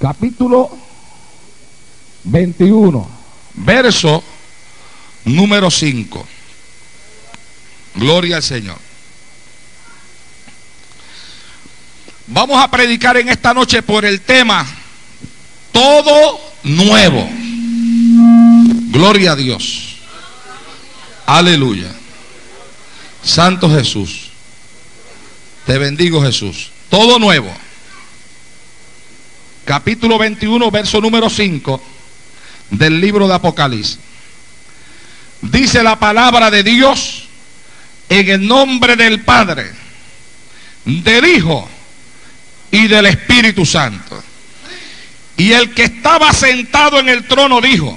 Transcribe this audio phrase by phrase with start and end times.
[0.00, 0.70] capítulo
[2.24, 3.08] 21,
[3.54, 4.24] verso
[5.26, 6.26] número 5.
[7.96, 8.78] Gloria al Señor.
[12.28, 14.66] Vamos a predicar en esta noche por el tema
[15.72, 17.28] todo nuevo.
[18.90, 19.96] Gloria a Dios.
[21.26, 21.92] Aleluya.
[23.22, 24.30] Santo Jesús.
[25.66, 26.70] Te bendigo Jesús.
[26.88, 27.52] Todo nuevo.
[29.70, 31.80] Capítulo 21, verso número 5
[32.70, 34.00] del libro de Apocalipsis.
[35.42, 37.28] Dice la palabra de Dios
[38.08, 39.70] en el nombre del Padre,
[40.84, 41.70] del Hijo
[42.72, 44.20] y del Espíritu Santo.
[45.36, 47.96] Y el que estaba sentado en el trono dijo,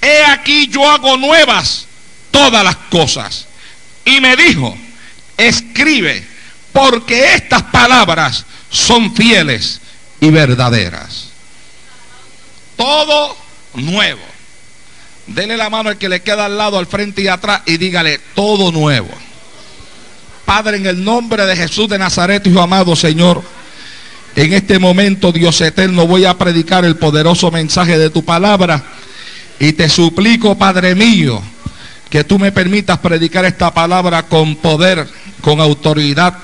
[0.00, 1.88] he aquí yo hago nuevas
[2.30, 3.48] todas las cosas.
[4.04, 4.78] Y me dijo,
[5.36, 6.24] escribe,
[6.72, 9.80] porque estas palabras son fieles
[10.20, 11.30] y verdaderas.
[12.76, 13.36] Todo
[13.74, 14.20] nuevo.
[15.26, 18.20] Dele la mano al que le queda al lado, al frente y atrás y dígale
[18.34, 19.10] todo nuevo.
[20.44, 23.42] Padre, en el nombre de Jesús de Nazaret, Hijo amado Señor,
[24.36, 28.82] en este momento, Dios eterno, voy a predicar el poderoso mensaje de tu palabra.
[29.58, 31.42] Y te suplico, Padre mío,
[32.08, 35.06] que tú me permitas predicar esta palabra con poder,
[35.40, 36.34] con autoridad,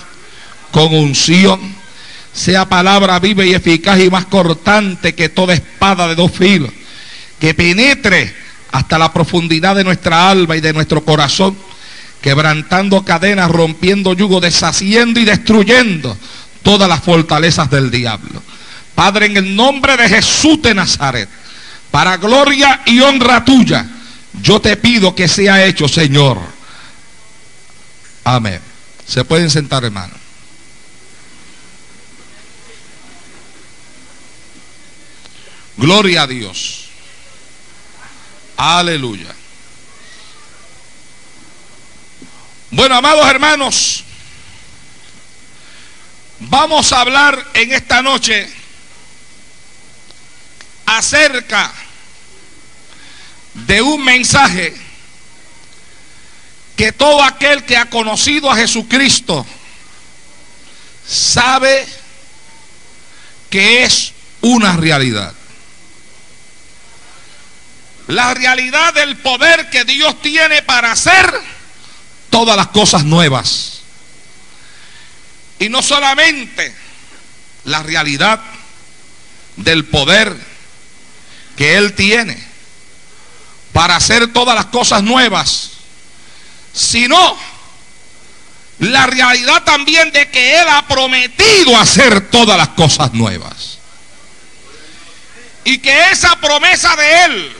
[0.70, 1.75] con unción.
[2.36, 6.70] Sea palabra viva y eficaz y más cortante que toda espada de dos filos.
[7.40, 8.32] Que penetre
[8.72, 11.56] hasta la profundidad de nuestra alma y de nuestro corazón.
[12.20, 16.14] Quebrantando cadenas, rompiendo yugo, deshaciendo y destruyendo
[16.62, 18.42] todas las fortalezas del diablo.
[18.94, 21.28] Padre, en el nombre de Jesús de Nazaret,
[21.90, 23.86] para gloria y honra tuya,
[24.42, 26.38] yo te pido que sea hecho, Señor.
[28.24, 28.60] Amén.
[29.06, 30.25] Se pueden sentar, hermano.
[35.76, 36.86] Gloria a Dios.
[38.56, 39.34] Aleluya.
[42.70, 44.04] Bueno, amados hermanos,
[46.40, 48.50] vamos a hablar en esta noche
[50.86, 51.72] acerca
[53.54, 54.74] de un mensaje
[56.76, 59.46] que todo aquel que ha conocido a Jesucristo
[61.06, 61.86] sabe
[63.48, 64.12] que es
[64.42, 65.34] una realidad.
[68.08, 71.34] La realidad del poder que Dios tiene para hacer
[72.30, 73.80] todas las cosas nuevas.
[75.58, 76.74] Y no solamente
[77.64, 78.40] la realidad
[79.56, 80.36] del poder
[81.56, 82.36] que Él tiene
[83.72, 85.70] para hacer todas las cosas nuevas,
[86.72, 87.36] sino
[88.78, 93.78] la realidad también de que Él ha prometido hacer todas las cosas nuevas.
[95.64, 97.56] Y que esa promesa de Él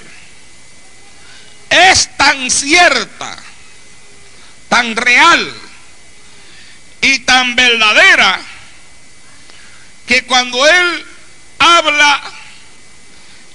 [1.71, 3.37] es tan cierta,
[4.69, 5.55] tan real
[7.01, 8.41] y tan verdadera
[10.07, 11.07] que cuando Él
[11.59, 12.23] habla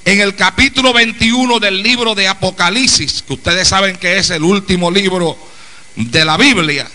[0.04, 4.92] en el capítulo 21 del libro de Apocalipsis, que ustedes saben que es el último
[4.92, 5.38] libro
[5.96, 6.90] de la Biblia,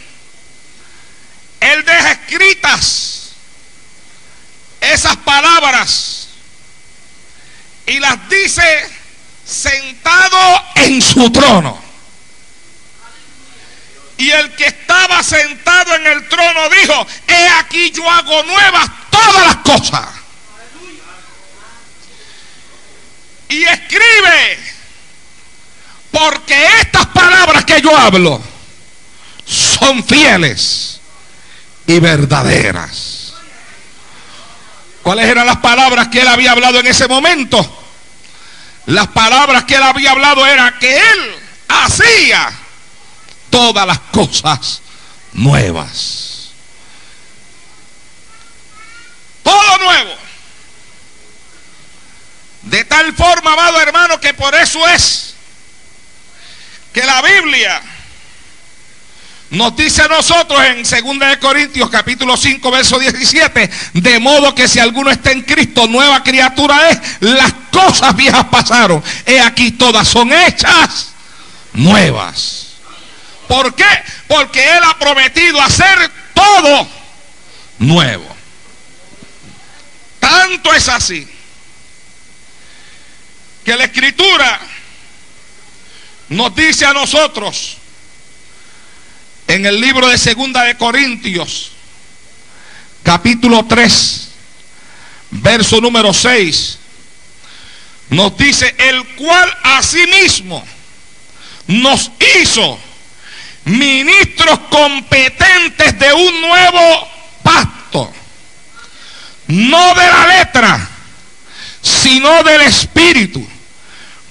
[1.61, 3.33] Él deja escritas
[4.81, 6.29] esas palabras
[7.87, 8.63] y las dice
[9.47, 11.87] sentado en su trono.
[14.19, 19.47] Y el que estaba sentado en el trono dijo, he aquí yo hago nuevas todas
[19.47, 20.07] las cosas.
[23.49, 24.59] Y escribe,
[26.11, 28.43] porque estas palabras que yo hablo
[29.45, 31.01] son fieles
[31.87, 33.35] y verdaderas.
[35.03, 37.86] ¿Cuáles eran las palabras que él había hablado en ese momento?
[38.87, 41.37] Las palabras que él había hablado era que él
[41.69, 42.53] hacía
[43.51, 44.81] todas las cosas
[45.33, 46.51] nuevas.
[49.43, 50.17] Todo nuevo.
[52.63, 55.35] De tal forma, amado hermano, que por eso es
[56.93, 57.83] que la Biblia
[59.51, 64.81] nos dice a nosotros en 2 Corintios capítulo 5 verso 17, de modo que si
[64.81, 70.33] alguno está en Cristo, nueva criatura es, las cosas viejas pasaron, he aquí todas son
[70.33, 71.13] hechas
[71.73, 72.67] nuevas.
[73.47, 73.85] ¿Por qué?
[74.27, 76.89] Porque Él ha prometido hacer todo
[77.79, 78.37] nuevo.
[80.19, 81.29] Tanto es así
[83.65, 84.61] que la escritura
[86.31, 87.76] nos dice a nosotros
[89.49, 91.73] en el libro de Segunda de Corintios,
[93.03, 94.29] capítulo 3,
[95.31, 96.79] verso número 6,
[98.11, 100.65] nos dice, el cual asimismo
[101.67, 102.11] nos
[102.41, 102.79] hizo
[103.65, 107.09] ministros competentes de un nuevo
[107.43, 108.13] pacto,
[109.49, 110.89] no de la letra,
[111.83, 113.47] sino del espíritu,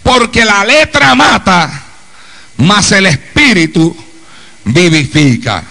[0.03, 1.83] porque la letra mata,
[2.57, 4.04] mas el espíritu
[4.65, 5.63] vivifica.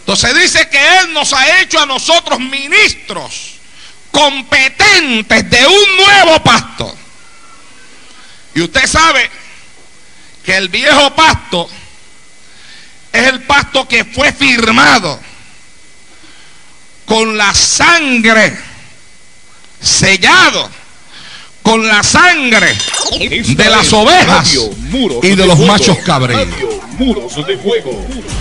[0.00, 3.54] Entonces dice que Él nos ha hecho a nosotros ministros
[4.10, 6.96] competentes de un nuevo pacto.
[8.54, 9.30] Y usted sabe
[10.44, 11.70] que el viejo pacto
[13.12, 15.20] es el pacto que fue firmado
[17.04, 18.58] con la sangre,
[19.80, 20.79] sellado
[21.70, 22.76] con la sangre
[23.46, 24.58] de las ovejas
[25.22, 26.48] y de los machos cabríos.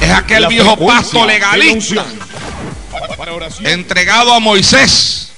[0.02, 2.08] Es aquel viejo pacto legalista
[3.66, 5.32] entregado a Moisés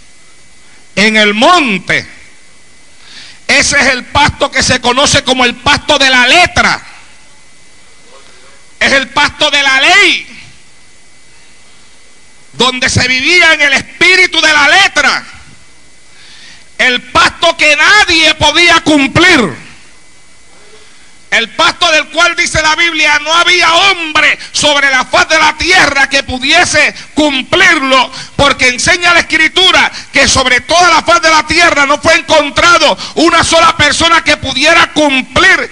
[0.95, 2.07] en el monte.
[3.45, 6.81] Ese es el pacto que se conoce como el pacto de la letra.
[8.79, 10.27] Es el pacto de la ley.
[12.53, 15.40] Donde se vivía en el espíritu de la letra.
[16.81, 19.55] El pacto que nadie podía cumplir.
[21.29, 25.55] El pacto del cual dice la Biblia, no había hombre sobre la faz de la
[25.57, 31.45] tierra que pudiese cumplirlo, porque enseña la escritura que sobre toda la faz de la
[31.45, 35.71] tierra no fue encontrado una sola persona que pudiera cumplir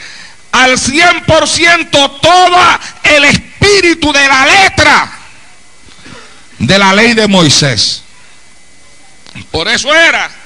[0.51, 5.11] al 100% todo el espíritu de la letra
[6.59, 8.03] de la ley de Moisés.
[9.49, 10.38] Por eso era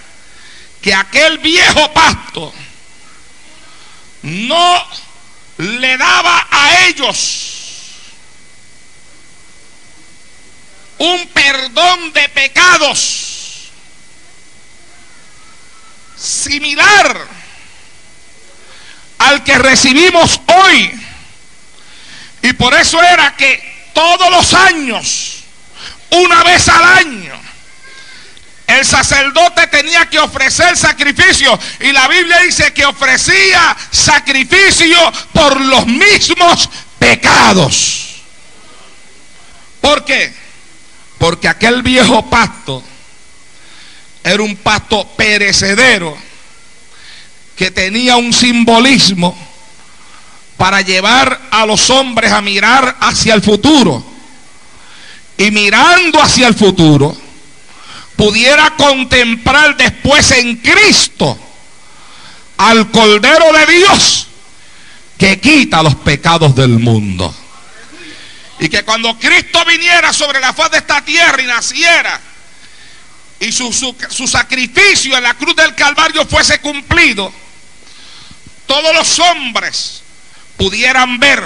[0.84, 2.54] que aquel viejo pacto
[4.24, 4.88] no
[5.58, 7.50] le daba a ellos
[10.98, 13.70] un perdón de pecados
[16.18, 17.28] similar
[19.20, 21.00] al que recibimos hoy.
[22.42, 25.44] Y por eso era que todos los años,
[26.10, 27.53] una vez al año,
[28.74, 31.58] el sacerdote tenía que ofrecer sacrificio.
[31.80, 34.98] Y la Biblia dice que ofrecía sacrificio
[35.32, 38.22] por los mismos pecados.
[39.82, 40.34] ¿Por qué?
[41.18, 42.84] Porque aquel viejo pacto
[44.24, 46.18] era un pacto perecedero
[47.56, 49.38] que tenía un simbolismo
[50.58, 54.04] para llevar a los hombres a mirar hacia el futuro.
[55.38, 57.18] Y mirando hacia el futuro,
[58.16, 61.38] pudiera contemplar después en Cristo
[62.58, 64.28] al Cordero de Dios
[65.18, 67.34] que quita los pecados del mundo.
[68.60, 72.20] Y que cuando Cristo viniera sobre la faz de esta tierra y naciera,
[73.40, 77.34] y su, su, sacrificio en la cruz del Calvario fuese cumplido,
[78.66, 80.04] todos los hombres
[80.56, 81.46] pudieran ver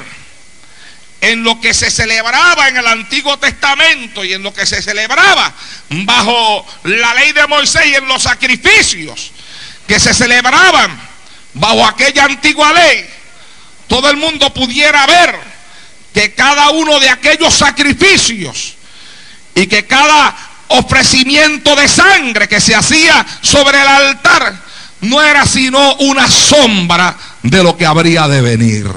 [1.22, 5.54] en lo que se celebraba en el Antiguo Testamento y en lo que se celebraba
[5.90, 9.31] bajo la ley de Moisés y en los sacrificios
[9.88, 11.00] que se celebraban
[11.54, 13.06] bajo aquella antigua ley,
[13.88, 15.40] todo el mundo pudiera ver
[16.14, 18.75] que cada uno de aquellos sacrificios
[19.56, 20.36] y que cada
[20.70, 24.56] ofrecimiento de sangre que se hacía sobre el altar
[25.02, 28.88] no era sino una sombra de lo que habría de venir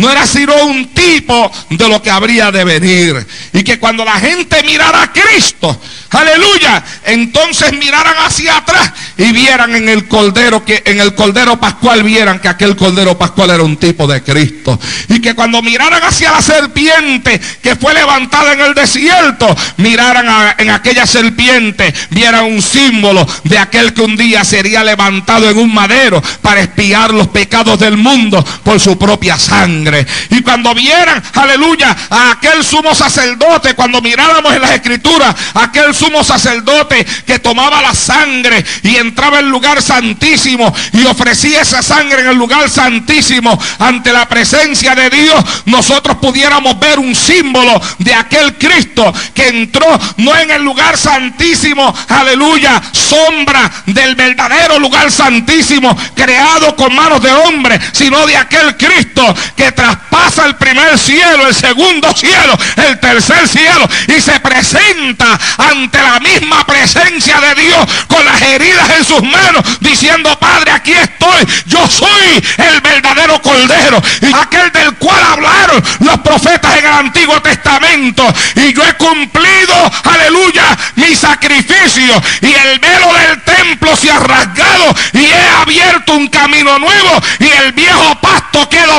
[0.00, 3.26] no era sino un tipo de lo que habría de venir.
[3.52, 5.78] Y que cuando la gente mirara a Cristo,
[6.10, 12.02] aleluya, entonces miraran hacia atrás y vieran en el cordero que en el cordero pascual
[12.02, 14.78] vieran que aquel cordero pascual era un tipo de Cristo.
[15.08, 20.70] Y que cuando miraran hacia la serpiente que fue levantada en el desierto, miraran en
[20.70, 26.22] aquella serpiente, vieran un símbolo de aquel que un día sería levantado en un madero
[26.42, 30.06] para espiar los pecados del mundo por su propia sangre.
[30.30, 36.24] Y cuando vieran, aleluya, a aquel sumo sacerdote, cuando miráramos en las escrituras, aquel sumo
[36.24, 42.22] sacerdote que tomaba la sangre y entraba en el lugar santísimo y ofrecía esa sangre
[42.22, 48.14] en el lugar santísimo ante la presencia de Dios, nosotros pudiéramos ver un símbolo de
[48.14, 55.94] aquel Cristo que entró no en el lugar santísimo, aleluya, sombra del verdadero lugar santísimo
[56.14, 61.54] creado con manos de hombre, sino de aquel Cristo que traspasa el primer cielo, el
[61.54, 62.56] segundo cielo,
[62.88, 68.90] el tercer cielo y se presenta ante la misma presencia de Dios con las heridas
[68.90, 74.94] en sus manos, diciendo, Padre, aquí estoy, yo soy el verdadero Cordero, y aquel del
[74.96, 78.24] cual hablaron los profetas en el Antiguo Testamento,
[78.56, 84.94] y yo he cumplido, aleluya, mi sacrificio, y el velo del templo se ha rasgado,
[85.12, 88.98] y he abierto un camino nuevo, y el viejo pasto queda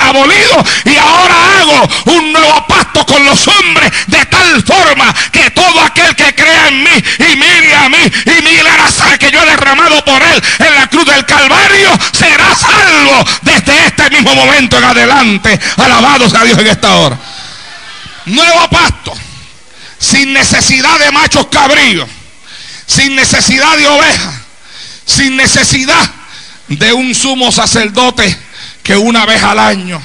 [0.00, 5.80] abolido, y ahora hago un nuevo pacto con los hombres de tal forma que todo
[5.80, 9.46] aquel que crea en mí y mire a mí y mire sangre que yo he
[9.46, 14.84] derramado por él en la cruz del Calvario será salvo desde este mismo momento en
[14.84, 15.58] adelante.
[15.76, 17.18] Alabados a Dios en esta hora.
[18.26, 19.12] Nuevo pacto.
[19.98, 22.08] Sin necesidad de machos cabríos.
[22.86, 24.34] Sin necesidad de ovejas.
[25.06, 26.10] Sin necesidad
[26.68, 28.36] de un sumo sacerdote
[28.82, 30.02] que una vez al año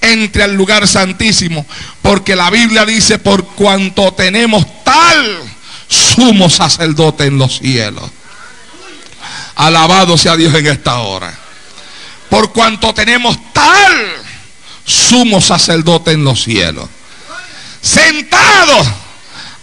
[0.00, 1.66] entre al lugar santísimo.
[2.02, 5.40] Porque la Biblia dice, por cuanto tenemos tal
[5.88, 8.10] sumo sacerdote en los cielos.
[9.56, 11.32] Alabado sea Dios en esta hora.
[12.28, 13.92] Por cuanto tenemos tal
[14.84, 16.88] sumo sacerdote en los cielos.
[17.80, 19.03] Sentado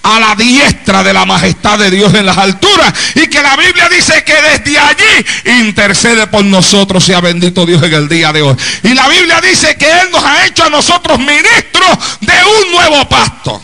[0.04, 2.94] a la diestra de la majestad de Dios en las alturas.
[3.16, 7.94] Y que la Biblia dice que desde allí intercede por nosotros, sea bendito Dios en
[7.94, 8.56] el día de hoy.
[8.84, 13.08] Y la Biblia dice que Él nos ha hecho a nosotros ministros de un nuevo
[13.08, 13.62] pacto.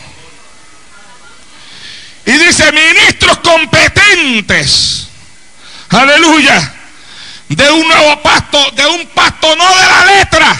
[2.26, 5.08] Y dice ministros competentes.
[5.88, 6.74] Aleluya.
[7.48, 10.56] De un nuevo pacto, de un pacto no de la letra,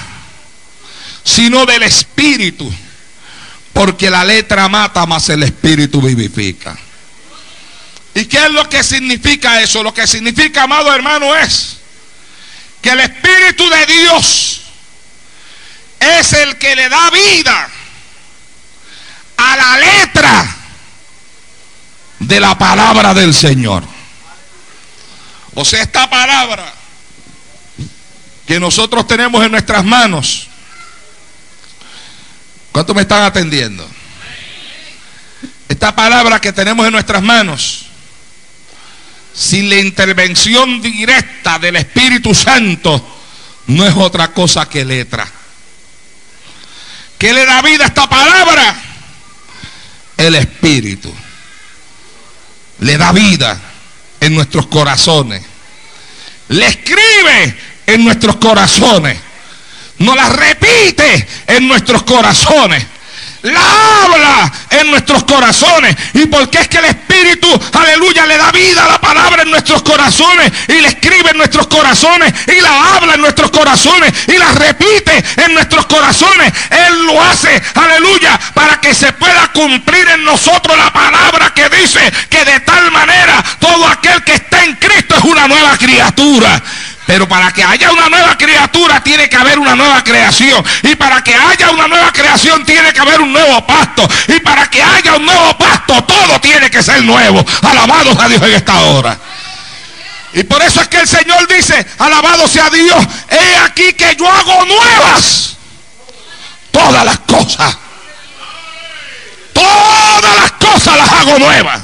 [1.22, 2.72] sino del espíritu
[3.78, 6.76] porque la letra mata, más el espíritu vivifica.
[8.12, 9.84] ¿Y qué es lo que significa eso?
[9.84, 11.76] Lo que significa, amado hermano, es
[12.82, 14.62] que el Espíritu de Dios
[16.00, 17.70] es el que le da vida
[19.36, 20.56] a la letra
[22.18, 23.84] de la palabra del Señor.
[25.54, 26.74] O sea, esta palabra
[28.44, 30.47] que nosotros tenemos en nuestras manos
[32.78, 33.84] ¿Cuántos me están atendiendo?
[35.68, 37.86] Esta palabra que tenemos en nuestras manos,
[39.34, 43.18] sin la intervención directa del Espíritu Santo,
[43.66, 45.28] no es otra cosa que letra.
[47.18, 48.80] ¿Qué le da vida a esta palabra?
[50.16, 51.12] El Espíritu.
[52.78, 53.60] Le da vida
[54.20, 55.42] en nuestros corazones.
[56.50, 57.58] Le escribe
[57.88, 59.18] en nuestros corazones
[59.98, 62.86] nos la repite en nuestros corazones.
[63.42, 65.96] La habla en nuestros corazones.
[66.14, 69.82] ¿Y porque es que el Espíritu, aleluya, le da vida a la palabra en nuestros
[69.82, 70.52] corazones?
[70.66, 72.34] Y le escribe en nuestros corazones.
[72.48, 74.12] Y la habla en nuestros corazones.
[74.26, 76.52] Y la repite en nuestros corazones.
[76.70, 82.00] Él lo hace, aleluya, para que se pueda cumplir en nosotros la palabra que dice
[82.28, 86.60] que de tal manera todo aquel que está en Cristo es una nueva criatura.
[87.08, 90.62] Pero para que haya una nueva criatura tiene que haber una nueva creación.
[90.82, 94.06] Y para que haya una nueva creación tiene que haber un nuevo pasto.
[94.26, 97.42] Y para que haya un nuevo pasto todo tiene que ser nuevo.
[97.62, 99.18] Alabados a Dios en esta hora.
[100.34, 104.30] Y por eso es que el Señor dice, alabado sea Dios, he aquí que yo
[104.30, 105.56] hago nuevas
[106.70, 107.74] todas las cosas.
[109.54, 111.80] Todas las cosas las hago nuevas.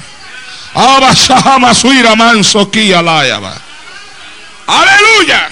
[2.14, 2.70] manso
[4.66, 5.50] Aleluya.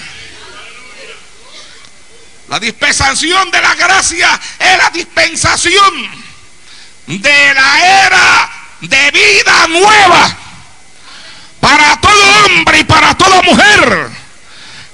[2.49, 5.93] La dispensación de la gracia es la dispensación
[7.07, 8.51] de la era
[8.81, 10.37] de vida nueva
[11.59, 14.09] para todo hombre y para toda mujer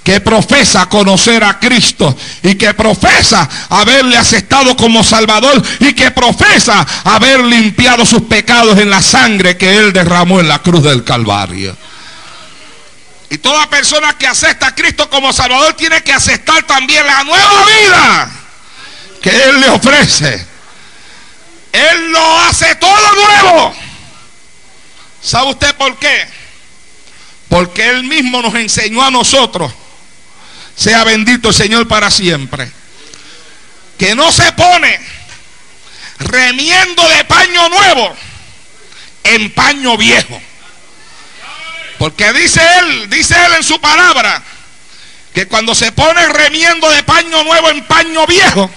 [0.03, 6.85] que profesa conocer a Cristo y que profesa haberle aceptado como Salvador y que profesa
[7.03, 11.75] haber limpiado sus pecados en la sangre que Él derramó en la cruz del Calvario.
[13.29, 17.65] Y toda persona que acepta a Cristo como Salvador tiene que aceptar también la nueva
[17.65, 18.31] vida
[19.21, 20.45] que Él le ofrece.
[21.71, 23.75] Él lo hace todo nuevo.
[25.21, 26.27] ¿Sabe usted por qué?
[27.49, 29.71] Porque Él mismo nos enseñó a nosotros.
[30.75, 32.71] Sea bendito el Señor para siempre.
[33.97, 34.99] Que no se pone
[36.19, 38.15] remiendo de paño nuevo
[39.23, 40.41] en paño viejo.
[41.99, 44.41] Porque dice él, dice él en su palabra,
[45.33, 48.71] que cuando se pone remiendo de paño nuevo en paño viejo,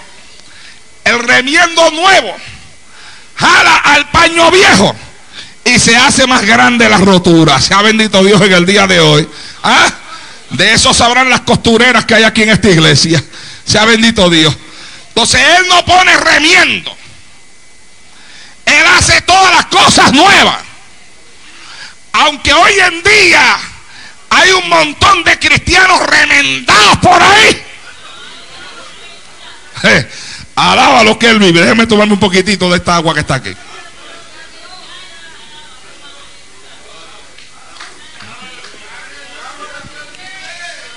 [1.05, 2.37] el remiendo nuevo
[3.37, 4.95] jala al paño viejo
[5.65, 7.61] y se hace más grande la rotura.
[7.61, 9.29] Se ha bendito Dios en el día de hoy.
[9.63, 9.89] ¿Ah?
[10.51, 13.23] De eso sabrán las costureras que hay aquí en esta iglesia.
[13.65, 14.55] Se ha bendito Dios.
[15.09, 16.95] Entonces Él no pone remiendo.
[18.67, 20.72] Él hace todas las cosas nuevas.
[22.13, 23.59] Aunque hoy en día
[24.31, 27.67] hay un montón de cristianos remendados por ahí.
[29.85, 30.11] Eh,
[30.55, 31.61] alaba lo que él vive.
[31.61, 33.55] Déjeme tomarme un poquitito de esta agua que está aquí.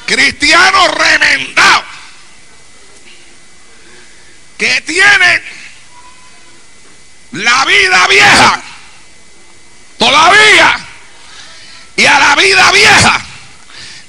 [0.05, 1.83] Cristianos remendados
[4.57, 5.43] que tienen
[7.31, 8.61] la vida vieja
[9.97, 10.84] todavía
[11.97, 13.25] y a la vida vieja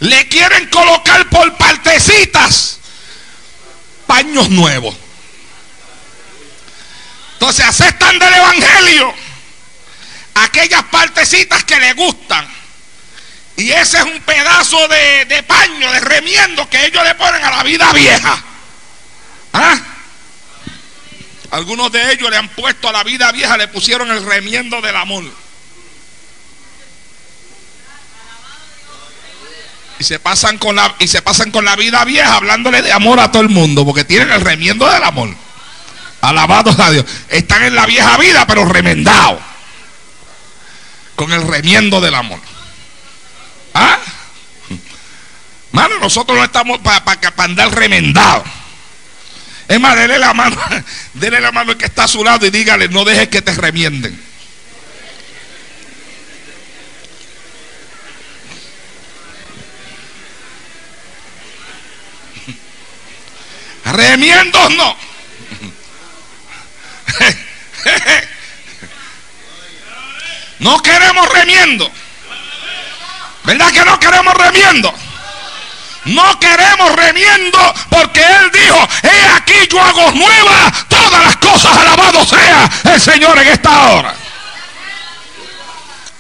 [0.00, 2.78] le quieren colocar por partecitas
[4.06, 4.96] paños nuevos.
[7.34, 9.14] Entonces aceptan del Evangelio
[10.34, 12.46] aquellas partecitas que le gustan.
[13.56, 17.50] Y ese es un pedazo de, de paño, de remiendo que ellos le ponen a
[17.50, 18.42] la vida vieja.
[19.52, 19.78] ¿Ah?
[21.52, 24.96] Algunos de ellos le han puesto a la vida vieja, le pusieron el remiendo del
[24.96, 25.24] amor.
[29.98, 33.18] Y se pasan con la, y se pasan con la vida vieja hablándole de amor
[33.20, 35.34] a todo el mundo, porque tienen el remiendo del amor.
[36.20, 37.04] Alabados a Dios.
[37.28, 39.40] Están en la vieja vida, pero remendados.
[41.14, 42.40] Con el remiendo del amor.
[43.74, 43.98] ¿Ah?
[45.72, 47.02] Mano, nosotros no estamos para
[47.44, 48.44] andar remendados.
[49.68, 50.56] Es más, dele la mano,
[51.14, 53.52] dele la mano al que está a su lado y dígale, no dejes que te
[53.52, 54.25] remienden.
[64.16, 64.96] Remiendos no.
[70.58, 71.92] No queremos remiendo.
[73.44, 74.94] ¿Verdad que no queremos remiendo?
[76.06, 82.24] No queremos remiendo porque Él dijo, he aquí yo hago nueva todas las cosas, alabado
[82.24, 84.14] sea el Señor en esta hora.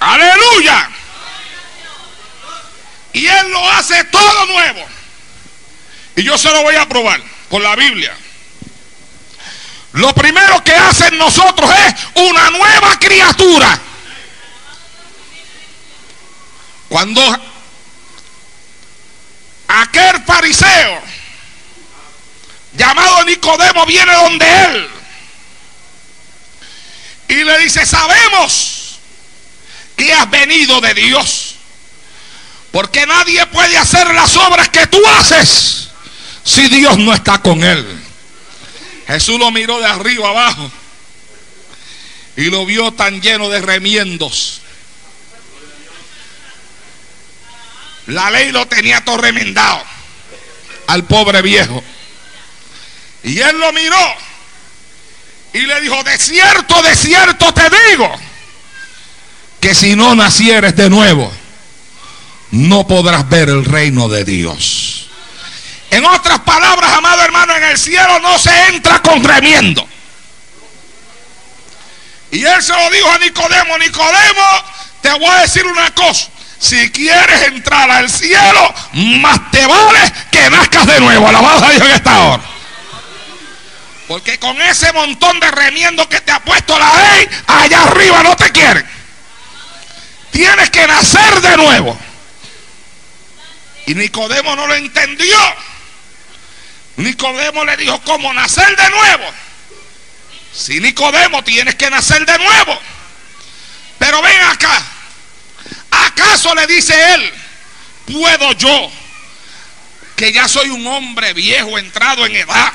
[0.00, 0.90] Aleluya.
[3.14, 4.86] Y Él lo hace todo nuevo.
[6.16, 8.14] Y yo se lo voy a probar por la Biblia.
[9.92, 13.80] Lo primero que hacen nosotros es una nueva criatura.
[16.88, 17.22] Cuando
[19.68, 21.02] aquel fariseo
[22.74, 24.90] llamado Nicodemo viene donde él
[27.28, 28.98] y le dice, sabemos
[29.96, 31.56] que has venido de Dios,
[32.70, 35.88] porque nadie puede hacer las obras que tú haces
[36.46, 37.84] si Dios no está con él.
[39.08, 40.70] Jesús lo miró de arriba abajo
[42.36, 44.60] y lo vio tan lleno de remiendos.
[48.06, 49.82] La ley lo tenía todo remendado
[50.86, 51.82] al pobre viejo.
[53.24, 54.14] Y él lo miró
[55.52, 58.08] y le dijo, de cierto, de cierto te digo,
[59.58, 61.32] que si no nacieres de nuevo,
[62.52, 65.05] no podrás ver el reino de Dios.
[65.90, 69.86] En otras palabras, amado hermano, en el cielo no se entra con remiendo.
[72.30, 74.64] Y él se lo dijo a Nicodemo, Nicodemo,
[75.00, 76.28] te voy a decir una cosa.
[76.58, 81.28] Si quieres entrar al cielo, más te vale que nazcas de nuevo.
[81.28, 82.42] Alabado a Dios en esta hora.
[84.08, 88.36] Porque con ese montón de remiendo que te ha puesto la ley, allá arriba no
[88.36, 88.88] te quieren.
[90.30, 91.98] Tienes que nacer de nuevo.
[93.86, 95.36] Y Nicodemo no lo entendió.
[96.96, 99.24] Nicodemo le dijo, ¿cómo nacer de nuevo?
[100.52, 102.80] Si Nicodemo tienes que nacer de nuevo.
[103.98, 104.82] Pero ven acá.
[105.90, 107.32] ¿Acaso le dice él,
[108.06, 108.90] puedo yo,
[110.14, 112.72] que ya soy un hombre viejo, entrado en edad,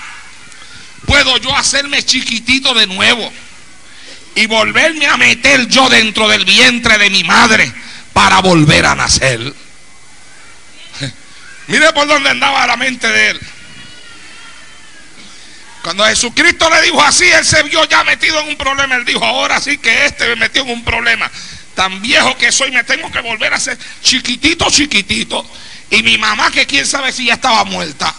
[1.06, 3.32] puedo yo hacerme chiquitito de nuevo
[4.36, 7.72] y volverme a meter yo dentro del vientre de mi madre
[8.14, 9.54] para volver a nacer?
[11.68, 13.42] Mire por dónde andaba la mente de él.
[15.82, 18.96] Cuando Jesucristo le dijo así, él se vio ya metido en un problema.
[18.96, 21.30] Él dijo, ahora sí que este me metió en un problema.
[21.76, 25.44] Tan viejo que soy, me tengo que volver a ser chiquitito, chiquitito.
[25.90, 28.14] Y mi mamá, que quién sabe si ya estaba muerta.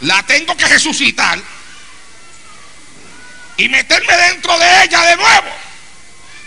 [0.00, 1.38] La tengo que resucitar.
[3.58, 5.48] Y meterme dentro de ella de nuevo.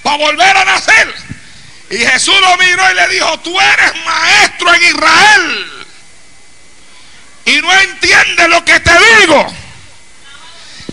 [0.04, 1.16] Para volver a nacer.
[1.92, 5.79] Y Jesús lo miró y le dijo, tú eres maestro en Israel
[7.50, 9.54] y no entiendes lo que te digo.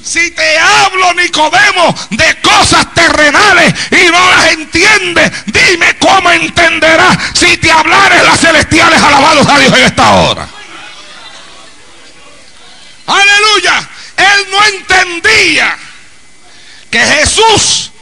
[0.02, 7.56] Si te hablo, Nicodemo, de cosas terrenales y no las entiendes, dime cómo entenderás si
[7.58, 10.48] te hablares las celestiales alabados a Dios en esta hora.
[13.06, 13.88] Aleluya.
[14.16, 15.76] Él no entendía
[16.90, 17.92] que Jesús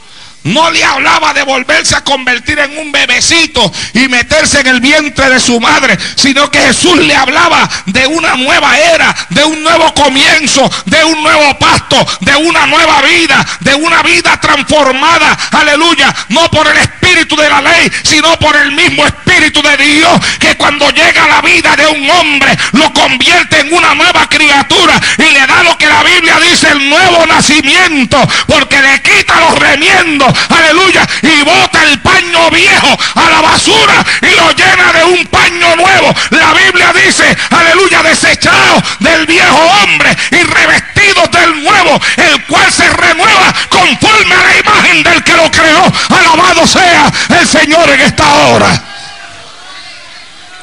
[0.45, 5.31] no le hablaba de volverse a convertir en un bebecito y meterse en el vientre
[5.31, 9.93] de su madre, sino que Jesús le hablaba de una nueva era, de un nuevo
[9.95, 16.51] comienzo, de un nuevo pasto, de una nueva vida, de una vida transformada, aleluya, no
[16.51, 20.89] por el espíritu de la ley, sino por el mismo espíritu de Dios, que cuando
[20.91, 25.47] llega a la vida de un hombre, lo convierte en una nueva criatura y le
[25.47, 31.07] da lo que la Biblia dice, el nuevo nacimiento, porque le quita los remiendos aleluya,
[31.23, 36.15] y bota el paño viejo a la basura y lo llena de un paño nuevo.
[36.31, 42.89] La Biblia dice, aleluya, desechado del viejo hombre y revestido del nuevo, el cual se
[42.89, 45.93] renueva conforme a la imagen del que lo creó.
[46.09, 46.94] Alabado sea
[47.29, 48.83] el Señor en esta hora.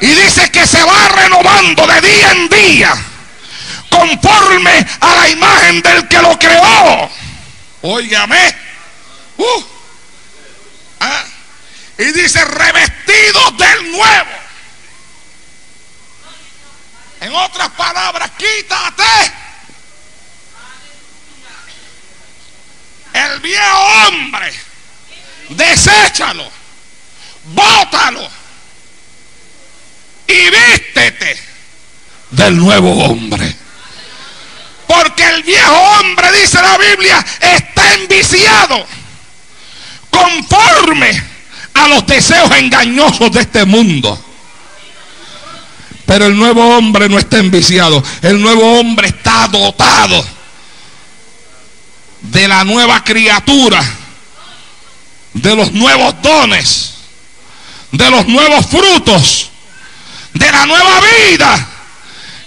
[0.00, 2.94] Y dice que se va renovando de día en día
[3.88, 7.10] conforme a la imagen del que lo creó.
[7.82, 8.56] Óigame.
[9.36, 9.64] Uh.
[11.00, 11.24] Ah.
[11.98, 14.30] Y dice revestidos del nuevo.
[17.20, 19.32] En otras palabras, quítate
[23.12, 24.52] el viejo hombre,
[25.56, 26.48] deséchalo,
[27.54, 28.28] bótalo
[30.26, 31.36] y vístete
[32.30, 33.56] del nuevo hombre.
[34.86, 38.86] Porque el viejo hombre, dice la Biblia, está enviciado
[40.10, 41.22] conforme
[41.74, 44.22] a los deseos engañosos de este mundo.
[46.04, 48.02] Pero el nuevo hombre no está enviciado.
[48.20, 50.22] El nuevo hombre está dotado
[52.20, 53.82] de la nueva criatura,
[55.34, 56.94] de los nuevos dones,
[57.90, 59.50] de los nuevos frutos,
[60.34, 61.68] de la nueva vida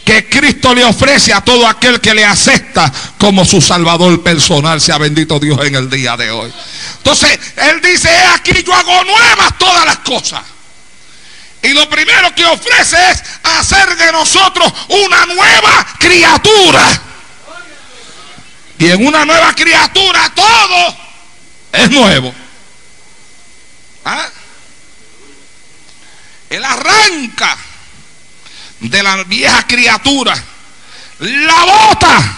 [0.06, 4.80] que Cristo le ofrece a todo aquel que le acepta como su Salvador personal.
[4.80, 6.54] Sea bendito Dios en el día de hoy.
[6.98, 10.42] Entonces, Él dice, aquí yo hago nuevas todas las cosas.
[11.64, 17.02] Y lo primero que ofrece es hacer de nosotros una nueva criatura.
[18.78, 20.96] Y en una nueva criatura todo
[21.74, 22.45] es nuevo.
[24.06, 24.30] ¿Ah?
[26.50, 27.58] Él arranca
[28.80, 30.36] de la vieja criatura,
[31.20, 32.38] la bota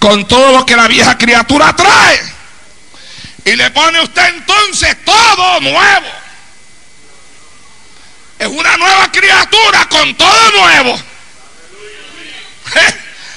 [0.00, 2.20] con todo lo que la vieja criatura trae.
[3.44, 6.06] Y le pone usted entonces todo nuevo.
[8.38, 11.00] Es una nueva criatura con todo nuevo.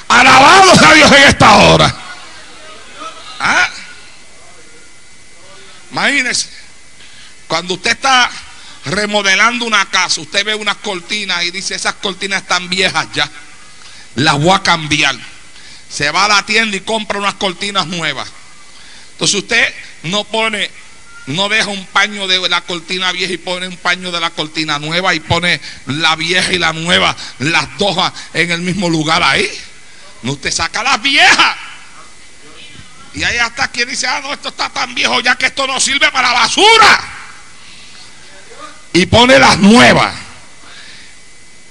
[0.07, 1.95] Alabados a Dios en esta hora.
[3.39, 3.69] ¿Ah?
[5.91, 6.47] Imagínese,
[7.53, 8.31] cuando usted está
[8.85, 13.29] remodelando una casa, usted ve unas cortinas y dice, esas cortinas están viejas ya,
[14.15, 15.15] las voy a cambiar.
[15.87, 18.27] Se va a la tienda y compra unas cortinas nuevas.
[19.11, 20.71] Entonces usted no pone,
[21.27, 24.79] no deja un paño de la cortina vieja y pone un paño de la cortina
[24.79, 27.95] nueva y pone la vieja y la nueva, las dos
[28.33, 29.47] en el mismo lugar ahí.
[30.23, 31.55] No, usted saca las viejas.
[33.13, 35.79] Y ahí hasta quien dice, ah, no, esto está tan viejo ya que esto no
[35.79, 37.19] sirve para basura
[38.93, 40.13] y pone las nuevas.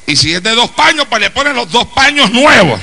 [0.06, 2.80] Y si es de dos paños, pues le pone los dos paños nuevos.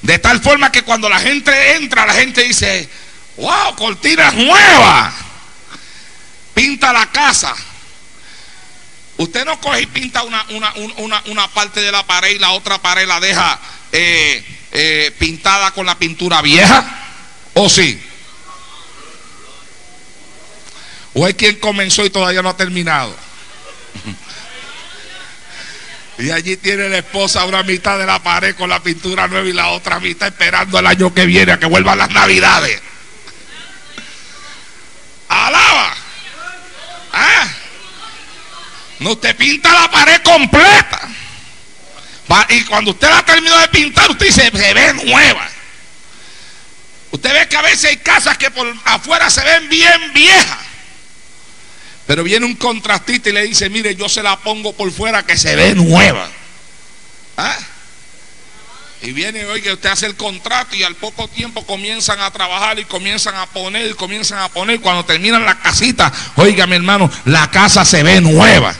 [0.00, 2.88] De tal forma que cuando la gente entra, la gente dice,
[3.36, 5.14] wow, cortinas nuevas.
[6.54, 7.54] Pinta la casa.
[9.18, 10.44] Usted no coge y pinta una,
[11.26, 13.58] una, parte de la pared y la otra pared la deja
[13.92, 16.84] eh, eh, pintada con la pintura vieja.
[17.54, 18.02] ¿O sí?
[21.14, 23.25] ¿O hay quien comenzó y todavía no ha terminado?
[26.18, 29.52] Y allí tiene la esposa una mitad de la pared con la pintura nueva y
[29.52, 32.80] la otra mitad esperando el año que viene a que vuelvan las navidades.
[35.28, 35.94] Alaba.
[37.12, 37.48] ¿Ah?
[39.00, 41.02] No, usted pinta la pared completa.
[42.48, 45.48] Y cuando usted la terminó de pintar, usted dice, se ve nueva.
[47.10, 50.58] Usted ve que a veces hay casas que por afuera se ven bien viejas.
[52.06, 55.36] Pero viene un contrastista y le dice, mire, yo se la pongo por fuera que
[55.36, 56.28] se ve nueva.
[57.36, 57.56] ¿Ah?
[59.02, 62.84] Y viene, oye, usted hace el contrato y al poco tiempo comienzan a trabajar y
[62.84, 64.80] comienzan a poner, y comienzan a poner.
[64.80, 68.74] Cuando terminan la casita, oiga mi hermano, la casa se ve nueva.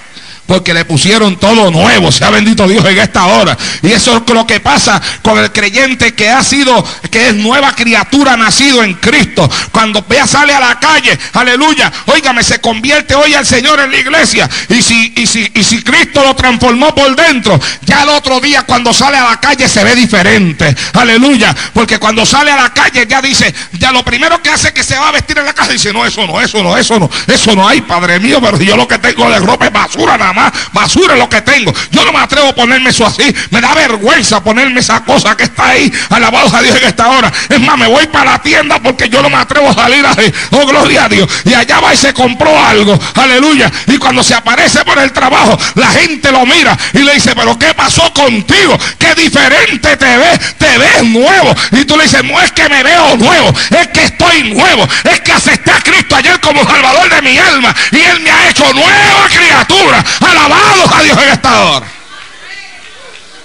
[0.47, 2.13] Porque le pusieron todo nuevo.
[2.13, 3.57] Sea bendito Dios en esta hora.
[3.83, 7.75] Y eso es lo que pasa con el creyente que ha sido, que es nueva
[7.75, 9.51] criatura nacido en Cristo.
[9.73, 13.99] Cuando vea sale a la calle, aleluya, óigame, se convierte hoy al Señor en la
[13.99, 14.49] iglesia.
[14.69, 18.63] Y si, y si, y si Cristo lo transformó por dentro, ya el otro día
[18.63, 20.75] cuando sale a la calle se ve diferente.
[20.95, 21.55] Aleluya.
[21.73, 24.85] Porque cuando sale a la calle ya dice, ya lo primero que hace es que
[24.85, 25.73] se va a vestir en la casa.
[25.73, 28.77] Dice, no, eso no, eso no, eso no, eso no hay, Padre mío, pero yo
[28.77, 30.53] lo que tengo de ropa es basura nada más.
[30.73, 31.73] Basura lo que tengo.
[31.91, 33.35] Yo no me atrevo a ponerme eso así.
[33.51, 35.93] Me da vergüenza ponerme esa cosa que está ahí.
[36.11, 37.33] Alabado a Dios en esta hora.
[37.49, 40.33] Es más, me voy para la tienda porque yo no me atrevo a salir así.
[40.53, 41.29] Oh, gloria a Dios.
[41.45, 42.99] Y allá va y se compró algo.
[43.15, 43.71] Aleluya.
[43.87, 47.59] Y cuando se aparece por el trabajo, la gente lo mira y le dice, pero
[47.59, 48.79] ¿qué pasó contigo?
[48.99, 50.57] Qué diferente te ves.
[50.59, 51.55] Te ves nuevo.
[51.73, 53.53] Y tú le dices, no es que me veo nuevo.
[53.71, 54.87] Es que estoy nuevo.
[55.05, 57.75] Es que acepté a Cristo ayer como Salvador de mi alma.
[57.93, 60.05] Y Él me ha hecho nueva criatura.
[60.31, 61.87] Alabado a Dios en esta hora.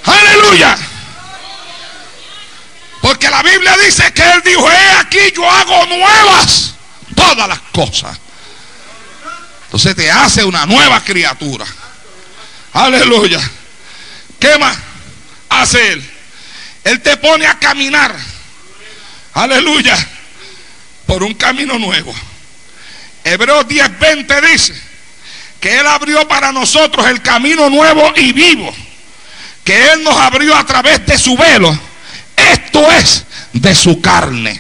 [0.04, 0.78] Aleluya.
[3.02, 6.74] Porque la Biblia dice que Él dijo, he aquí yo hago nuevas
[7.15, 8.17] todas las cosas.
[9.65, 11.65] Entonces te hace una nueva criatura.
[12.74, 13.39] Aleluya.
[14.39, 14.78] ¿Qué más
[15.50, 16.12] hace Él?
[16.84, 18.15] Él te pone a caminar.
[19.34, 19.98] Aleluya.
[21.06, 22.13] Por un camino nuevo.
[23.24, 24.90] Hebreos 10:20 dice
[25.62, 28.76] que Él abrió para nosotros el camino nuevo y vivo.
[29.63, 31.80] Que Él nos abrió a través de su velo.
[32.36, 34.60] Esto es de su carne.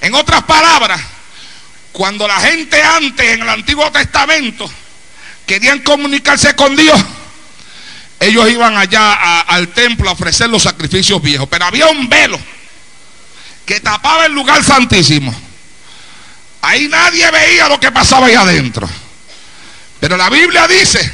[0.00, 1.00] En otras palabras,
[1.92, 4.68] cuando la gente antes en el Antiguo Testamento
[5.46, 7.00] querían comunicarse con Dios,
[8.18, 11.48] ellos iban allá al templo a ofrecer los sacrificios viejos.
[11.48, 12.40] Pero había un velo
[13.64, 15.32] que tapaba el lugar santísimo.
[16.60, 18.88] Ahí nadie veía lo que pasaba ahí adentro.
[20.00, 21.12] Pero la Biblia dice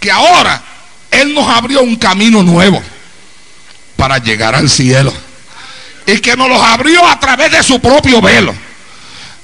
[0.00, 0.62] que ahora
[1.10, 2.82] Él nos abrió un camino nuevo
[3.96, 5.12] para llegar al cielo.
[6.06, 8.54] Y que nos los abrió a través de su propio velo.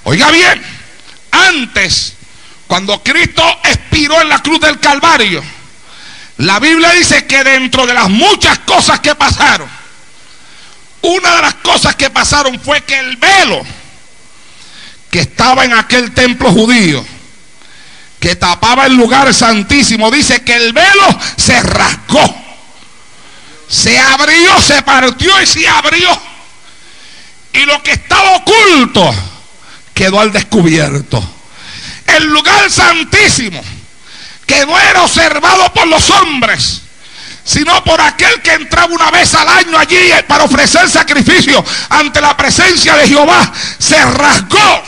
[0.04, 0.62] Oiga bien,
[1.30, 2.14] antes,
[2.66, 5.42] cuando Cristo expiró en la cruz del Calvario,
[6.38, 9.68] la Biblia dice que dentro de las muchas cosas que pasaron,
[11.02, 13.62] una de las cosas que pasaron fue que el velo
[15.10, 17.04] que estaba en aquel templo judío,
[18.22, 22.22] que tapaba el lugar santísimo, dice que el velo se rasgó.
[23.68, 26.08] Se abrió, se partió y se abrió.
[27.52, 29.12] Y lo que estaba oculto
[29.92, 31.20] quedó al descubierto.
[32.06, 33.60] El lugar santísimo,
[34.46, 36.82] que no era observado por los hombres,
[37.42, 42.36] sino por aquel que entraba una vez al año allí para ofrecer sacrificio ante la
[42.36, 44.84] presencia de Jehová, se rasgó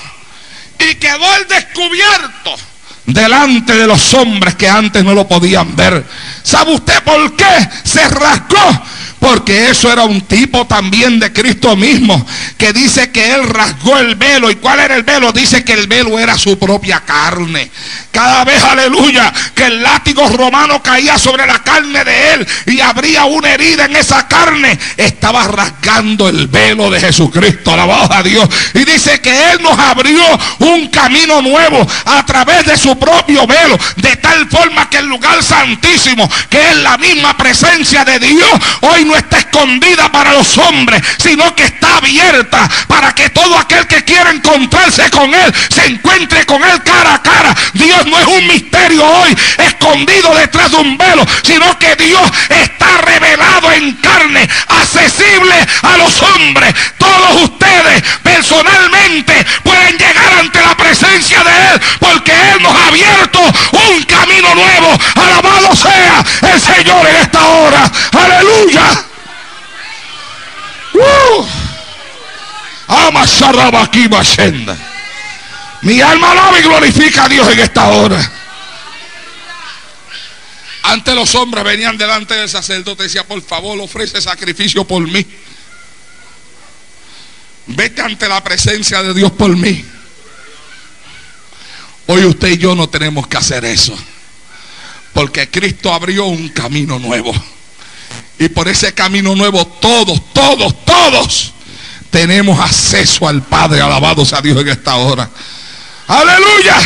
[0.78, 2.73] y quedó al descubierto
[3.06, 6.04] delante de los hombres que antes no lo podían ver.
[6.42, 8.82] ¿Sabe usted por qué se rasgó?
[9.24, 12.26] Porque eso era un tipo también de Cristo mismo,
[12.58, 14.50] que dice que él rasgó el velo.
[14.50, 15.32] ¿Y cuál era el velo?
[15.32, 17.70] Dice que el velo era su propia carne.
[18.10, 23.24] Cada vez, aleluya, que el látigo romano caía sobre la carne de él y abría
[23.24, 27.72] una herida en esa carne, estaba rasgando el velo de Jesucristo.
[27.72, 28.46] Alabado a Dios.
[28.74, 30.22] Y dice que él nos abrió
[30.58, 35.42] un camino nuevo a través de su propio velo, de tal forma que el lugar
[35.42, 38.50] santísimo, que es la misma presencia de Dios,
[38.82, 43.86] hoy no está escondida para los hombres, sino que está abierta para que todo aquel
[43.86, 47.54] que quiera encontrarse con Él se encuentre con Él cara a cara.
[47.72, 52.98] Dios no es un misterio hoy escondido detrás de un velo, sino que Dios está
[53.02, 56.74] revelado en carne, accesible a los hombres.
[56.98, 60.73] Todos ustedes personalmente pueden llegar ante la
[61.18, 64.98] de Él, porque Él nos ha abierto un camino nuevo.
[65.14, 67.92] Alabado sea el Señor en esta hora.
[68.12, 69.04] Aleluya.
[70.94, 71.46] Uh.
[75.82, 78.32] Mi alma alaba y glorifica a Dios en esta hora.
[80.82, 85.26] Antes los hombres venían delante del sacerdote y decía, por favor, ofrece sacrificio por mí.
[87.66, 89.84] Vete ante la presencia de Dios por mí.
[92.06, 93.96] Hoy usted y yo no tenemos que hacer eso.
[95.12, 97.32] Porque Cristo abrió un camino nuevo.
[98.38, 101.52] Y por ese camino nuevo todos, todos, todos
[102.10, 103.80] tenemos acceso al Padre.
[103.80, 105.30] Alabado sea Dios en esta hora.
[106.08, 106.76] Aleluya.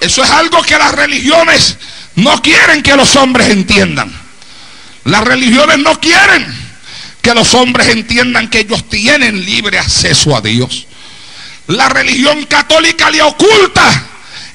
[0.00, 1.76] Eso es algo que las religiones
[2.16, 4.12] no quieren que los hombres entiendan.
[5.04, 6.46] Las religiones no quieren
[7.22, 10.86] que los hombres entiendan que ellos tienen libre acceso a Dios.
[11.68, 14.06] La religión católica le oculta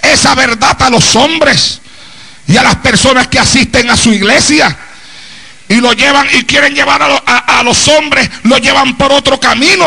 [0.01, 1.81] esa verdad a los hombres.
[2.47, 4.75] y a las personas que asisten a su iglesia.
[5.69, 9.85] Y lo llevan y quieren llevar a, los hombres, lo llevan por otro camino.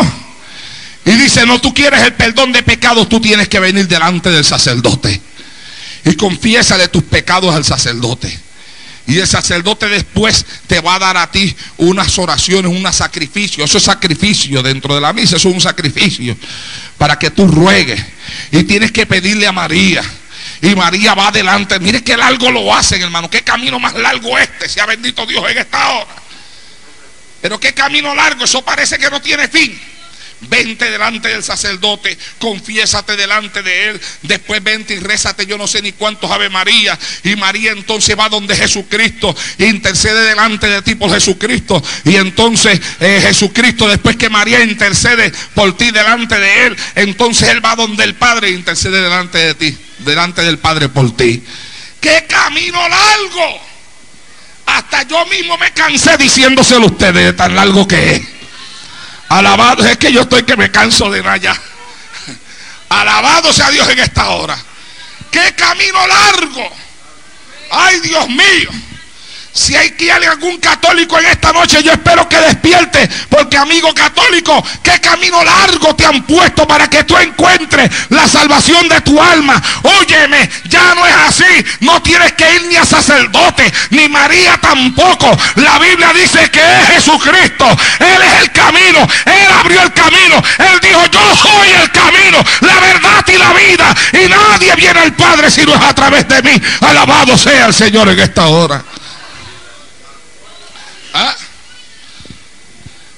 [1.07, 4.45] Y dice, no, tú quieres el perdón de pecados, tú tienes que venir delante del
[4.45, 5.21] sacerdote.
[6.05, 6.15] Y
[6.77, 8.39] de tus pecados al sacerdote.
[9.11, 13.65] Y el sacerdote después te va a dar a ti unas oraciones, un sacrificio.
[13.65, 16.37] Eso es sacrificio dentro de la misa, eso es un sacrificio.
[16.97, 18.01] Para que tú ruegues.
[18.53, 20.01] Y tienes que pedirle a María.
[20.63, 21.81] Y María va adelante.
[21.81, 23.29] Mire qué largo lo hacen, hermano.
[23.29, 24.69] Qué camino más largo este.
[24.69, 26.15] Sea bendito Dios en esta hora.
[27.43, 28.45] Pero qué camino largo.
[28.45, 29.77] Eso parece que no tiene fin.
[30.43, 34.01] Vente delante del sacerdote, confiésate delante de él.
[34.23, 36.99] Después vente y rézate, yo no sé ni cuántos Ave María.
[37.25, 41.83] Y María entonces va donde Jesucristo, intercede delante de ti por Jesucristo.
[42.05, 47.65] Y entonces eh, Jesucristo, después que María intercede por ti delante de él, entonces él
[47.65, 51.43] va donde el Padre e intercede delante de ti, delante del Padre por ti.
[52.01, 53.61] ¡Qué camino largo!
[54.65, 58.40] Hasta yo mismo me cansé diciéndoselo ustedes de tan largo que es.
[59.31, 61.57] Alabado, es que yo estoy que me canso de nada
[62.89, 64.59] Alabado sea Dios en esta hora.
[65.31, 66.69] Qué camino largo.
[67.71, 68.71] Ay, Dios mío.
[69.53, 73.09] Si hay que algún católico en esta noche, yo espero que despierte.
[73.29, 78.89] Porque amigo católico, qué camino largo te han puesto para que tú encuentres la salvación
[78.89, 79.61] de tu alma.
[79.83, 81.67] Óyeme, ya no es así.
[81.81, 85.37] No tienes que ir ni a sacerdote, ni María tampoco.
[85.57, 87.67] La Biblia dice que es Jesucristo.
[87.99, 89.07] Él es el camino.
[89.27, 90.43] Él abrió el camino.
[90.59, 93.95] Él dijo, yo soy el camino, la verdad y la vida.
[94.13, 96.63] Y nadie viene al Padre si no es a través de mí.
[96.81, 98.83] Alabado sea el Señor en esta hora.
[101.13, 101.37] ¿Ah?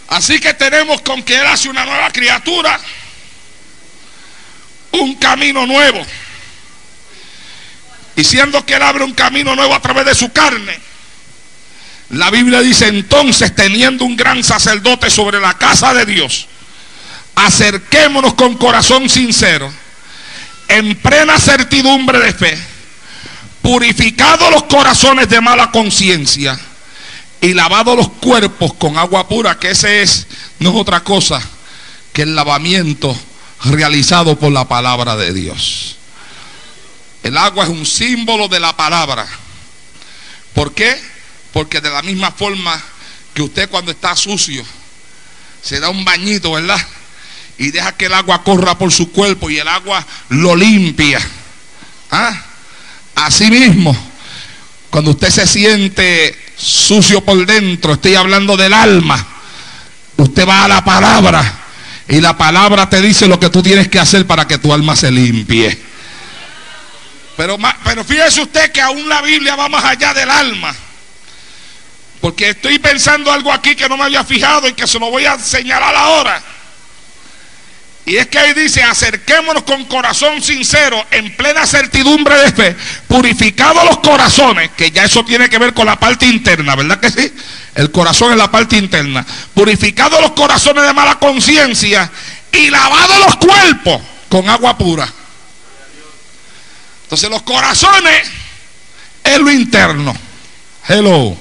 [0.09, 2.79] Así que tenemos con que Él hace una nueva criatura,
[4.93, 6.05] un camino nuevo.
[8.17, 10.79] Y siendo que Él abre un camino nuevo a través de su carne,
[12.11, 16.47] la Biblia dice entonces, teniendo un gran sacerdote sobre la casa de Dios,
[17.35, 19.73] acerquémonos con corazón sincero,
[20.69, 22.59] en plena certidumbre de fe,
[23.63, 26.59] purificados los corazones de mala conciencia
[27.43, 30.29] y lavado los cuerpos con agua pura, que ese es,
[30.61, 31.43] no es otra cosa
[32.13, 33.15] que el lavamiento
[33.65, 35.97] realizado por la palabra de Dios.
[37.25, 39.27] El agua es un símbolo de la palabra.
[40.55, 40.97] ¿Por qué?
[41.53, 42.81] Porque de la misma forma
[43.35, 44.65] que usted cuando está sucio,
[45.63, 46.81] se da un bañito, ¿verdad?
[47.59, 51.21] Y deja que el agua corra por su cuerpo y el agua lo limpia.
[52.13, 52.41] ¿Ah?
[53.17, 53.97] Así mismo,
[54.93, 59.27] cuando usted se siente sucio por dentro, estoy hablando del alma.
[60.19, 61.61] Usted va a la palabra
[62.09, 64.95] y la palabra te dice lo que tú tienes que hacer para que tu alma
[64.95, 65.81] se limpie.
[67.39, 70.77] Pero, pero fíjese usted que aún la Biblia va más allá del alma.
[72.21, 75.25] Porque estoy pensando algo aquí que no me había fijado y que se lo voy
[75.25, 76.43] a señalar ahora.
[78.05, 83.85] Y es que ahí dice, acerquémonos con corazón sincero, en plena certidumbre de fe, purificados
[83.85, 87.33] los corazones, que ya eso tiene que ver con la parte interna, ¿verdad que sí?
[87.75, 89.25] El corazón es la parte interna.
[89.55, 92.11] Purificados los corazones de mala conciencia
[92.51, 95.09] y lavados los cuerpos con agua pura.
[97.05, 98.31] Entonces los corazones
[99.23, 100.15] es lo interno.
[100.89, 101.37] Hello.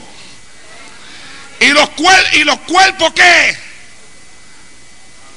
[1.60, 1.90] ¿Y los,
[2.34, 3.58] y los cuerpos qué?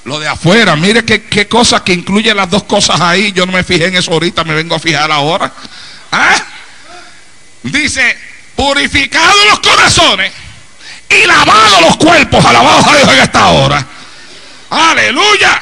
[0.05, 3.33] Lo de afuera, mire qué, qué cosa que incluye las dos cosas ahí.
[3.33, 5.51] Yo no me fijé en eso ahorita, me vengo a fijar ahora.
[6.13, 6.37] ¿Ah?
[7.63, 8.17] Dice,
[8.55, 10.33] purificados los corazones
[11.09, 12.45] y lavados los cuerpos.
[12.45, 13.87] Alabados a Dios en esta hora.
[14.71, 15.61] Aleluya.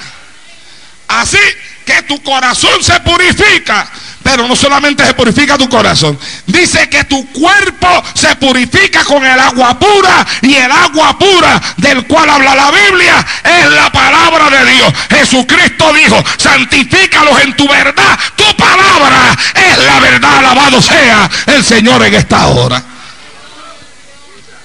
[1.09, 1.39] Así
[1.85, 3.91] que tu corazón se purifica
[4.23, 6.19] pero no solamente se purifica tu corazón.
[6.47, 10.27] Dice que tu cuerpo se purifica con el agua pura.
[10.43, 14.93] Y el agua pura del cual habla la Biblia es la palabra de Dios.
[15.11, 18.19] Jesucristo dijo, santifícalos en tu verdad.
[18.37, 20.39] Tu palabra es la verdad.
[20.39, 22.83] Alabado sea el Señor en esta hora.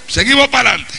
[0.08, 0.94] Seguimos para adelante.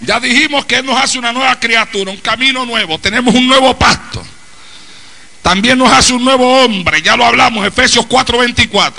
[0.00, 2.98] Ya dijimos que Él nos hace una nueva criatura, un camino nuevo.
[2.98, 4.24] Tenemos un nuevo pacto.
[5.42, 8.92] También nos hace un nuevo hombre, ya lo hablamos, Efesios 4:24.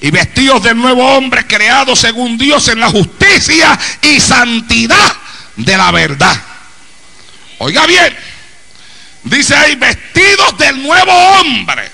[0.00, 5.12] Y vestidos del nuevo hombre creado según Dios en la justicia y santidad
[5.54, 6.42] de la verdad.
[7.58, 8.16] Oiga bien,
[9.22, 11.88] dice ahí, vestidos del nuevo hombre.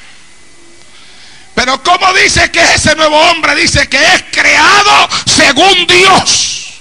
[1.55, 3.55] Pero ¿cómo dice que es ese nuevo hombre?
[3.57, 6.81] Dice que es creado según Dios.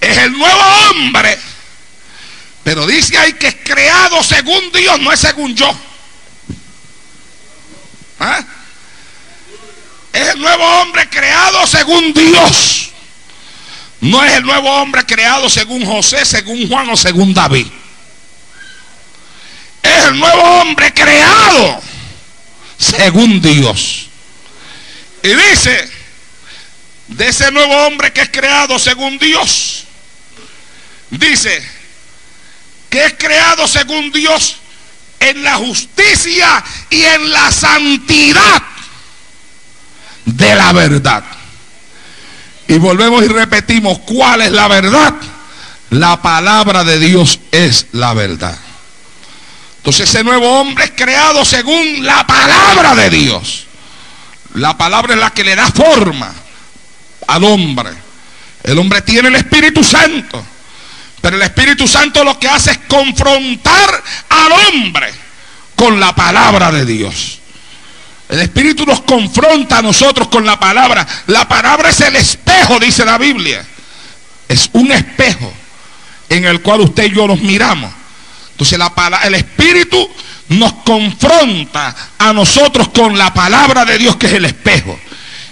[0.00, 0.60] Es el nuevo
[0.90, 1.38] hombre
[2.66, 5.72] pero dice ahí que es creado según Dios, no es según yo.
[8.18, 8.44] ¿Ah?
[10.12, 12.90] Es el nuevo hombre creado según Dios.
[14.00, 17.68] No es el nuevo hombre creado según José, según Juan o según David.
[19.80, 21.80] Es el nuevo hombre creado
[22.76, 24.08] según Dios.
[25.22, 25.88] Y dice,
[27.06, 29.84] de ese nuevo hombre que es creado según Dios,
[31.10, 31.75] dice
[32.98, 34.56] es creado según Dios
[35.20, 38.62] en la justicia y en la santidad
[40.24, 41.24] de la verdad.
[42.68, 45.14] Y volvemos y repetimos, ¿cuál es la verdad?
[45.90, 48.56] La palabra de Dios es la verdad.
[49.78, 53.66] Entonces ese nuevo hombre es creado según la palabra de Dios.
[54.54, 56.32] La palabra es la que le da forma
[57.28, 57.90] al hombre.
[58.64, 60.44] El hombre tiene el Espíritu Santo.
[61.26, 65.12] Pero el Espíritu Santo lo que hace es confrontar al hombre
[65.74, 67.40] con la palabra de Dios.
[68.28, 71.04] El Espíritu nos confronta a nosotros con la palabra.
[71.26, 73.66] La palabra es el espejo, dice la Biblia.
[74.46, 75.52] Es un espejo
[76.28, 77.92] en el cual usted y yo nos miramos.
[78.52, 78.92] Entonces la,
[79.24, 80.08] el Espíritu
[80.50, 84.96] nos confronta a nosotros con la palabra de Dios que es el espejo.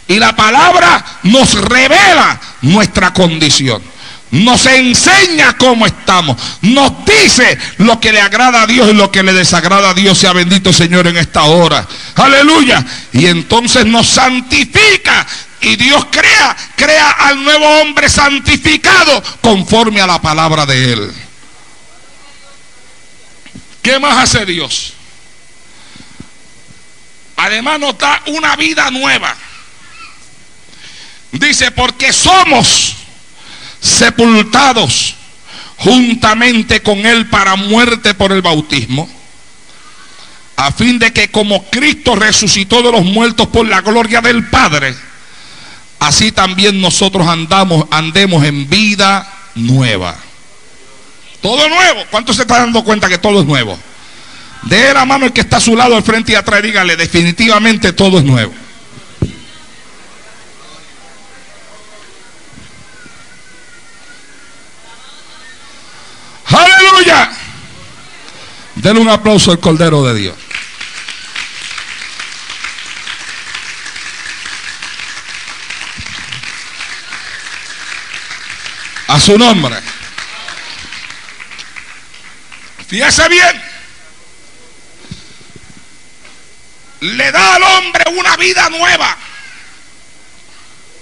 [0.06, 3.93] Y la palabra nos revela nuestra condición.
[4.34, 6.36] Nos enseña cómo estamos.
[6.62, 10.18] Nos dice lo que le agrada a Dios y lo que le desagrada a Dios.
[10.18, 11.86] Sea bendito Señor en esta hora.
[12.16, 12.84] Aleluya.
[13.12, 15.24] Y entonces nos santifica.
[15.60, 21.12] Y Dios crea, crea al nuevo hombre santificado conforme a la palabra de Él.
[23.82, 24.94] ¿Qué más hace Dios?
[27.36, 29.32] Además nos da una vida nueva.
[31.30, 32.96] Dice, porque somos
[33.84, 35.14] sepultados
[35.76, 39.06] juntamente con Él para muerte por el bautismo,
[40.56, 44.94] a fin de que como Cristo resucitó de los muertos por la gloria del Padre,
[46.00, 50.16] así también nosotros andamos, andemos en vida nueva.
[51.42, 52.04] Todo nuevo.
[52.10, 53.78] ¿Cuántos se están dando cuenta que todo es nuevo?
[54.62, 57.92] De la mano el que está a su lado, al frente y atrás, dígale, definitivamente
[57.92, 58.54] todo es nuevo.
[66.54, 67.32] Aleluya.
[68.76, 70.36] Denle un aplauso al Cordero de Dios.
[79.08, 79.76] A su nombre.
[82.86, 83.62] Fíjese bien.
[87.00, 89.16] Le da al hombre una vida nueva.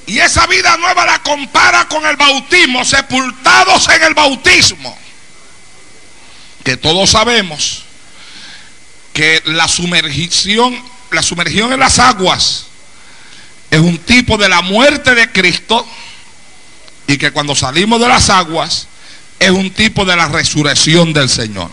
[0.07, 4.99] Y esa vida nueva la compara con el bautismo, sepultados en el bautismo
[6.63, 7.85] que todos sabemos
[9.13, 10.77] que la sumergión,
[11.11, 12.67] la sumergión en las aguas
[13.71, 15.87] es un tipo de la muerte de Cristo
[17.07, 18.87] y que cuando salimos de las aguas
[19.39, 21.71] es un tipo de la resurrección del Señor.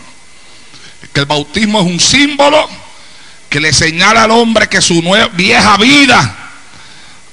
[1.12, 2.68] Que el bautismo es un símbolo
[3.48, 5.02] que le señala al hombre que su
[5.34, 6.36] vieja vida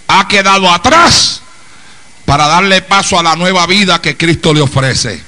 [0.08, 1.41] ha quedado atrás
[2.26, 5.22] para darle paso a la nueva vida que Cristo le ofrece.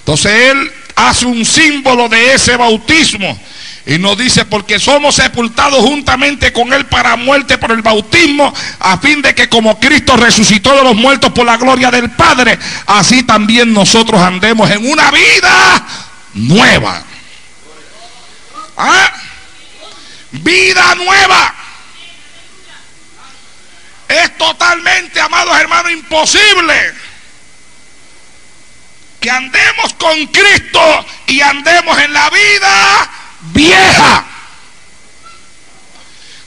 [0.00, 3.38] Entonces él hace un símbolo de ese bautismo.
[3.86, 8.98] Y nos dice, porque somos sepultados juntamente con Él para muerte por el bautismo, a
[8.98, 13.22] fin de que como Cristo resucitó de los muertos por la gloria del Padre, así
[13.22, 15.86] también nosotros andemos en una vida
[16.34, 17.02] nueva.
[18.76, 19.12] ¿Ah?
[20.32, 21.54] Vida nueva.
[24.08, 27.07] Es totalmente, amados hermanos, imposible
[29.20, 33.10] que andemos con Cristo y andemos en la vida
[33.52, 34.24] vieja.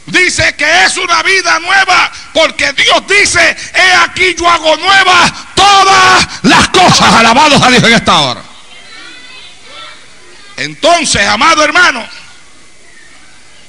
[0.05, 6.27] Dice que es una vida nueva porque Dios dice, he aquí yo hago nuevas todas
[6.43, 7.13] las cosas.
[7.13, 8.41] Alabados a Dios en esta hora.
[10.57, 12.05] Entonces, amado hermano,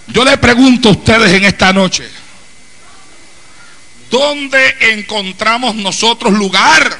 [0.09, 2.09] yo le pregunto a ustedes en esta noche,
[4.11, 6.99] ¿dónde encontramos nosotros lugar?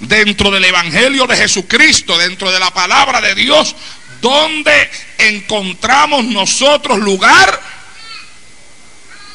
[0.00, 3.76] Dentro del Evangelio de Jesucristo, dentro de la palabra de Dios,
[4.20, 7.60] donde encontramos nosotros lugar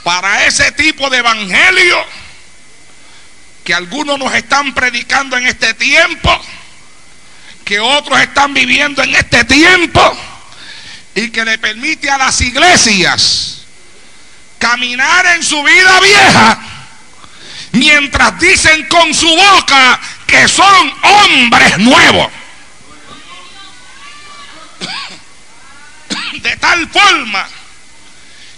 [0.03, 1.97] para ese tipo de evangelio
[3.63, 6.39] que algunos nos están predicando en este tiempo,
[7.63, 10.17] que otros están viviendo en este tiempo
[11.15, 13.65] y que le permite a las iglesias
[14.59, 16.59] caminar en su vida vieja
[17.71, 22.31] mientras dicen con su boca que son hombres nuevos.
[26.41, 27.47] De tal forma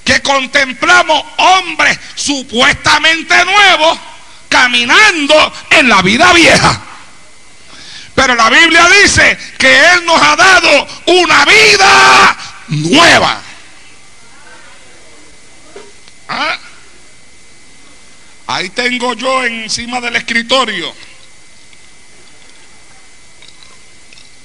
[0.04, 4.00] que contemplamos hombres supuestamente nuevos
[4.50, 6.82] caminando en la vida vieja.
[8.16, 12.38] Pero la Biblia dice que Él nos ha dado una vida
[12.70, 13.42] nueva.
[16.30, 16.58] ¿Ah?
[18.48, 20.96] Ahí tengo yo encima del escritorio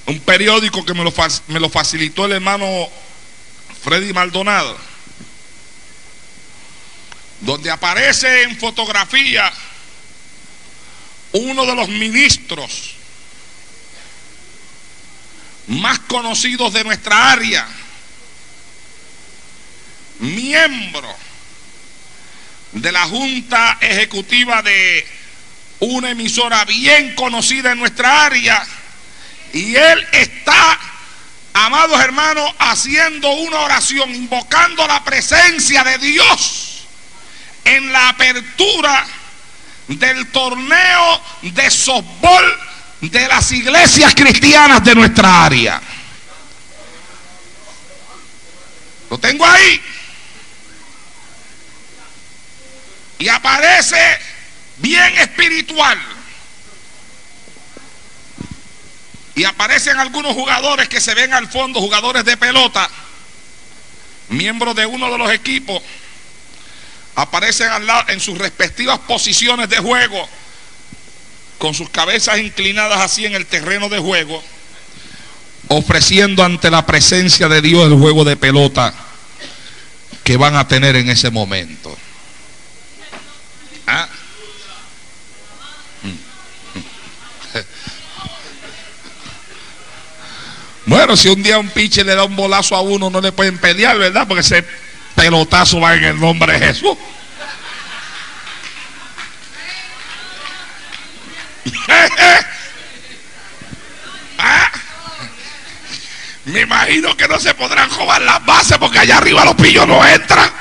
[0.05, 1.13] un periódico que me lo,
[1.47, 2.89] me lo facilitó el hermano
[3.83, 4.77] Freddy Maldonado,
[7.41, 9.51] donde aparece en fotografía
[11.33, 12.95] uno de los ministros
[15.67, 17.67] más conocidos de nuestra área,
[20.19, 21.15] miembro
[22.73, 25.05] de la Junta Ejecutiva de
[25.79, 28.65] una emisora bien conocida en nuestra área,
[29.53, 30.79] y él está,
[31.53, 36.87] amados hermanos, haciendo una oración, invocando la presencia de Dios
[37.63, 39.05] en la apertura
[39.87, 42.59] del torneo de softball
[43.01, 45.79] de las iglesias cristianas de nuestra área.
[49.11, 49.81] Lo tengo ahí.
[53.19, 54.19] Y aparece
[54.77, 56.22] bien espiritual.
[59.35, 62.87] Y aparecen algunos jugadores que se ven al fondo, jugadores de pelota,
[64.29, 65.81] miembros de uno de los equipos,
[67.15, 70.27] aparecen al lado, en sus respectivas posiciones de juego,
[71.57, 74.43] con sus cabezas inclinadas así en el terreno de juego,
[75.67, 78.93] ofreciendo ante la presencia de Dios el juego de pelota
[80.23, 81.97] que van a tener en ese momento.
[90.85, 93.57] Bueno, si un día un piche le da un bolazo a uno, no le pueden
[93.57, 94.27] pelear, ¿verdad?
[94.27, 94.65] Porque ese
[95.15, 96.97] pelotazo va en el nombre de Jesús.
[104.45, 104.69] Ah.
[106.45, 110.05] Me imagino que no se podrán jugar las bases porque allá arriba los pillos no
[110.05, 110.51] entran.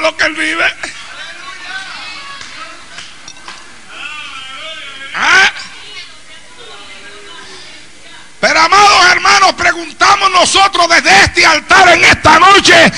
[0.00, 0.64] Lo que él vive.
[5.14, 5.52] ¿Ah?
[8.40, 12.92] Pero amados hermanos, preguntamos nosotros desde este altar en esta noche,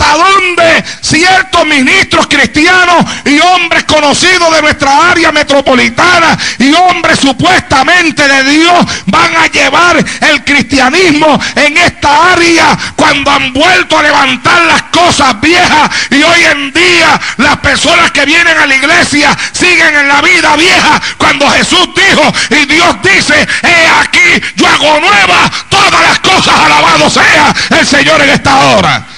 [0.00, 8.26] hasta dónde ciertos ministros cristianos y hombres conocidos de nuestra área metropolitana y hombres supuestamente
[8.26, 14.62] de Dios van a llevar el cristianismo en esta área cuando han vuelto a levantar
[14.66, 19.94] las cosas viejas y hoy en día las personas que vienen a la iglesia siguen
[19.94, 25.50] en la vida vieja cuando Jesús dijo y Dios dice, he aquí, yo hago nueva
[25.68, 29.09] todas las cosas, alabado sea el Señor en esta hora.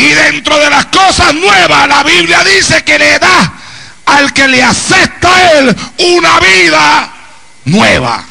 [0.00, 3.52] Y dentro de las cosas nuevas, la Biblia dice que le da
[4.06, 7.14] al que le acepta a él una vida
[7.66, 8.24] nueva.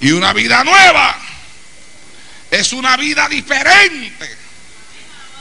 [0.00, 1.16] Y una vida nueva
[2.50, 4.36] es una vida diferente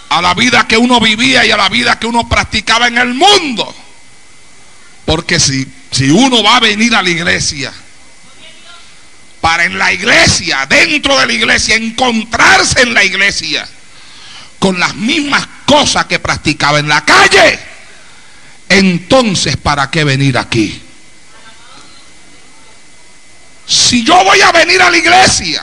[0.08, 3.16] a la vida que uno vivía y a la vida que uno practicaba en el
[3.16, 3.76] mundo.
[5.04, 7.74] Porque si, si uno va a venir a la iglesia,
[9.46, 13.70] para en la iglesia, dentro de la iglesia, encontrarse en la iglesia
[14.58, 17.60] con las mismas cosas que practicaba en la calle,
[18.68, 20.82] entonces ¿para qué venir aquí?
[23.68, 25.62] Si yo voy a venir a la iglesia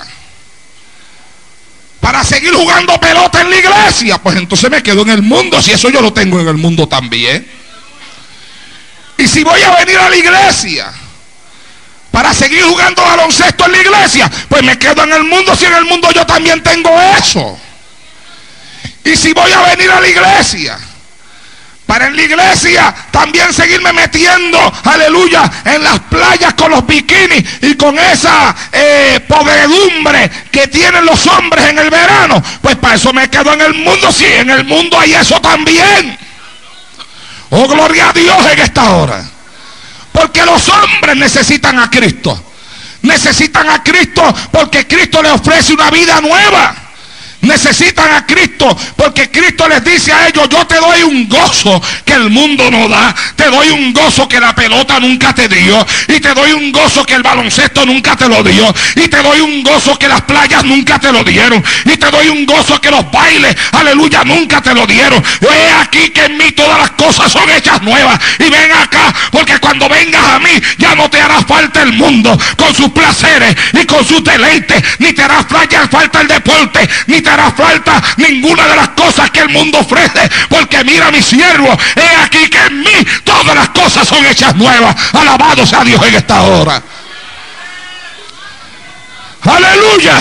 [1.99, 5.73] para seguir jugando pelota en la iglesia, pues entonces me quedo en el mundo, si
[5.73, 7.51] eso yo lo tengo en el mundo también.
[9.19, 11.02] Y si voy a venir a la iglesia
[12.13, 15.75] para seguir jugando baloncesto en la iglesia, pues me quedo en el mundo si en
[15.75, 17.59] el mundo yo también tengo eso.
[19.05, 20.79] Y si voy a venir a la iglesia,
[21.87, 27.75] para en la iglesia también seguirme metiendo, aleluya, en las playas con los bikinis y
[27.75, 29.27] con esa eh,
[30.51, 34.13] que tienen los hombres en el verano, pues para eso me quedo en el mundo,
[34.13, 36.19] si en el mundo hay eso también.
[37.51, 39.23] Oh, gloria a Dios en esta hora.
[40.13, 42.51] Porque los hombres necesitan a Cristo.
[43.03, 46.82] Necesitan a Cristo porque Cristo les ofrece una vida nueva
[47.43, 52.15] necesitan a Cristo porque Cristo les dice a ellos, yo te doy un gozo que
[52.15, 55.85] el mundo no da, te doy un gozo que la pelota nunca te dio.
[56.09, 58.73] Y te doy un gozo que el baloncesto nunca te lo dio.
[58.97, 61.63] Y te doy un gozo que las playas nunca te lo dieron.
[61.85, 65.23] Y te doy un gozo que los bailes, aleluya, nunca te lo dieron.
[65.41, 68.19] He aquí que en mí todas las cosas son hechas nuevas.
[68.39, 72.39] Y ven acá porque cuando vengas a mí ya no te hará falta el mundo
[72.57, 77.32] con sus placeres y con sus deleites, ni te hará falta el deporte, ni te
[77.33, 82.23] hará falta ninguna de las cosas que el mundo ofrece, porque mira mi siervo, he
[82.23, 84.95] aquí que en mí todas las cosas son hechas nuevas.
[85.13, 86.83] Alabado sea Dios en esta hora.
[89.43, 90.19] Aleluya.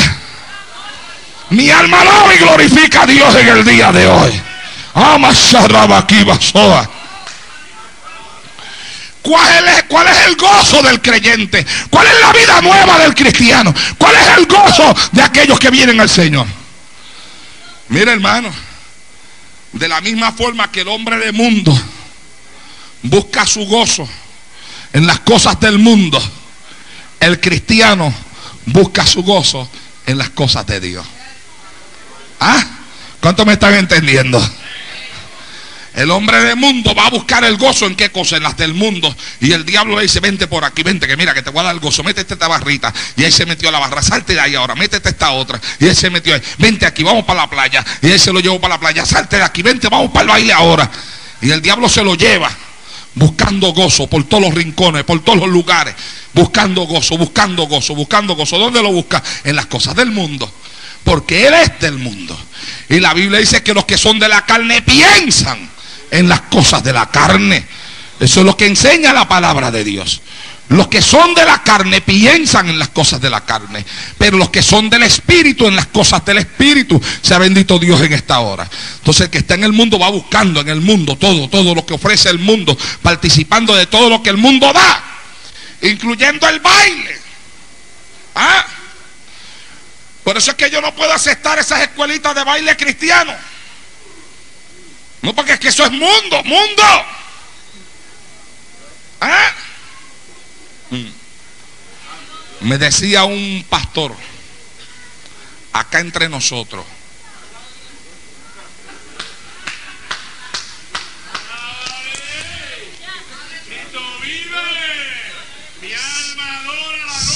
[1.50, 4.42] Mi alma alaba y glorifica a Dios en el día de hoy.
[9.22, 11.66] ¿Cuál es, ¿Cuál es el gozo del creyente?
[11.90, 13.74] ¿Cuál es la vida nueva del cristiano?
[13.98, 16.48] ¿Cuál es el gozo de aquellos que vienen al Señor?
[17.92, 18.50] Mira hermano,
[19.74, 21.78] de la misma forma que el hombre del mundo
[23.04, 24.08] busca su gozo
[24.94, 26.18] en las cosas del mundo,
[27.20, 28.14] el cristiano
[28.68, 29.70] busca su gozo
[30.06, 31.06] en las cosas de Dios.
[32.40, 32.66] ¿Ah?
[33.20, 34.42] ¿Cuánto me están entendiendo?
[35.94, 38.74] El hombre del mundo va a buscar el gozo en qué cosa, en las del
[38.74, 39.14] mundo.
[39.42, 41.64] Y el diablo le dice, vente por aquí, vente, que mira, que te voy a
[41.64, 42.94] dar el gozo, métete esta barrita.
[43.18, 45.60] Y ahí se metió a la barra, salte de ahí ahora, métete esta otra.
[45.80, 47.86] Y él se metió ahí, vente aquí, vamos para la playa.
[48.02, 50.28] Y él se lo llevó para la playa, salte de aquí, vente, vamos para el
[50.30, 50.90] baile ahora.
[51.42, 52.50] Y el diablo se lo lleva,
[53.16, 55.94] buscando gozo por todos los rincones, por todos los lugares.
[56.34, 58.58] Buscando gozo, buscando gozo, buscando gozo.
[58.58, 59.22] ¿Dónde lo busca?
[59.44, 60.50] En las cosas del mundo.
[61.04, 62.40] Porque Él es del mundo.
[62.88, 65.70] Y la Biblia dice que los que son de la carne piensan
[66.12, 67.66] en las cosas de la carne.
[68.20, 70.22] Eso es lo que enseña la palabra de Dios.
[70.70, 73.84] Los que son de la carne piensan en las cosas de la carne,
[74.18, 77.02] pero los que son del Espíritu en las cosas del Espíritu.
[77.22, 78.70] Sea bendito Dios en esta hora.
[79.00, 81.86] Entonces el que está en el mundo va buscando en el mundo todo, todo lo
[81.86, 85.04] que ofrece el mundo, participando de todo lo que el mundo da,
[85.82, 87.20] incluyendo el baile.
[88.36, 88.66] ¿Ah?
[90.24, 93.34] Por eso es que yo no puedo aceptar esas escuelitas de baile cristiano.
[95.22, 96.84] No, porque es que eso es mundo, mundo.
[99.22, 99.52] ¿Ah?
[100.90, 101.08] Mm.
[102.62, 104.16] Me decía un pastor,
[105.74, 106.86] acá entre nosotros,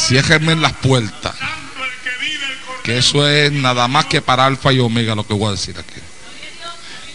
[0.07, 1.35] Ciérrenme las puertas.
[2.83, 5.75] Que eso es nada más que para alfa y omega lo que voy a decir
[5.79, 6.04] aquí.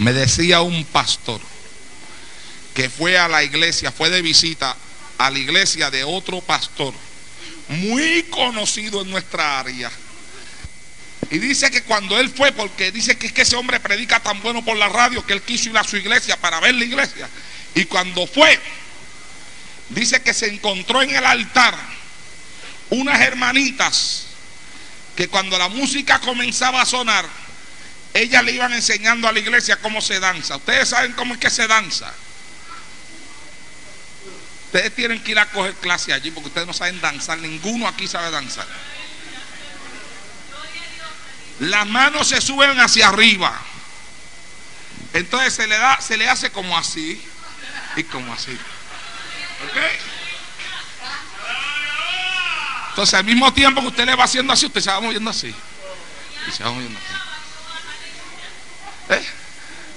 [0.00, 1.42] Me decía un pastor
[2.72, 4.74] que fue a la iglesia, fue de visita
[5.18, 6.94] a la iglesia de otro pastor,
[7.68, 9.92] muy conocido en nuestra área.
[11.30, 14.40] Y dice que cuando él fue, porque dice que es que ese hombre predica tan
[14.40, 17.28] bueno por la radio que él quiso ir a su iglesia para ver la iglesia.
[17.74, 18.58] Y cuando fue,
[19.90, 21.76] dice que se encontró en el altar
[22.88, 24.28] unas hermanitas
[25.14, 27.26] que cuando la música comenzaba a sonar,
[28.14, 30.56] ellas le iban enseñando a la iglesia cómo se danza.
[30.56, 32.12] Ustedes saben cómo es que se danza.
[34.66, 37.38] Ustedes tienen que ir a coger clase allí porque ustedes no saben danzar.
[37.38, 38.66] Ninguno aquí sabe danzar.
[41.60, 43.60] Las manos se suben hacia arriba.
[45.12, 47.20] Entonces se le da, se le hace como así
[47.96, 48.52] y como así.
[48.52, 49.76] ¿Ok?
[52.90, 55.54] Entonces al mismo tiempo que usted le va haciendo así, usted se va moviendo así.
[56.48, 57.29] Y se va moviendo así.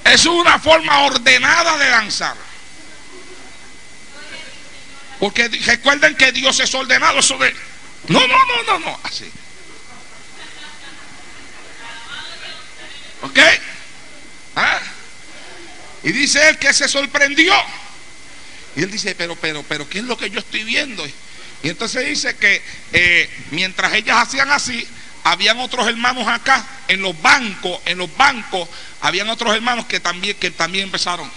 [0.05, 2.36] Es una forma ordenada de danzar.
[5.20, 7.20] Porque recuerden que Dios es ordenado.
[7.20, 7.38] Eso
[8.07, 8.99] no, no, no, no, no.
[9.03, 9.32] Así.
[13.22, 13.39] ¿Ok?
[14.55, 14.80] ¿Ah?
[16.03, 17.53] Y dice él que se sorprendió.
[18.76, 21.05] Y él dice, pero, pero, pero, ¿qué es lo que yo estoy viendo?
[21.61, 22.61] Y entonces dice que
[22.91, 24.86] eh, mientras ellas hacían así,
[25.24, 28.68] habían otros hermanos acá en los bancos, en los bancos,
[29.02, 31.30] habían otros hermanos que también, que también empezaron.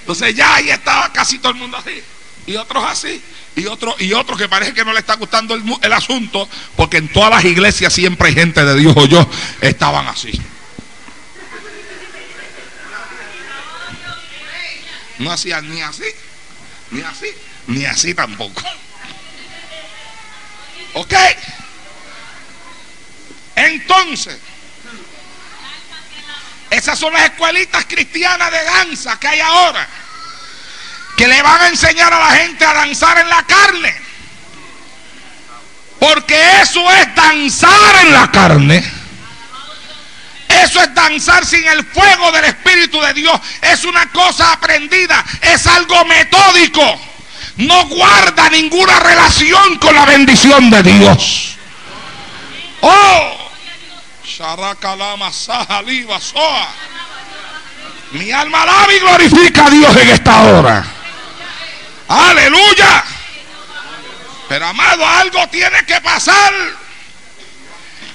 [0.00, 2.02] Entonces ya ahí estaba casi todo el mundo así.
[2.46, 3.22] Y otros así.
[3.56, 6.48] Y otros y otros que parece que no le está gustando el, el asunto.
[6.76, 9.28] Porque en todas las iglesias siempre hay gente de Dios o yo.
[9.60, 10.32] Estaban así.
[15.18, 16.06] No hacían ni así,
[16.92, 17.26] ni así,
[17.66, 18.62] ni así tampoco.
[20.94, 21.14] ¿Ok?
[23.66, 24.38] Entonces,
[26.70, 29.86] esas son las escuelitas cristianas de danza que hay ahora,
[31.16, 33.94] que le van a enseñar a la gente a danzar en la carne.
[35.98, 39.00] Porque eso es danzar en la carne.
[40.48, 43.38] Eso es danzar sin el fuego del Espíritu de Dios.
[43.60, 45.24] Es una cosa aprendida.
[45.42, 47.10] Es algo metódico
[47.60, 51.56] no guarda ninguna relación con la bendición de Dios.
[52.80, 53.49] Oh,
[58.12, 60.84] Mi alma alaba y glorifica a Dios en esta hora.
[62.08, 63.04] Aleluya.
[64.48, 66.52] Pero amado, algo tiene que pasar.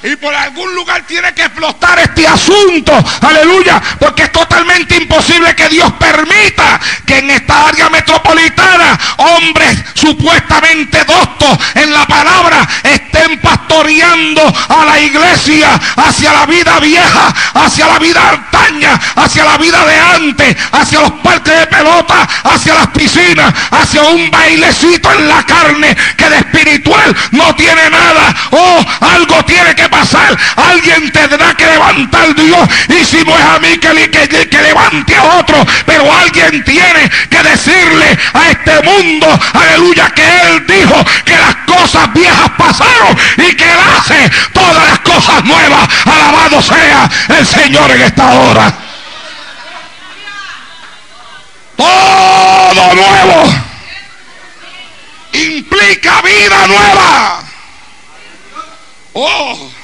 [0.06, 2.94] Y por algún lugar tiene que explotar este asunto.
[3.22, 3.82] Aleluya.
[4.00, 11.58] Porque es totalmente imposible que Dios permita que en esta área metropolitana hombres supuestamente doctos
[11.74, 18.30] en la palabra estén pastoreando a la iglesia hacia la vida vieja, hacia la vida
[18.30, 24.04] antaña, hacia la vida de antes, hacia los parques de pelota, hacia las piscinas, hacia
[24.04, 28.36] un bailecito en la carne que de espiritual no tiene nada.
[28.52, 30.38] Oh, algo tiene que pasar.
[30.56, 32.70] Alguien tendrá que levantar Dios.
[32.90, 37.10] Y si no es a mí que, que, que levante a otro, pero alguien tiene
[37.30, 43.56] que decirle a este mundo, aleluya, que Él dijo que las cosas viejas pasaron y
[43.56, 45.88] que hace todas las cosas nuevas.
[46.06, 48.74] Alabado sea el Señor en esta hora.
[51.76, 53.54] Todo nuevo
[55.34, 57.44] implica vida nueva.
[59.14, 59.75] Oh,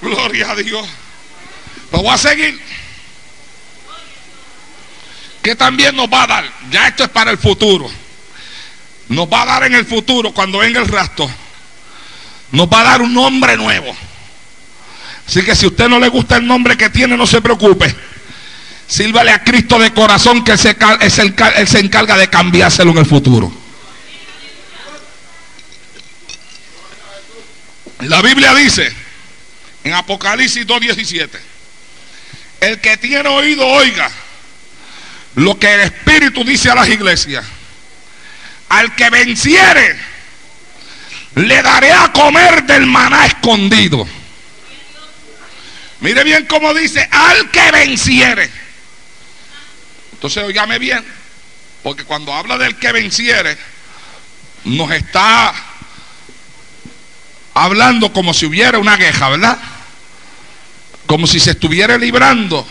[0.00, 0.86] gloria a Dios.
[1.92, 2.60] Lo voy a seguir.
[5.42, 6.44] Que también nos va a dar.
[6.70, 7.90] Ya esto es para el futuro.
[9.08, 11.28] Nos va a dar en el futuro, cuando venga el rastro.
[12.52, 13.94] Nos va a dar un nombre nuevo.
[15.26, 17.94] Así que si a usted no le gusta el nombre que tiene, no se preocupe.
[18.86, 20.58] Sírvale a Cristo de corazón que él
[21.68, 23.52] se encarga de cambiárselo en el futuro.
[28.00, 28.92] La Biblia dice
[29.84, 31.28] en Apocalipsis 2.17,
[32.60, 34.10] el que tiene oído oiga
[35.36, 37.44] lo que el Espíritu dice a las iglesias.
[38.68, 39.96] Al que venciere,
[41.34, 44.06] le daré a comer del maná escondido.
[46.00, 48.50] Mire bien cómo dice, al que venciere.
[50.12, 51.04] Entonces, oígame bien,
[51.82, 53.56] porque cuando habla del que venciere,
[54.64, 55.52] nos está
[57.54, 59.58] hablando como si hubiera una queja, ¿verdad?
[61.10, 62.64] Como si se estuviera librando.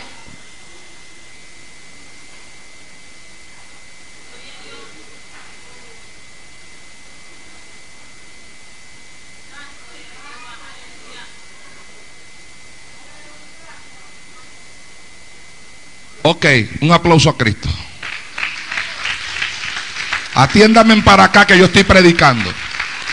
[16.22, 16.46] Ok,
[16.80, 17.68] un aplauso a Cristo.
[20.34, 22.50] Atiéndame para acá que yo estoy predicando.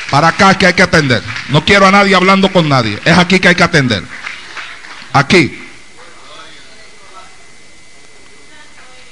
[0.10, 1.22] Para acá que hay que atender.
[1.50, 2.98] No quiero a nadie hablando con nadie.
[3.04, 4.06] Es aquí que hay que atender.
[5.14, 5.64] Aquí.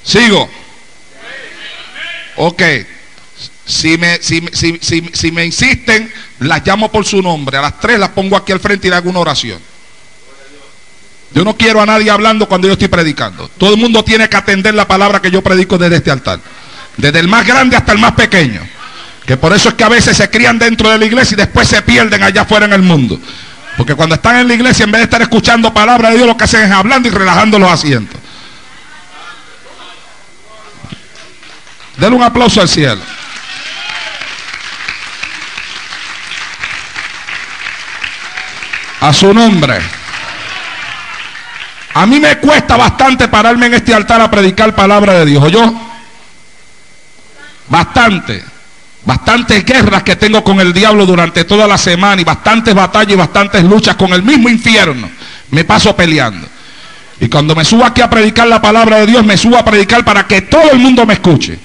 [0.04, 0.50] Sigo.
[2.38, 2.62] Ok.
[3.66, 4.80] Si me, si, si,
[5.12, 7.58] si, me insisten, las llamo por su nombre.
[7.58, 9.60] A las tres las pongo aquí al frente y le hago una oración.
[11.34, 13.50] Yo no quiero a nadie hablando cuando yo estoy predicando.
[13.58, 16.40] Todo el mundo tiene que atender la palabra que yo predico desde este altar.
[16.96, 18.62] Desde el más grande hasta el más pequeño.
[19.26, 21.68] Que por eso es que a veces se crían dentro de la iglesia y después
[21.68, 23.20] se pierden allá afuera en el mundo.
[23.78, 26.38] Porque cuando están en la iglesia, en vez de estar escuchando palabra de Dios, lo
[26.38, 28.20] que hacen es hablando y relajando los asientos.
[31.98, 33.02] Denle un aplauso al cielo.
[39.02, 39.80] A su nombre.
[41.94, 45.52] A mí me cuesta bastante pararme en este altar a predicar palabra de Dios.
[45.52, 45.74] ¿Yo?
[47.68, 48.55] Bastante.
[49.06, 53.16] Bastantes guerras que tengo con el diablo durante toda la semana y bastantes batallas y
[53.16, 55.08] bastantes luchas con el mismo infierno.
[55.52, 56.48] Me paso peleando.
[57.20, 60.04] Y cuando me subo aquí a predicar la palabra de Dios, me subo a predicar
[60.04, 61.60] para que todo el mundo me escuche.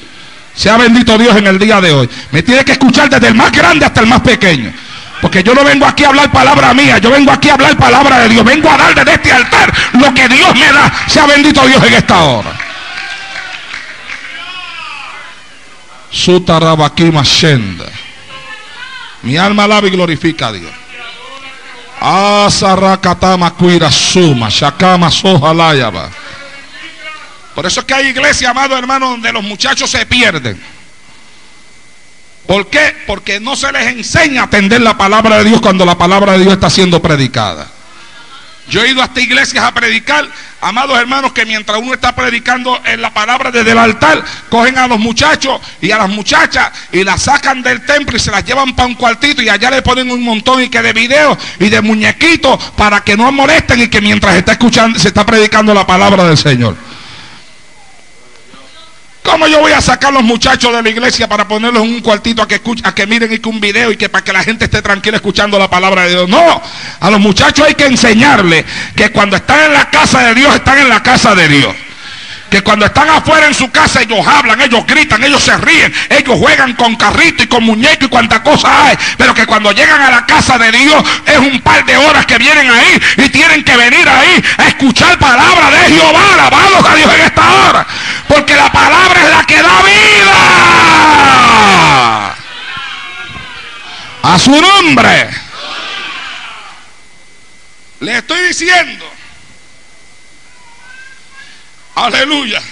[0.54, 2.10] Sea bendito Dios en el día de hoy.
[2.30, 4.72] Me tiene que escuchar desde el más grande hasta el más pequeño.
[5.22, 8.20] Porque yo no vengo aquí a hablar palabra mía, yo vengo aquí a hablar palabra
[8.20, 8.44] de Dios.
[8.44, 10.92] Vengo a dar desde este altar lo que Dios me da.
[11.08, 12.69] Sea bendito Dios en esta hora.
[19.22, 20.72] Mi alma alaba y glorifica a Dios.
[22.00, 23.54] Asarakatama
[24.48, 25.10] shakama.
[27.54, 30.60] Por eso es que hay iglesia, amado hermano, donde los muchachos se pierden.
[32.46, 32.96] ¿Por qué?
[33.06, 36.40] Porque no se les enseña a atender la palabra de Dios cuando la palabra de
[36.40, 37.68] Dios está siendo predicada.
[38.70, 40.28] Yo he ido hasta iglesias a predicar,
[40.60, 44.86] amados hermanos, que mientras uno está predicando en la palabra desde el altar, cogen a
[44.86, 48.74] los muchachos y a las muchachas y las sacan del templo y se las llevan
[48.76, 51.80] para un cuartito y allá le ponen un montón y que de videos y de
[51.80, 56.24] muñequitos para que no molesten y que mientras está escuchando, se está predicando la palabra
[56.24, 56.76] del Señor.
[59.22, 62.00] ¿Cómo yo voy a sacar a los muchachos de la iglesia para ponerlos en un
[62.00, 64.32] cuartito a que, escuchen, a que miren y que un video y que para que
[64.32, 66.28] la gente esté tranquila escuchando la palabra de Dios?
[66.28, 66.62] No,
[67.00, 68.64] a los muchachos hay que enseñarles
[68.96, 71.74] que cuando están en la casa de Dios, están en la casa de Dios.
[72.50, 76.36] que cuando están afuera en su casa ellos hablan, ellos gritan, ellos se ríen, ellos
[76.36, 80.10] juegan con carrito y con muñeco y cuanta cosa hay, pero que cuando llegan a
[80.10, 83.76] la casa de Dios es un par de horas que vienen ahí y tienen que
[83.76, 87.86] venir ahí a escuchar palabra de Jehová, alabados a Dios en esta hora,
[88.30, 90.36] porque la palabra es la que da vida
[94.22, 95.30] a su nombre.
[97.98, 99.12] Le estoy diciendo
[101.96, 102.62] Aleluya.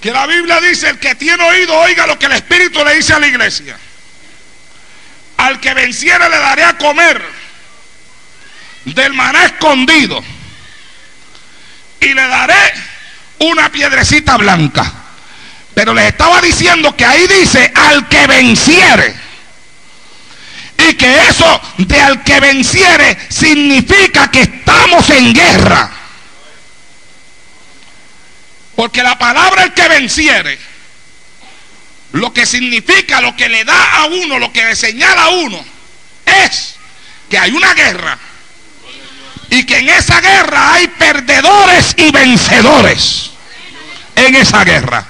[0.00, 3.12] Que la Biblia dice, el que tiene oído, oiga lo que el Espíritu le dice
[3.12, 3.78] a la iglesia.
[5.36, 7.22] Al que venciera le daré a comer
[8.86, 10.22] del maná escondido.
[12.00, 12.89] Y le daré
[13.40, 14.92] una piedrecita blanca.
[15.74, 19.14] Pero les estaba diciendo que ahí dice, al que venciere.
[20.78, 25.90] Y que eso de al que venciere significa que estamos en guerra.
[28.74, 30.58] Porque la palabra el que venciere,
[32.12, 35.62] lo que significa, lo que le da a uno, lo que le señala a uno,
[36.24, 36.76] es
[37.28, 38.18] que hay una guerra.
[39.50, 43.30] Y que en esa guerra hay perdedores y vencedores.
[44.16, 45.04] En esa guerra.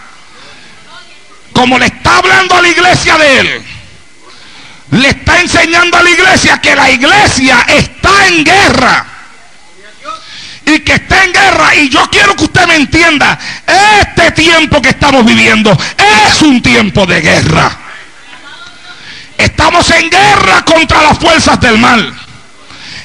[1.53, 3.64] Como le está hablando a la iglesia de él.
[4.93, 9.07] Le está enseñando a la iglesia que la iglesia está en guerra
[10.74, 11.74] y que está en guerra.
[11.76, 13.38] Y yo quiero que usted me entienda,
[14.01, 15.76] este tiempo que estamos viviendo
[16.26, 17.70] es un tiempo de guerra.
[19.36, 22.14] Estamos en guerra contra las fuerzas del mal.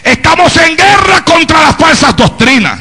[0.05, 2.79] Estamos en guerra contra las falsas doctrinas.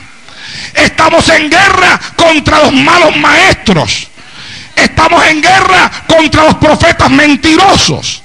[0.74, 4.08] Estamos en guerra contra los malos maestros.
[4.76, 8.22] Estamos en guerra contra los profetas mentirosos.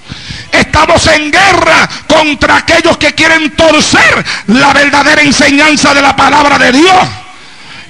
[0.52, 6.74] Estamos en guerra contra aquellos que quieren torcer la verdadera enseñanza de la palabra de
[6.74, 7.08] Dios.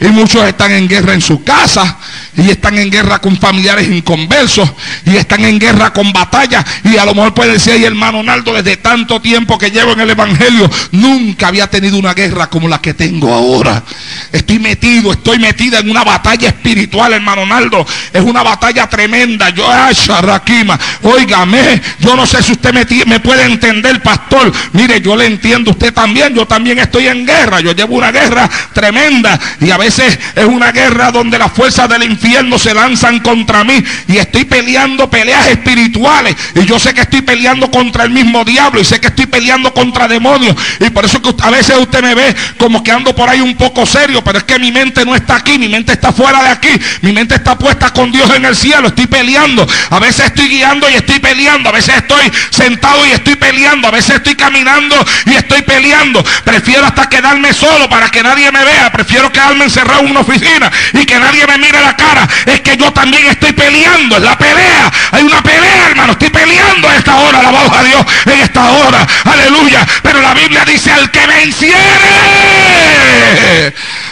[0.01, 1.97] Y muchos están en guerra en su casa
[2.37, 4.69] y están en guerra con familiares inconversos
[5.05, 8.53] y están en guerra con batallas y a lo mejor puede decir ahí hermano Naldo
[8.53, 12.79] desde tanto tiempo que llevo en el evangelio nunca había tenido una guerra como la
[12.79, 13.83] que tengo ahora.
[14.31, 17.85] Estoy metido estoy metida en una batalla espiritual hermano Naldo.
[18.13, 19.49] Es una batalla tremenda.
[19.49, 19.67] Yo
[20.21, 24.51] Rakima óigame yo no sé si usted me, puede entender pastor.
[24.73, 28.49] Mire yo le entiendo usted también yo también estoy en guerra yo llevo una guerra
[28.73, 32.18] tremenda y a veces es una guerra donde la fuerza del infierno
[32.57, 33.83] se lanzan contra mí.
[34.07, 36.35] Y estoy peleando peleas espirituales.
[36.55, 38.81] Y yo sé que estoy peleando contra el mismo diablo.
[38.81, 40.55] Y sé que estoy peleando contra demonios.
[40.79, 43.55] Y por eso que a veces usted me ve como que ando por ahí un
[43.55, 46.49] poco serio, pero es que mi mente no está aquí, mi mente está fuera de
[46.49, 46.69] aquí,
[47.01, 50.89] mi mente está puesta con Dios en el cielo, estoy peleando, a veces estoy guiando
[50.89, 54.95] y estoy peleando, a veces estoy sentado y estoy peleando, a veces estoy caminando
[55.25, 60.01] y estoy peleando, prefiero hasta quedarme solo para que nadie me vea, prefiero quedarme encerrado
[60.01, 62.08] en una oficina y que nadie me mire la cara
[62.45, 64.91] es que yo también estoy peleando, es la pelea.
[65.11, 69.05] Hay una pelea, hermano, estoy peleando a esta hora, alabado a Dios en esta hora,
[69.25, 69.85] aleluya.
[70.01, 71.79] Pero la Biblia dice al que venciere.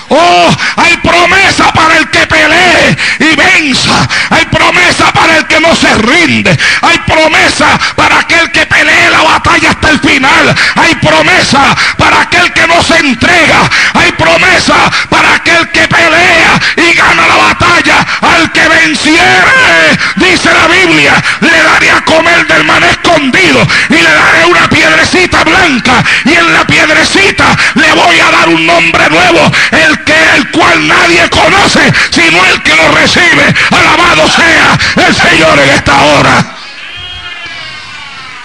[0.09, 4.07] Oh, hay promesa para el que pelee y venza.
[4.29, 6.57] Hay promesa para el que no se rinde.
[6.81, 10.55] Hay promesa para aquel que pelee la batalla hasta el final.
[10.75, 13.69] Hay promesa para aquel que no se entrega.
[13.95, 18.05] Hay promesa para aquel que pelea y gana la batalla.
[18.21, 20.49] Al que venciere, dice
[21.41, 26.53] le daré a comer del maná escondido y le daré una piedrecita blanca y en
[26.53, 29.51] la piedrecita le voy a dar un nombre nuevo.
[29.71, 33.53] El que el cual nadie conoce, sino el que lo recibe.
[33.71, 34.77] Alabado sea
[35.07, 36.45] el Señor en esta hora.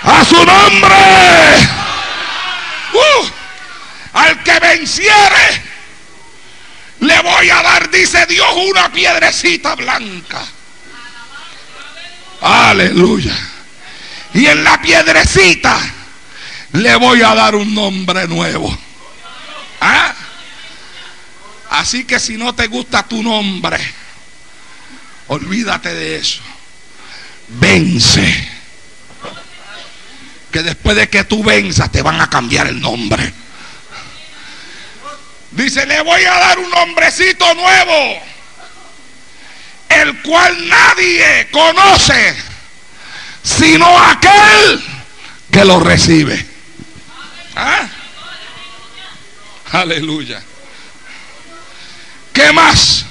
[0.04, 0.96] A su nombre.
[2.92, 3.26] Uh,
[4.14, 5.62] al que venciere,
[7.00, 10.42] le voy a dar, dice Dios, una piedrecita blanca.
[12.42, 13.36] Aleluya.
[14.34, 15.78] Y en la piedrecita
[16.72, 18.76] le voy a dar un nombre nuevo.
[19.80, 20.14] ¿Ah?
[21.70, 23.78] Así que si no te gusta tu nombre,
[25.28, 26.42] olvídate de eso.
[27.48, 28.48] Vence.
[30.50, 33.32] Que después de que tú venzas te van a cambiar el nombre.
[35.52, 38.22] Dice, le voy a dar un nombrecito nuevo,
[40.00, 42.36] el cual nadie conoce,
[43.42, 44.82] sino aquel
[45.50, 46.46] que lo recibe.
[47.54, 47.88] ¿Ah?
[49.72, 50.42] Aleluya.
[52.32, 53.04] ¿Qué más?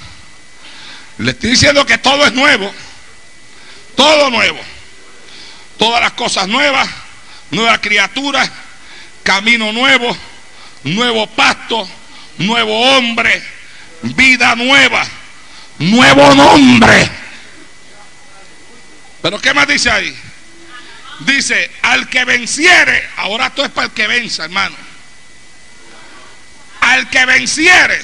[1.17, 2.73] Le estoy diciendo que todo es nuevo.
[3.95, 4.59] Todo nuevo.
[5.77, 6.87] Todas las cosas nuevas,
[7.49, 8.47] nueva criatura,
[9.23, 10.15] camino nuevo,
[10.83, 11.87] nuevo pacto,
[12.37, 13.43] nuevo hombre,
[14.03, 15.03] vida nueva,
[15.81, 17.09] nuevo nombre.
[19.21, 20.15] Pero ¿qué más dice ahí?
[21.19, 24.75] Dice, al que venciere, ahora esto es para el que venza, hermano.
[26.81, 28.01] Al que venciere,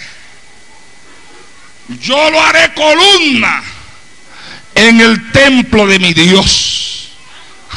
[1.99, 3.63] yo lo haré columna
[4.75, 7.09] en el templo de mi Dios.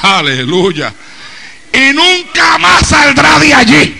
[0.03, 0.93] Aleluya.
[1.73, 3.97] Y nunca más saldrá de allí.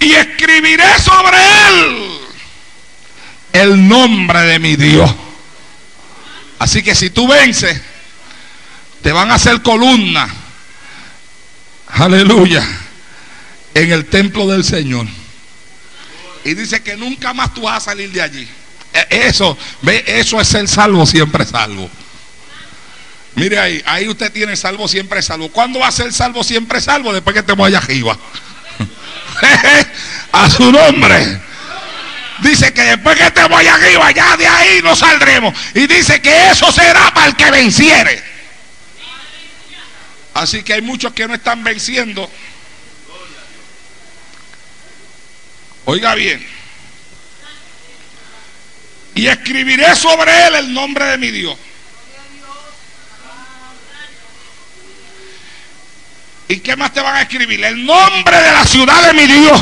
[0.00, 1.36] Y escribiré sobre
[1.68, 2.25] él
[3.56, 5.10] el nombre de mi Dios.
[6.58, 7.80] Así que si tú vences,
[9.02, 10.28] te van a hacer columna.
[11.88, 12.66] Aleluya.
[13.74, 15.06] En el templo del Señor.
[16.44, 18.48] Y dice que nunca más tú vas a salir de allí.
[18.92, 21.90] E, eso, ve, eso es ser salvo, siempre salvo.
[23.34, 25.50] Mire ahí, ahí usted tiene salvo, siempre salvo.
[25.50, 27.12] ¿Cuándo va a ser salvo, siempre salvo?
[27.12, 28.16] Después que te vaya arriba.
[30.32, 31.40] a su nombre.
[32.40, 35.54] Dice que después que te voy arriba, ya de ahí no saldremos.
[35.74, 38.22] Y dice que eso será para el que venciere.
[40.34, 42.30] Así que hay muchos que no están venciendo.
[45.86, 46.46] Oiga bien.
[49.14, 51.56] Y escribiré sobre él el nombre de mi Dios.
[56.48, 57.64] ¿Y qué más te van a escribir?
[57.64, 59.60] El nombre de la ciudad de mi Dios.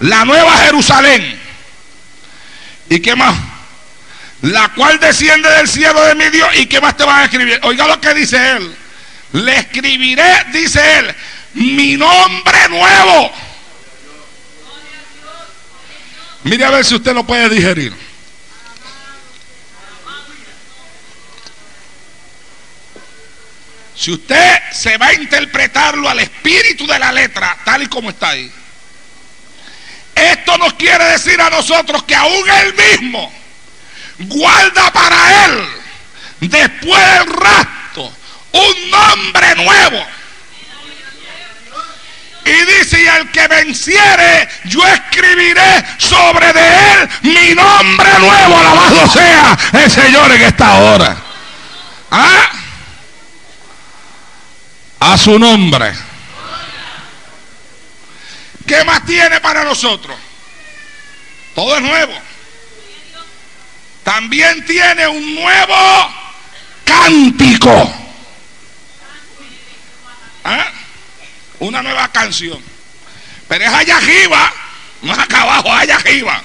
[0.00, 1.41] La nueva Jerusalén.
[2.88, 3.36] ¿Y qué más?
[4.42, 6.48] La cual desciende del cielo de mi Dios.
[6.56, 7.60] ¿Y qué más te van a escribir?
[7.62, 8.76] Oiga lo que dice él.
[9.32, 11.14] Le escribiré, dice él,
[11.54, 13.32] mi nombre nuevo.
[16.44, 17.94] Mire a ver si usted lo puede digerir.
[23.94, 28.30] Si usted se va a interpretarlo al espíritu de la letra, tal y como está
[28.30, 28.50] ahí,
[30.62, 33.32] nos quiere decir a nosotros que aún él mismo
[34.18, 35.68] guarda para él,
[36.40, 38.12] después del rapto,
[38.52, 40.06] un nombre nuevo.
[42.44, 48.58] Y dice, y al que venciere, yo escribiré sobre de él mi nombre nuevo.
[48.58, 51.16] Alabado sea el Señor en esta hora.
[52.10, 52.50] ¿Ah?
[55.00, 55.92] A su nombre.
[58.66, 60.16] ¿Qué más tiene para nosotros?
[61.54, 62.12] Todo es nuevo.
[64.04, 66.14] También tiene un nuevo
[66.84, 67.94] cántico.
[70.44, 70.70] ¿Ah?
[71.60, 72.60] Una nueva canción.
[73.48, 74.52] Pero es allá arriba,
[75.02, 76.42] no es acá abajo, allá arriba.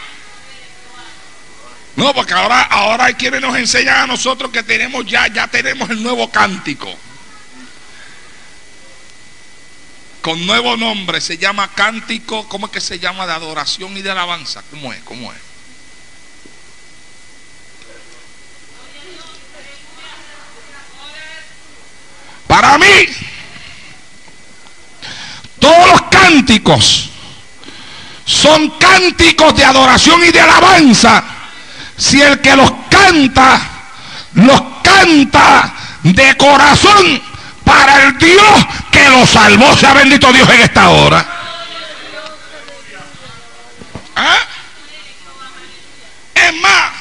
[1.96, 5.90] No, porque ahora, ahora hay quienes nos enseñan a nosotros que tenemos ya, ya tenemos
[5.90, 6.96] el nuevo cántico.
[10.28, 13.26] Con nuevo nombre, se llama cántico, ¿cómo es que se llama?
[13.26, 14.62] De adoración y de alabanza.
[14.70, 15.00] ¿Cómo es?
[15.04, 15.40] ¿Cómo es?
[22.46, 22.86] Para mí,
[25.60, 27.10] todos los cánticos
[28.26, 31.24] son cánticos de adoración y de alabanza.
[31.96, 33.62] Si el que los canta,
[34.34, 35.74] los canta
[36.04, 37.37] de corazón
[37.68, 39.76] para el Dios que lo salvó.
[39.76, 41.26] Sea bendito Dios en esta hora.
[44.16, 44.40] ¿Ah?
[46.34, 46.92] Es más,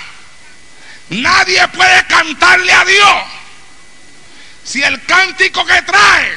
[1.10, 3.16] nadie puede cantarle a Dios
[4.64, 6.36] si el cántico que trae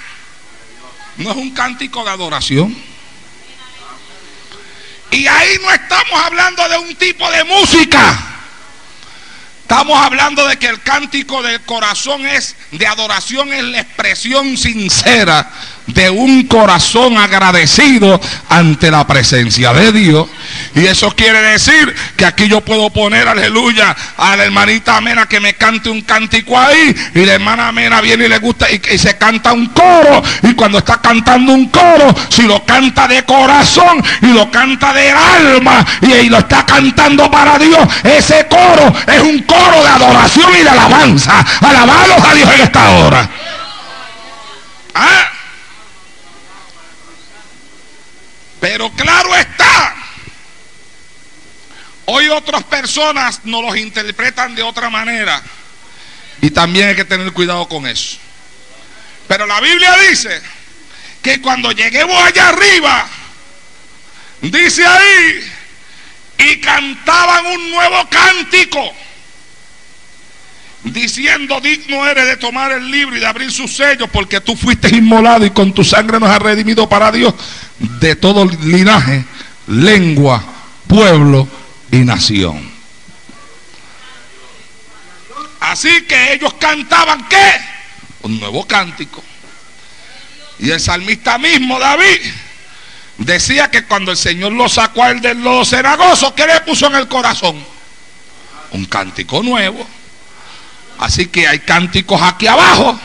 [1.17, 2.89] no es un cántico de adoración.
[5.11, 8.38] Y ahí no estamos hablando de un tipo de música.
[9.69, 15.47] Estamos hablando de que el cántico del corazón es de adoración, es la expresión sincera
[15.93, 18.19] de un corazón agradecido
[18.49, 20.27] ante la presencia de Dios.
[20.75, 25.39] Y eso quiere decir que aquí yo puedo poner, aleluya, a la hermanita Amena que
[25.39, 26.95] me cante un cántico ahí.
[27.15, 30.21] Y la hermana Amena viene y le gusta y, se canta un coro.
[30.43, 35.15] Y cuando está cantando un coro, si lo canta de corazón y lo canta del
[35.15, 40.51] alma y, y lo está cantando para Dios, ese coro es un coro de adoración
[40.59, 41.45] y de alabanza.
[41.61, 43.29] Alabados a Dios en esta hora.
[44.95, 45.38] ¿Ah?
[48.59, 49.95] Pero claro está,
[52.05, 55.41] hoy otras personas nos los interpretan de otra manera.
[56.41, 58.17] Y también hay que tener cuidado con eso.
[59.27, 60.41] Pero la Biblia dice
[61.21, 63.07] que cuando lleguemos allá arriba,
[64.41, 65.51] dice ahí,
[66.39, 68.93] y cantaban un nuevo cántico,
[70.83, 74.89] diciendo, digno eres de tomar el libro y de abrir sus sellos, porque tú fuiste
[74.89, 77.33] inmolado y con tu sangre nos has redimido para Dios
[77.79, 79.25] de todo linaje,
[79.67, 80.43] lengua,
[80.87, 81.47] pueblo
[81.91, 82.69] y nación.
[85.59, 87.51] Así que ellos cantaban qué?
[88.23, 89.23] Un nuevo cántico.
[90.59, 92.19] Y el salmista mismo, David,
[93.17, 96.87] decía que cuando el Señor lo sacó a él del lodo cenagoso, ¿qué le puso
[96.87, 97.63] en el corazón?
[98.71, 99.87] Un cántico nuevo.
[100.99, 102.99] Así que hay cánticos aquí abajo,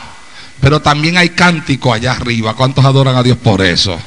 [0.59, 2.53] pero también hay cánticos allá arriba.
[2.55, 3.97] ¿Cuántos adoran a Dios por eso?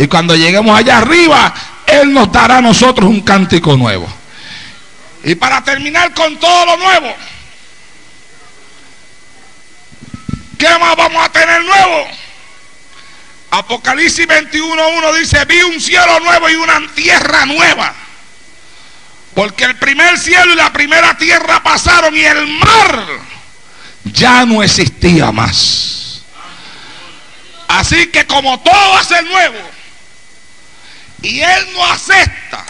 [0.00, 1.52] Y cuando lleguemos allá arriba,
[1.86, 4.10] Él nos dará a nosotros un cántico nuevo.
[5.22, 7.14] Y para terminar con todo lo nuevo,
[10.56, 12.08] ¿qué más vamos a tener nuevo?
[13.50, 17.92] Apocalipsis 21.1 dice, vi un cielo nuevo y una tierra nueva.
[19.34, 23.06] Porque el primer cielo y la primera tierra pasaron y el mar
[24.04, 26.22] ya no existía más.
[27.68, 29.79] Así que como todo va a ser nuevo
[31.22, 32.64] y él no acepta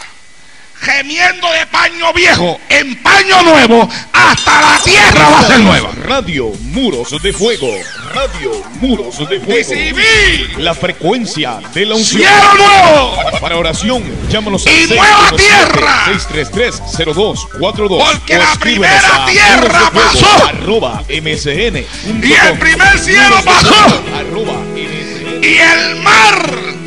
[0.81, 5.91] gemiendo de paño viejo en paño nuevo, hasta la tierra va a ser nueva.
[6.03, 7.67] Radio Muros de Fuego.
[8.13, 9.45] Radio Muros de Fuego.
[9.47, 12.23] Recibí La frecuencia de la unción.
[12.23, 13.15] cielo nuevo.
[13.39, 16.05] Para oración, llámanos al Y nueva tierra.
[16.07, 18.11] 633-0242.
[18.11, 20.45] Porque la primera a tierra fuego pasó.
[20.47, 21.85] Arroba MSN.
[22.23, 24.03] Y el primer cielo pasó.
[24.15, 25.43] Arroba MSN.
[25.43, 26.80] Y el mar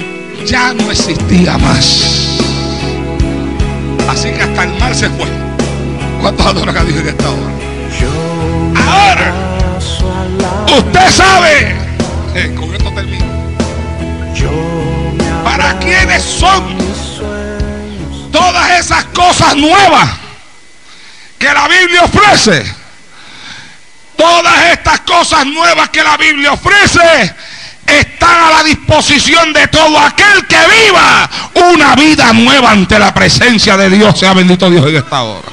[0.47, 2.39] ya no existía más.
[4.09, 5.27] Así que hasta el mar se fue.
[6.21, 7.53] ¿Cuántos adoran a Dios en esta hora?
[8.87, 9.35] Ahora,
[10.77, 11.77] usted sabe.
[12.35, 13.25] Eh, con esto termino.
[15.45, 16.77] ¿Para quiénes son
[18.31, 20.11] todas esas cosas nuevas
[21.39, 22.65] que la Biblia ofrece?
[24.17, 27.35] Todas estas cosas nuevas que la Biblia ofrece
[27.87, 31.31] están a la disposición de todo aquel que viva
[31.73, 34.19] una vida nueva ante la presencia de Dios.
[34.19, 35.49] Sea bendito Dios en esta hora.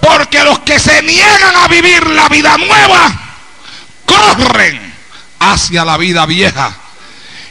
[0.00, 3.12] Porque los que se niegan a vivir la vida nueva,
[4.06, 4.94] corren
[5.38, 6.74] hacia la vida vieja.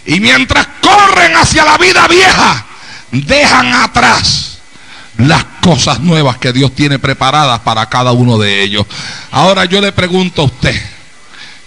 [0.06, 2.66] Y mientras corren hacia la vida vieja,
[3.12, 4.60] dejan atrás
[5.18, 8.86] las cosas nuevas que Dios tiene preparadas para cada uno de ellos.
[9.32, 10.76] Ahora yo le pregunto a usted,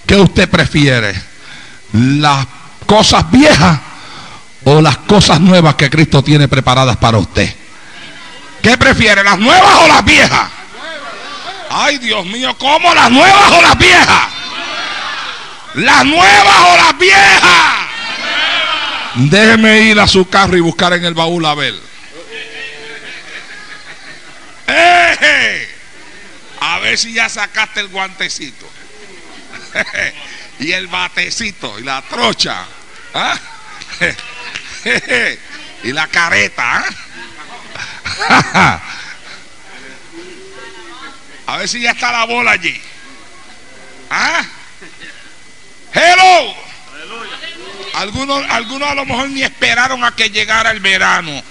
[0.06, 1.31] ¿qué usted prefiere?
[1.92, 2.46] ¿Las
[2.86, 3.78] cosas viejas
[4.64, 7.54] o las cosas nuevas que Cristo tiene preparadas para usted?
[8.62, 10.50] ¿Qué prefiere, las nuevas o las viejas?
[11.70, 14.28] Ay, Dios mío, ¿cómo las nuevas o las viejas?
[15.74, 17.82] ¿Las nuevas o las viejas?
[19.14, 21.74] Déjeme ir a su carro y buscar en el baúl a ver.
[26.60, 28.66] A ver si ya sacaste el guantecito.
[30.62, 32.64] y el batecito y la trocha.
[33.14, 33.38] ¿ah?
[35.82, 36.84] y la careta.
[38.28, 38.80] ¿ah?
[41.46, 42.80] A ver si ya está la bola allí.
[44.08, 44.44] ¿Ah?
[45.92, 46.54] Hello.
[47.94, 51.42] Algunos, algunos a lo mejor ni esperaron a que llegara el verano.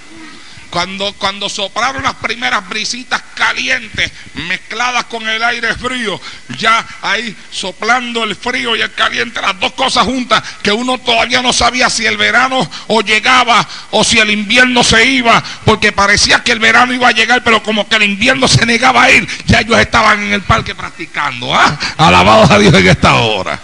[0.72, 6.20] Cuando, cuando soplaron las primeras brisitas calientes mezcladas con el aire frío,
[6.58, 11.42] ya ahí soplando el frío y el caliente, las dos cosas juntas, que uno todavía
[11.42, 16.42] no sabía si el verano o llegaba o si el invierno se iba, porque parecía
[16.42, 19.28] que el verano iba a llegar, pero como que el invierno se negaba a ir,
[19.48, 21.54] ya ellos estaban en el parque practicando.
[21.54, 21.78] ¿ah?
[21.98, 23.60] Alabados a Dios en esta hora.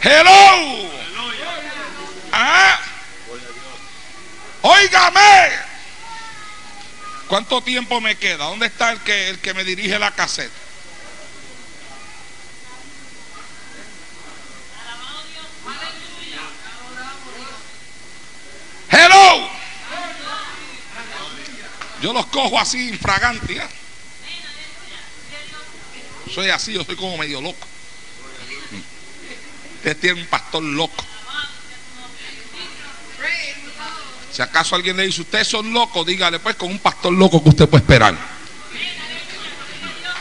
[0.00, 0.86] Hello.
[2.32, 2.78] ¿Ah?
[4.68, 5.48] Óigame.
[7.28, 8.46] ¿Cuánto tiempo me queda?
[8.46, 10.52] ¿Dónde está el que, el que me dirige la caseta?
[18.90, 19.48] Hello.
[22.02, 23.54] Yo los cojo así infraganti.
[23.54, 23.68] ¿eh?
[26.34, 27.66] Soy así, yo soy como medio loco.
[29.76, 31.04] Usted tiene un pastor loco.
[34.36, 37.48] Si acaso alguien le dice, ustedes son locos, dígale pues con un pastor loco que
[37.48, 38.14] usted puede esperar.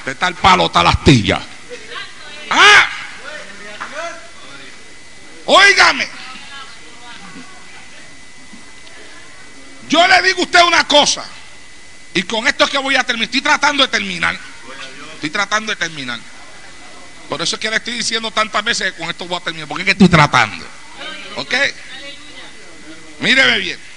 [0.06, 1.42] De tal palo, tal astilla.
[2.50, 2.90] ¡Ah!
[5.44, 6.08] Óigame.
[9.90, 11.26] Yo le digo a usted una cosa.
[12.14, 13.26] Y con esto es que voy a terminar.
[13.26, 14.40] Estoy tratando de terminar.
[15.16, 16.22] Estoy tratando de terminar.
[17.28, 19.68] Por eso es que le estoy diciendo tantas veces que con esto voy a terminar.
[19.68, 20.66] Porque es que estoy tratando.
[21.36, 21.54] ¿Ok?
[23.20, 23.95] Míreme bien.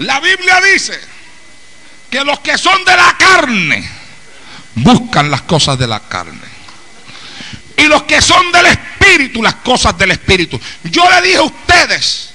[0.00, 0.98] La Biblia dice
[2.08, 3.90] que los que son de la carne
[4.76, 6.48] buscan las cosas de la carne.
[7.76, 10.58] Y los que son del espíritu, las cosas del espíritu.
[10.84, 12.30] Yo le dije a ustedes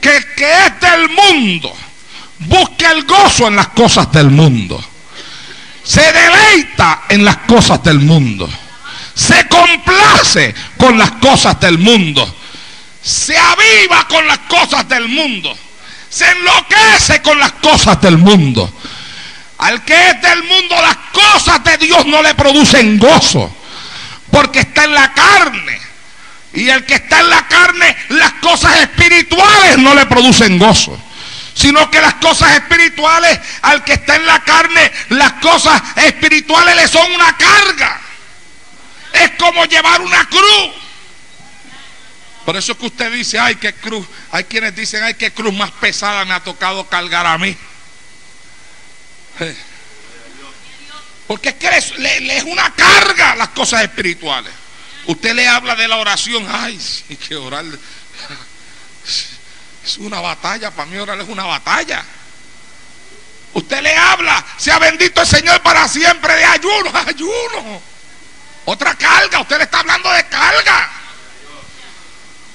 [0.00, 1.72] que el que es del mundo
[2.40, 4.84] busca el gozo en las cosas del mundo.
[5.84, 8.48] Se deleita en las cosas del mundo.
[9.14, 12.36] Se complace con las cosas del mundo.
[13.00, 15.56] Se aviva con las cosas del mundo.
[16.10, 18.72] Se enloquece con las cosas del mundo.
[19.58, 23.54] Al que es del mundo las cosas de Dios no le producen gozo.
[24.30, 25.80] Porque está en la carne.
[26.54, 30.98] Y el que está en la carne, las cosas espirituales no le producen gozo.
[31.54, 36.88] Sino que las cosas espirituales, al que está en la carne, las cosas espirituales le
[36.88, 38.00] son una carga.
[39.12, 40.87] Es como llevar una cruz.
[42.48, 44.06] Por eso es que usted dice, ay, qué cruz.
[44.30, 47.54] Hay quienes dicen, ay, qué cruz más pesada me ha tocado cargar a mí.
[51.26, 54.50] Porque es que le, es una carga las cosas espirituales.
[55.04, 57.66] Usted le habla de la oración, ay, sí, que orar.
[59.84, 62.02] Es una batalla, para mí orar es una batalla.
[63.52, 67.82] Usted le habla, sea bendito el Señor para siempre, de ayuno, ayuno.
[68.64, 70.98] Otra carga, usted le está hablando de carga.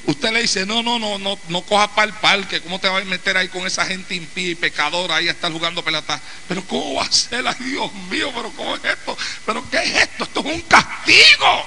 [0.06, 2.60] Usted le dice, no, no, no, no, no coja para el parque.
[2.62, 5.52] ¿Cómo te vas a meter ahí con esa gente impía y pecadora ahí a estar
[5.52, 6.20] jugando pelota?
[6.48, 7.44] Pero ¿cómo va a ser?
[7.60, 9.18] Dios mío, pero ¿cómo es esto?
[9.46, 10.26] ¿Pero qué es esto?
[10.26, 11.66] Esto es un castigo.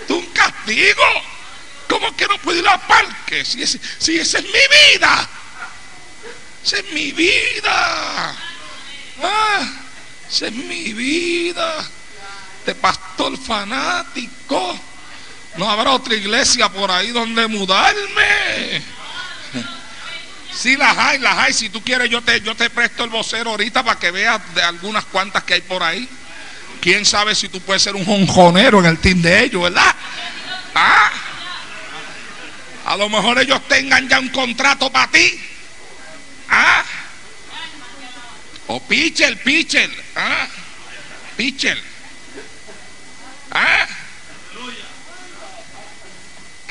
[0.00, 1.02] Esto es un castigo.
[1.88, 3.44] ¿Cómo que no puedo ir al parque?
[3.44, 5.28] Si, si esa es mi vida.
[6.64, 8.36] Esa es mi vida.
[9.22, 9.72] Ah,
[10.28, 11.88] esa es mi vida.
[12.66, 14.91] De pastor fanático.
[15.56, 18.82] No habrá otra iglesia por ahí donde mudarme.
[20.54, 21.52] Sí, las hay, las hay.
[21.52, 24.62] Si tú quieres, yo te, yo te presto el vocero ahorita para que veas de
[24.62, 26.08] algunas cuantas que hay por ahí.
[26.80, 29.94] Quién sabe si tú puedes ser un jonjonero en el team de ellos, ¿verdad?
[30.74, 31.10] ¿Ah?
[32.86, 35.40] A lo mejor ellos tengan ya un contrato para ti.
[36.48, 36.84] ¿Ah?
[38.66, 39.90] O pitcher, pitcher.
[40.16, 40.46] ¿Ah?
[41.36, 41.80] Pitcher.
[43.52, 43.86] ¿Ah?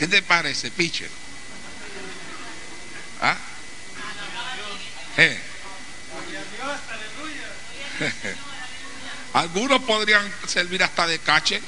[0.02, 1.11] ¿Qué te parece, pitcher?
[3.22, 3.38] ¿Ah?
[5.15, 5.40] Eh.
[9.34, 11.61] Algunos podrían servir hasta de cache.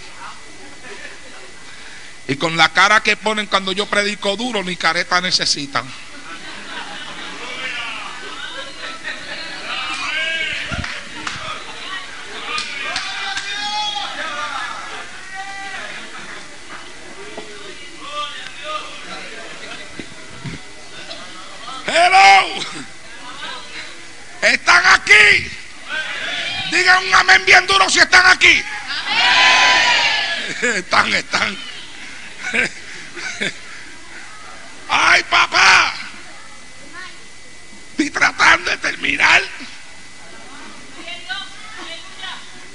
[2.28, 5.86] Y con la cara que ponen cuando yo predico duro, ni careta necesitan.
[21.94, 22.60] Hello.
[24.42, 25.52] Están aquí.
[26.72, 28.64] Digan un amén bien duro si están aquí.
[30.62, 31.56] Están, están.
[34.90, 35.94] Ay, papá.
[37.92, 39.44] Estoy tratando de terminar.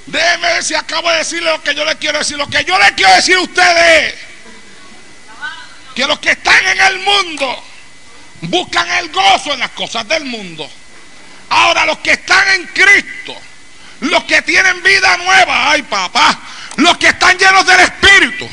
[0.05, 2.37] Déjeme ver si acabo de decirle lo que yo le quiero decir.
[2.37, 4.15] Lo que yo le quiero decir a ustedes
[5.93, 7.65] que los que están en el mundo
[8.41, 10.69] buscan el gozo en las cosas del mundo.
[11.49, 13.35] Ahora los que están en Cristo,
[14.01, 16.39] los que tienen vida nueva, ay papá,
[16.77, 18.47] los que están llenos del Espíritu,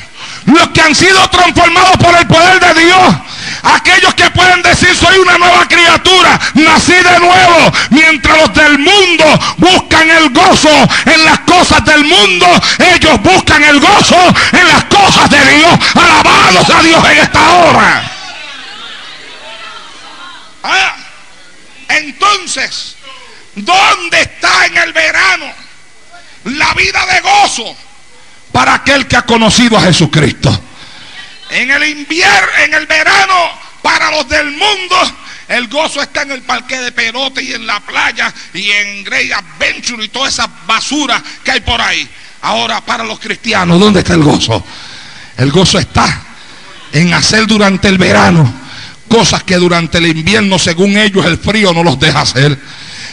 [0.45, 3.15] los que han sido transformados por el poder de Dios,
[3.63, 9.39] aquellos que pueden decir soy una nueva criatura, nací de nuevo, mientras los del mundo
[9.57, 10.69] buscan el gozo
[11.05, 12.47] en las cosas del mundo,
[12.95, 14.17] ellos buscan el gozo
[14.51, 15.79] en las cosas de Dios.
[15.95, 18.16] Alabados a Dios en esta hora.
[20.69, 20.95] Ah,
[21.87, 22.97] entonces,
[23.55, 25.45] ¿dónde está en el verano
[26.43, 27.75] la vida de gozo
[28.51, 30.61] para aquel que ha conocido a Jesucristo?
[31.49, 34.97] En el invierno, en el verano, para los del mundo,
[35.47, 39.31] el gozo está en el parque de pelote y en la playa y en Grey
[39.31, 42.07] Adventure y toda esa basura que hay por ahí.
[42.41, 44.61] Ahora, para los cristianos, ¿dónde está el gozo?
[45.37, 46.23] El gozo está
[46.91, 48.66] en hacer durante el verano
[49.07, 52.57] cosas que durante el invierno, según ellos, el frío no los deja hacer.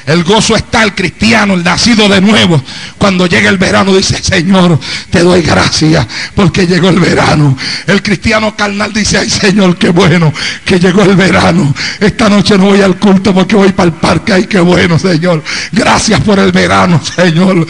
[0.07, 2.62] El gozo está el cristiano, el nacido de nuevo.
[2.99, 4.79] Cuando llega el verano dice, Señor,
[5.11, 7.57] te doy gracias porque llegó el verano.
[7.87, 10.33] El cristiano carnal dice, ay Señor, qué bueno
[10.65, 11.75] que llegó el verano.
[12.01, 14.35] Esta noche no voy al culto porque voy para el parque.
[14.35, 15.43] Ay, qué bueno, Señor.
[15.73, 17.66] Gracias por el verano, Señor.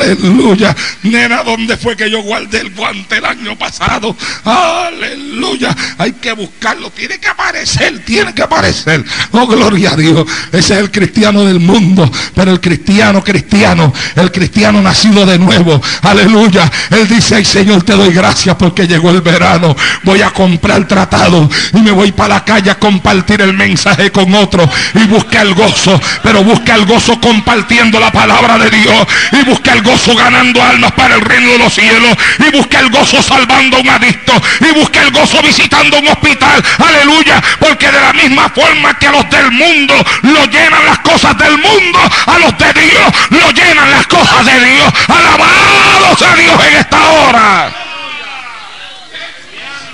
[0.00, 0.74] Aleluya.
[1.02, 4.16] Nena, ¿dónde fue que yo guardé el guante el año pasado?
[4.44, 5.74] Aleluya.
[5.98, 6.90] Hay que buscarlo.
[6.90, 9.04] Tiene que aparecer, tiene que aparecer.
[9.32, 10.26] Oh, gloria a Dios.
[10.52, 12.10] Ese es el cristiano del mundo.
[12.34, 15.80] Pero el cristiano, cristiano, el cristiano nacido de nuevo.
[16.02, 16.70] Aleluya.
[16.90, 19.74] Él dice, ay Señor, te doy gracias porque llegó el verano.
[20.04, 24.32] Voy a comprar tratado y me voy para la calle a compartir el mensaje con
[24.34, 24.68] otro.
[24.94, 26.00] Y busca el gozo.
[26.22, 29.06] Pero busca el gozo compartiendo la palabra de Dios.
[29.32, 32.16] Y busca el gozo ganando almas para el reino de los cielos.
[32.38, 34.32] Y busca el gozo salvando a un adicto.
[34.60, 36.62] Y busca el gozo visitando un hospital.
[36.78, 37.42] Aleluya.
[37.58, 41.58] Porque de la misma forma que a los del mundo lo llenan las cosas del
[41.58, 44.92] mundo, a los de Dios lo llenan las cosas de Dios.
[45.08, 47.72] Alabados a Dios en esta hora.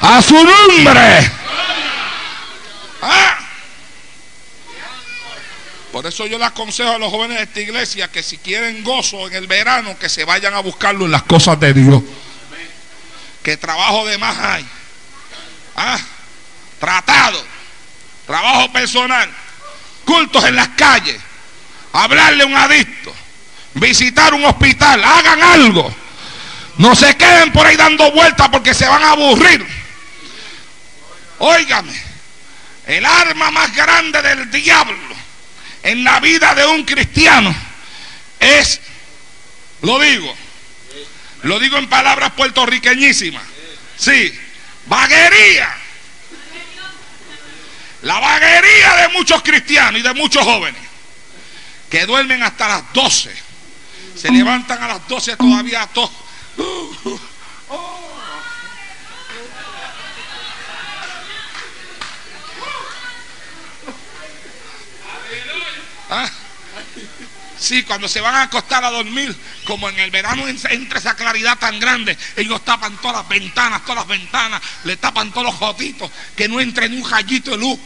[0.01, 1.31] A su nombre.
[3.03, 3.44] Ah.
[5.95, 9.29] Por eso yo le aconsejo a los jóvenes de esta iglesia que si quieren gozo
[9.29, 12.03] en el verano, que se vayan a buscarlo en las cosas de Dios.
[13.45, 14.67] Que trabajo de más hay.
[15.77, 16.01] Ah,
[16.81, 17.41] tratado,
[18.27, 19.31] trabajo personal,
[20.05, 21.17] cultos en las calles,
[21.93, 23.15] hablarle a un adicto,
[23.75, 25.95] visitar un hospital, hagan algo.
[26.77, 29.65] No se queden por ahí dando vueltas porque se van a aburrir.
[31.39, 31.95] Óigame,
[32.85, 35.24] el arma más grande del diablo
[35.85, 37.55] en la vida de un cristiano
[38.41, 38.81] es,
[39.83, 40.35] lo digo,
[41.43, 43.45] lo digo en palabras puertorriqueñísimas,
[43.97, 44.35] sí,
[44.87, 45.77] vaguería.
[48.03, 50.81] La vaguería de muchos cristianos y de muchos jóvenes
[51.91, 53.31] que duermen hasta las 12,
[54.17, 56.11] se levantan a las 12 todavía todos.
[66.15, 66.31] ¿Ah?
[67.59, 69.35] Sí, cuando se van a acostar a dormir,
[69.65, 73.97] como en el verano entra esa claridad tan grande, ellos tapan todas las ventanas, todas
[73.97, 77.79] las ventanas, le tapan todos los jotitos, que no entre ni un rayito de luz.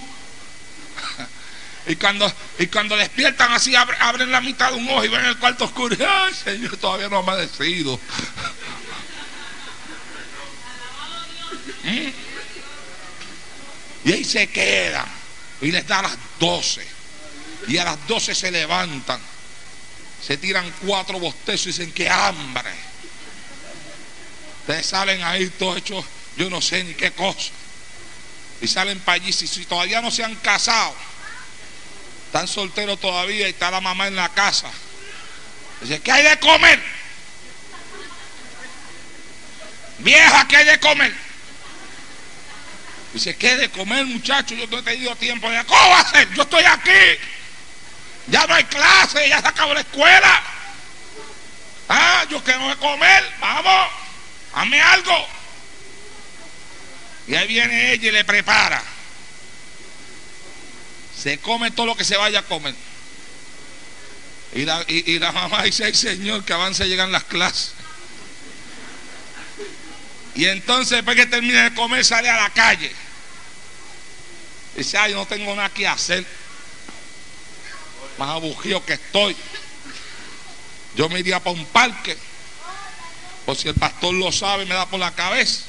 [1.87, 5.39] Y cuando, y cuando despiertan así, abren, la mitad de un ojo y ven el
[5.39, 5.97] cuarto oscuro.
[6.07, 7.99] Ay, Señor, todavía no ha amanecido.
[11.85, 12.09] ¿Mm?
[14.05, 15.07] Y ahí se quedan.
[15.63, 16.98] Y les da las 12.
[17.69, 19.21] Y a las 12 se levantan.
[20.27, 22.73] Se tiran cuatro bostezos y dicen que hambre.
[24.61, 26.05] Ustedes salen ahí todos hechos,
[26.37, 27.51] yo no sé ni qué cosa.
[28.61, 29.33] Y salen para allí.
[29.33, 30.95] Si, si todavía no se han casado,
[32.27, 34.71] están solteros todavía y está la mamá en la casa.
[35.81, 36.83] Dice, ¿qué hay de comer?
[39.99, 41.15] Vieja, ¿qué hay de comer?
[43.13, 44.55] Dice, ¿qué hay de comer, muchacho?
[44.55, 45.65] Yo no he tenido tiempo de...
[45.65, 46.33] ¿Cómo va a ser?
[46.35, 46.91] Yo estoy aquí.
[48.31, 50.43] Ya no hay clase, ya se acabó la escuela.
[51.89, 53.89] Ah, yo quiero comer, vamos,
[54.53, 55.27] hazme algo.
[57.27, 58.83] Y ahí viene ella y le prepara.
[61.23, 62.75] Se come todo lo que se vaya a comer.
[64.55, 67.73] Y la, y, la mamá dice, ay Señor, que avance llegan las clases.
[70.35, 72.93] Y entonces después que termine de comer sale a la calle.
[74.77, 76.25] Dice, ay, no tengo nada que hacer
[78.19, 79.37] más abugido que estoy.
[80.95, 82.17] Yo me iría para un parque.
[83.47, 85.63] O si el pastor lo sabe, me da por la cabeza.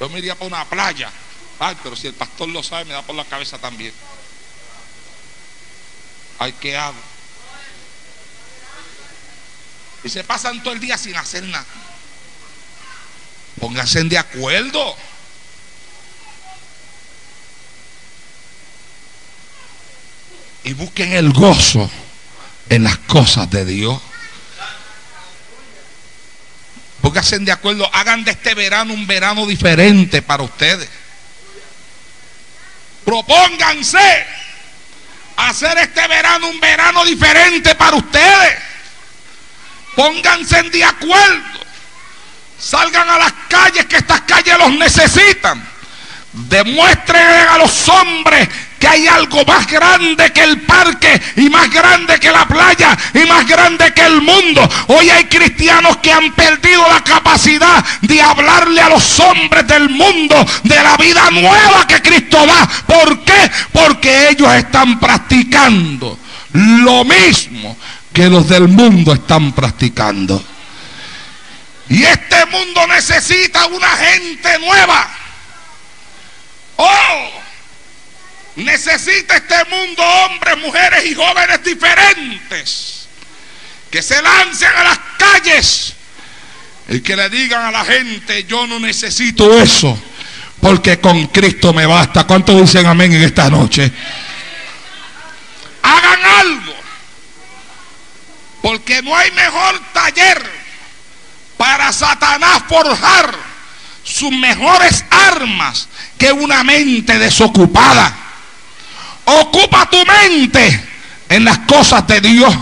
[0.00, 1.12] Yo me iría para una playa.
[1.58, 3.92] Ay, pero si el pastor lo sabe, me da por la cabeza también.
[6.38, 6.96] Ay, ¿qué hago?
[10.02, 11.64] Y se pasan todo el día sin hacer nada.
[13.60, 14.96] Pónganse de acuerdo.
[20.64, 21.90] Y busquen el gozo
[22.70, 24.00] en las cosas de Dios.
[27.02, 30.88] Pónganse de acuerdo, hagan de este verano un verano diferente para ustedes.
[33.04, 34.26] Propónganse
[35.36, 38.58] hacer este verano un verano diferente para ustedes.
[39.94, 41.42] Pónganse de acuerdo.
[42.58, 45.62] Salgan a las calles que estas calles los necesitan.
[46.32, 48.48] Demuestren a los hombres
[48.84, 53.20] que hay algo más grande que el parque y más grande que la playa y
[53.20, 54.68] más grande que el mundo.
[54.88, 60.36] Hoy hay cristianos que han perdido la capacidad de hablarle a los hombres del mundo
[60.64, 62.68] de la vida nueva que Cristo da.
[62.86, 63.50] ¿Por qué?
[63.72, 66.18] Porque ellos están practicando
[66.52, 67.78] lo mismo
[68.12, 70.44] que los del mundo están practicando.
[71.88, 75.08] Y este mundo necesita una gente nueva.
[76.76, 77.44] Oh,
[78.56, 83.08] necesita este mundo hombres, mujeres y jóvenes diferentes
[83.90, 85.94] Que se lancen a las calles
[86.88, 89.98] y que le digan a la gente, yo no necesito eso,
[90.60, 92.24] porque con Cristo me basta.
[92.24, 93.90] ¿Cuántos dicen amén en esta noche?
[95.82, 96.74] Hagan algo,
[98.60, 100.44] porque no hay mejor taller
[101.56, 103.34] para Satanás forjar
[104.02, 108.23] sus mejores armas que una mente desocupada.
[109.24, 110.84] Ocupa tu mente
[111.28, 112.54] en las cosas de Dios.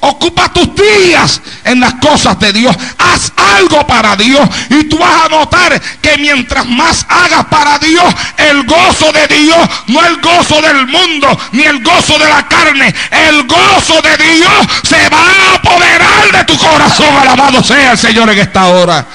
[0.00, 2.76] Ocupa tus días en las cosas de Dios.
[2.98, 4.46] Haz algo para Dios.
[4.70, 9.68] Y tú vas a notar que mientras más hagas para Dios, el gozo de Dios,
[9.88, 14.52] no el gozo del mundo, ni el gozo de la carne, el gozo de Dios
[14.84, 17.16] se va a apoderar de tu corazón.
[17.16, 19.06] Alabado sea el Señor en esta hora.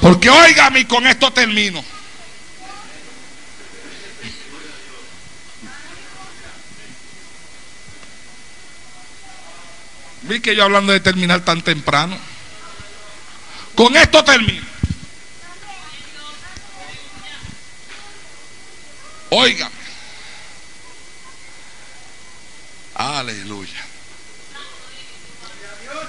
[0.00, 1.84] Porque óigame y con esto termino.
[10.28, 12.16] Vi que yo hablando de terminar tan temprano.
[13.74, 14.66] Con esto termino.
[19.30, 19.76] Óigame.
[22.94, 23.84] Aleluya.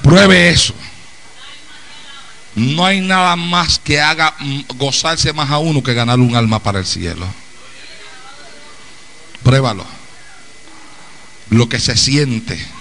[0.01, 0.73] Pruebe eso.
[2.55, 4.33] No hay nada más que haga
[4.75, 7.27] gozarse más a uno que ganar un alma para el cielo.
[9.43, 9.85] Pruébalo.
[11.49, 12.76] Lo que se siente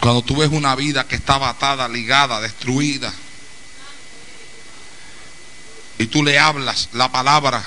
[0.00, 3.12] cuando tú ves una vida que estaba atada, ligada, destruida,
[5.98, 7.62] y tú le hablas la palabra,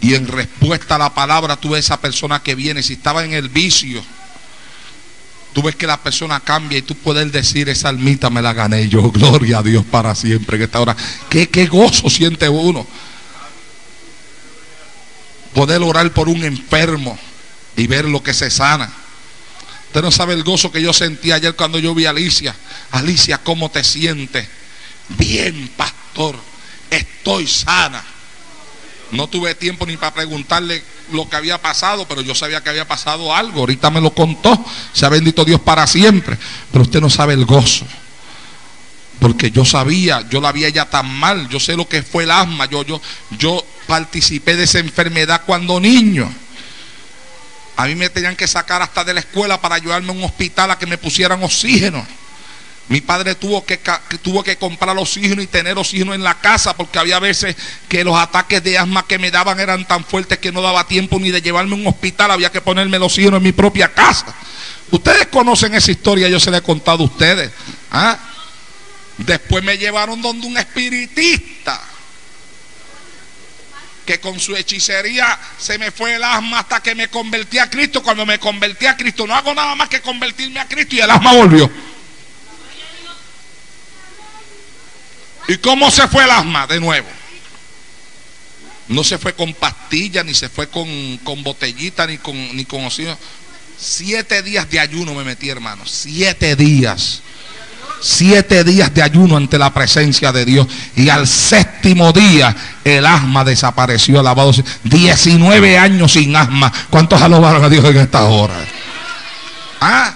[0.00, 3.24] y en respuesta a la palabra tú ves a esa persona que viene, si estaba
[3.24, 4.04] en el vicio,
[5.52, 8.88] tú ves que la persona cambia y tú puedes decir, esa almita me la gané
[8.88, 10.96] yo, gloria a Dios para siempre en esta hora.
[11.30, 12.86] ¿Qué, qué gozo siente uno?
[15.54, 17.18] Poder orar por un enfermo
[17.76, 18.92] y ver lo que se sana.
[19.96, 22.54] Usted no sabe el gozo que yo sentí ayer cuando yo vi a Alicia.
[22.90, 24.46] Alicia, ¿cómo te sientes?
[25.16, 26.36] Bien, pastor.
[26.90, 28.04] Estoy sana.
[29.12, 30.82] No tuve tiempo ni para preguntarle
[31.12, 33.60] lo que había pasado, pero yo sabía que había pasado algo.
[33.60, 34.62] Ahorita me lo contó.
[34.92, 36.36] Se ha bendito Dios para siempre.
[36.70, 37.86] Pero usted no sabe el gozo.
[39.18, 41.48] Porque yo sabía, yo la vi ella tan mal.
[41.48, 42.66] Yo sé lo que fue el asma.
[42.66, 43.00] Yo, yo,
[43.38, 46.30] yo participé de esa enfermedad cuando niño.
[47.76, 50.70] A mí me tenían que sacar hasta de la escuela para llevarme a un hospital
[50.70, 52.06] a que me pusieran oxígeno.
[52.88, 53.80] Mi padre tuvo que,
[54.22, 57.56] tuvo que comprar oxígeno y tener oxígeno en la casa porque había veces
[57.88, 61.18] que los ataques de asma que me daban eran tan fuertes que no daba tiempo
[61.18, 64.34] ni de llevarme a un hospital, había que ponerme el oxígeno en mi propia casa.
[64.90, 67.50] Ustedes conocen esa historia, yo se la he contado a ustedes.
[67.90, 68.16] ¿ah?
[69.18, 71.82] Después me llevaron donde un espiritista
[74.06, 78.02] que con su hechicería se me fue el asma hasta que me convertí a Cristo.
[78.02, 81.10] Cuando me convertí a Cristo, no hago nada más que convertirme a Cristo y el
[81.10, 81.70] asma volvió.
[85.48, 87.08] ¿Y cómo se fue el asma de nuevo?
[88.88, 92.88] No se fue con pastillas, ni se fue con, con botellita, ni con, ni con.
[93.78, 95.84] Siete días de ayuno me metí, hermano.
[95.86, 97.22] Siete días.
[98.00, 100.66] Siete días de ayuno ante la presencia de Dios.
[100.96, 102.54] Y al séptimo día
[102.84, 104.20] el asma desapareció.
[104.20, 104.52] Alabado.
[104.84, 106.72] 19 años sin asma.
[106.90, 108.54] ¿Cuántos alabaron a Dios en esta hora?
[109.80, 110.14] Ah.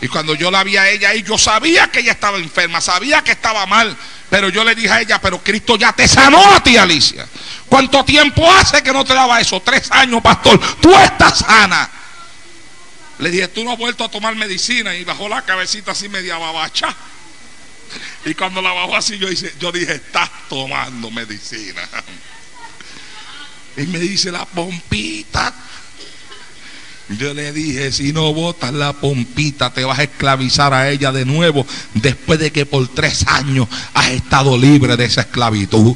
[0.00, 3.22] Y cuando yo la vi a ella ahí, yo sabía que ella estaba enferma, sabía
[3.22, 3.96] que estaba mal.
[4.28, 7.26] Pero yo le dije a ella, pero Cristo ya te sanó a ti, Alicia.
[7.68, 9.60] ¿Cuánto tiempo hace que no te daba eso?
[9.60, 10.60] Tres años, pastor.
[10.80, 11.88] Tú estás sana.
[13.18, 14.94] Le dije, tú no has vuelto a tomar medicina.
[14.96, 16.94] Y bajó la cabecita así media babacha.
[18.24, 19.28] Y cuando la bajó así, yo,
[19.60, 21.82] yo dije, estás tomando medicina.
[23.76, 25.54] Y me dice, la pompita.
[27.18, 31.24] Yo le dije, si no botas la pompita, te vas a esclavizar a ella de
[31.24, 35.94] nuevo después de que por tres años has estado libre de esa esclavitud.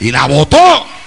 [0.00, 0.97] Y la botó.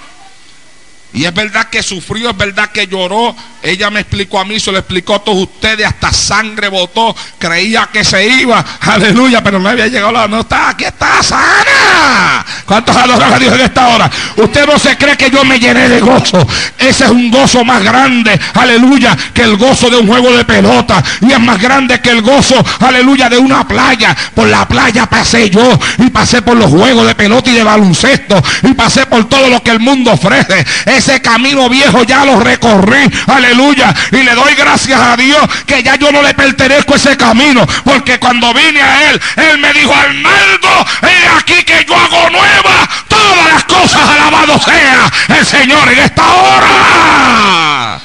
[1.14, 3.36] Y es verdad que sufrió, es verdad que lloró.
[3.62, 7.14] Ella me explicó a mí, se lo explicó a todos ustedes, hasta sangre botó.
[7.38, 10.26] Creía que se iba, aleluya, pero no había llegado la.
[10.26, 12.44] No está, aquí está sana.
[12.64, 14.10] ¿Cuántos adoran a Dios en esta hora?
[14.36, 16.46] Usted no se cree que yo me llené de gozo.
[16.78, 21.04] Ese es un gozo más grande, aleluya, que el gozo de un juego de pelota.
[21.20, 24.16] Y es más grande que el gozo, aleluya, de una playa.
[24.34, 25.78] Por la playa pasé yo.
[25.98, 28.42] Y pasé por los juegos de pelota y de baloncesto.
[28.62, 30.64] Y pasé por todo lo que el mundo ofrece.
[31.02, 33.10] Ese camino viejo ya lo recorrí.
[33.26, 33.92] Aleluya.
[34.12, 37.66] Y le doy gracias a Dios que ya yo no le pertenezco a ese camino.
[37.82, 42.88] Porque cuando vine a Él, Él me dijo, Arnaldo, he aquí que yo hago nueva
[43.08, 44.00] todas las cosas.
[44.10, 48.00] Alabado sea el Señor en esta hora.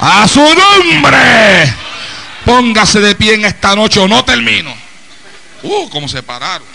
[0.00, 1.74] A su nombre.
[2.44, 4.74] Póngase de pie en esta noche o no termino.
[5.62, 6.73] Uh, cómo se pararon.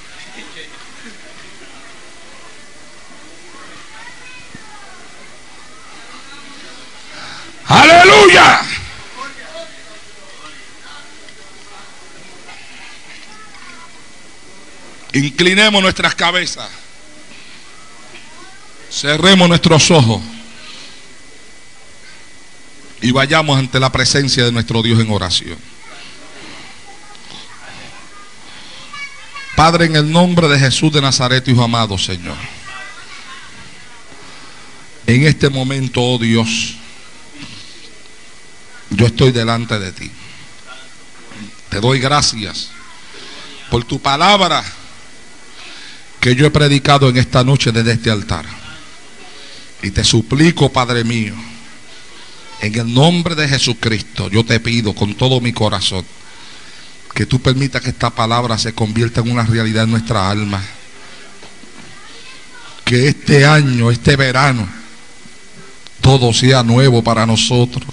[7.69, 8.61] Aleluya.
[15.13, 16.67] Inclinemos nuestras cabezas.
[18.91, 20.19] Cerremos nuestros ojos.
[23.01, 25.57] Y vayamos ante la presencia de nuestro Dios en oración.
[29.55, 32.37] Padre, en el nombre de Jesús de Nazaret, Hijo amado, Señor.
[35.05, 36.78] En este momento, oh Dios,
[38.89, 40.11] yo estoy delante de ti.
[41.69, 42.69] Te doy gracias
[43.69, 44.63] por tu palabra
[46.19, 48.45] que yo he predicado en esta noche desde este altar.
[49.81, 51.35] Y te suplico, Padre mío,
[52.61, 56.05] en el nombre de Jesucristo, yo te pido con todo mi corazón
[57.13, 60.63] que tú permitas que esta palabra se convierta en una realidad en nuestra alma.
[62.85, 64.67] Que este año, este verano,
[66.01, 67.85] todo sea nuevo para nosotros.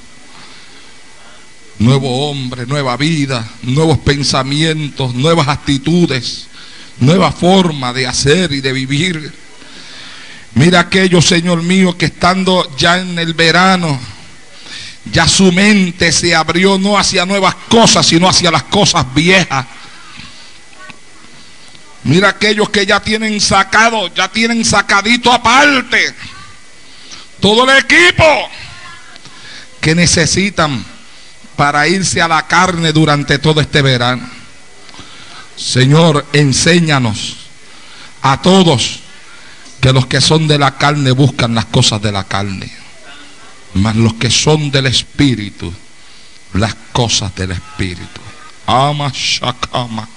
[1.78, 6.46] Nuevo hombre, nueva vida, nuevos pensamientos, nuevas actitudes,
[7.00, 9.32] nueva forma de hacer y de vivir.
[10.54, 14.00] Mira aquellos, Señor mío, que estando ya en el verano,
[15.12, 19.66] ya su mente se abrió no hacia nuevas cosas, sino hacia las cosas viejas.
[22.04, 26.14] Mira aquellos que ya tienen sacado, ya tienen sacadito aparte.
[27.38, 28.24] Todo el equipo
[29.80, 30.95] que necesitan
[31.56, 34.28] para irse a la carne durante todo este verano.
[35.56, 37.36] Señor, enséñanos
[38.22, 39.00] a todos
[39.80, 42.70] que los que son de la carne buscan las cosas de la carne,
[43.74, 45.72] mas los que son del Espíritu,
[46.54, 48.20] las cosas del Espíritu.
[48.66, 50.08] Ama Shakama,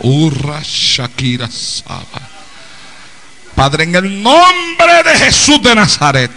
[0.00, 1.48] Urra Shakira.
[3.54, 6.30] Padre, en el nombre de Jesús de Nazaret.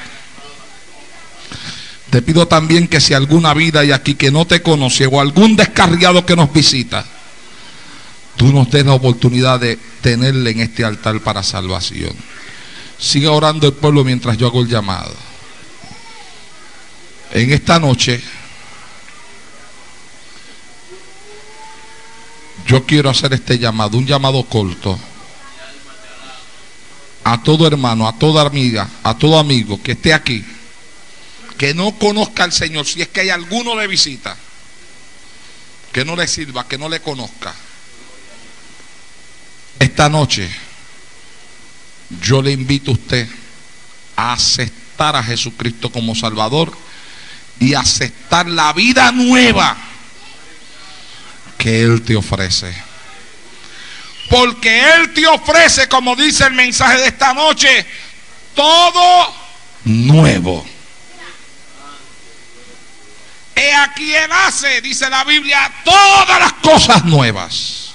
[2.15, 5.57] Te pido también que si alguna vida hay aquí que no te conoce o algún
[5.57, 7.05] descarriado que nos visita,
[8.37, 12.15] tú nos des la oportunidad de tenerle en este altar para salvación.
[12.97, 15.13] Siga orando el pueblo mientras yo hago el llamado.
[17.33, 18.23] En esta noche,
[22.65, 24.97] yo quiero hacer este llamado, un llamado corto,
[27.25, 30.45] a todo hermano, a toda amiga, a todo amigo que esté aquí
[31.57, 34.35] que no conozca al Señor, si es que hay alguno de visita,
[35.91, 37.53] que no le sirva, que no le conozca.
[39.79, 40.49] Esta noche
[42.21, 43.27] yo le invito a usted
[44.15, 46.75] a aceptar a Jesucristo como Salvador
[47.59, 49.77] y aceptar la vida nueva
[51.57, 52.75] que Él te ofrece.
[54.29, 57.85] Porque Él te ofrece, como dice el mensaje de esta noche,
[58.53, 59.33] todo
[59.85, 60.74] nuevo.
[63.55, 67.93] He aquí Él hace, dice la Biblia, todas las cosas nuevas.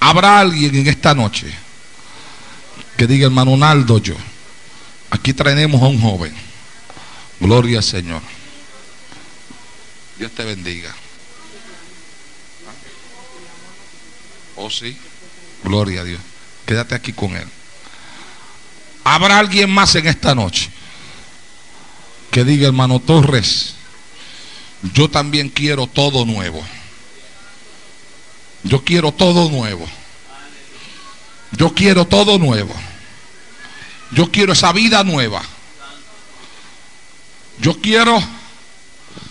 [0.00, 1.54] Habrá alguien en esta noche
[2.96, 4.14] que diga, hermano Naldo, yo.
[5.10, 6.34] Aquí traemos a un joven.
[7.38, 8.22] Gloria al Señor.
[10.18, 10.94] Dios te bendiga.
[14.56, 14.96] Oh sí.
[15.64, 16.20] Gloria a Dios.
[16.64, 17.48] Quédate aquí con él.
[19.04, 20.70] Habrá alguien más en esta noche
[22.30, 23.74] que diga, hermano Torres,
[24.94, 26.64] yo también quiero todo nuevo.
[28.62, 29.86] Yo quiero todo nuevo.
[31.52, 32.74] Yo quiero todo nuevo.
[34.12, 35.42] Yo quiero esa vida nueva.
[37.58, 38.18] Yo quiero,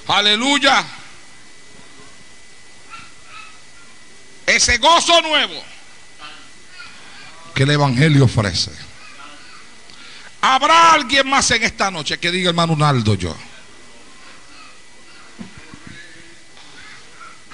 [0.07, 0.85] aleluya,
[4.45, 5.63] ese gozo nuevo
[7.55, 8.88] que el Evangelio ofrece.
[10.41, 13.35] ¿Habrá alguien más en esta noche que diga, hermano Naldo, yo?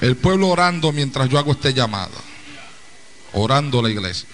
[0.02, 2.14] El pueblo orando mientras yo hago este llamado.
[3.34, 4.28] Orando la iglesia.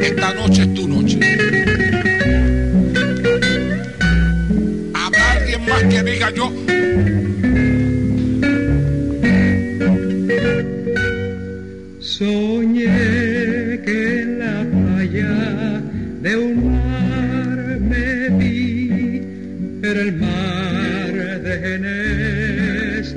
[0.00, 1.18] Esta noche es tu noche.
[4.94, 6.50] ¿Habrá alguien más que diga yo?
[12.20, 15.32] Soñé que en la playa
[16.20, 19.22] de un mar me vi,
[19.82, 21.14] era el mar
[21.44, 23.16] de Genesaret.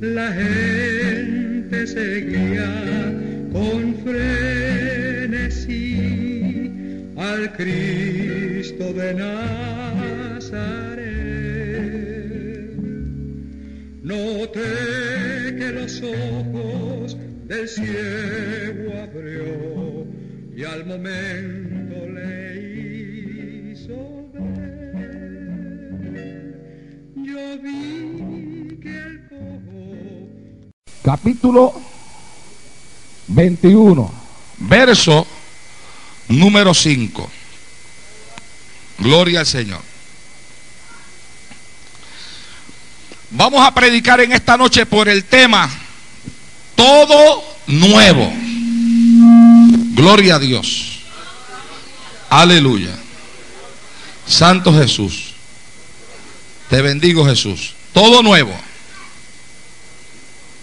[0.00, 2.70] La gente seguía
[3.52, 5.88] con frenesí
[7.16, 10.82] al Cristo de Nazaret.
[14.02, 15.01] Noté
[15.72, 17.16] los ojos
[17.46, 20.06] del ciego abrió
[20.54, 25.32] y al momento le hizo ver.
[27.16, 30.70] Yo vi que el cojo
[31.02, 31.72] capítulo
[33.28, 34.12] 21,
[34.58, 35.26] verso
[36.28, 37.30] número 5.
[38.98, 39.91] Gloria al Señor.
[43.34, 45.68] Vamos a predicar en esta noche por el tema
[46.74, 48.30] todo nuevo.
[49.94, 51.00] Gloria a Dios.
[52.28, 52.94] Aleluya.
[54.26, 55.32] Santo Jesús.
[56.68, 57.74] Te bendigo Jesús.
[57.94, 58.54] Todo nuevo.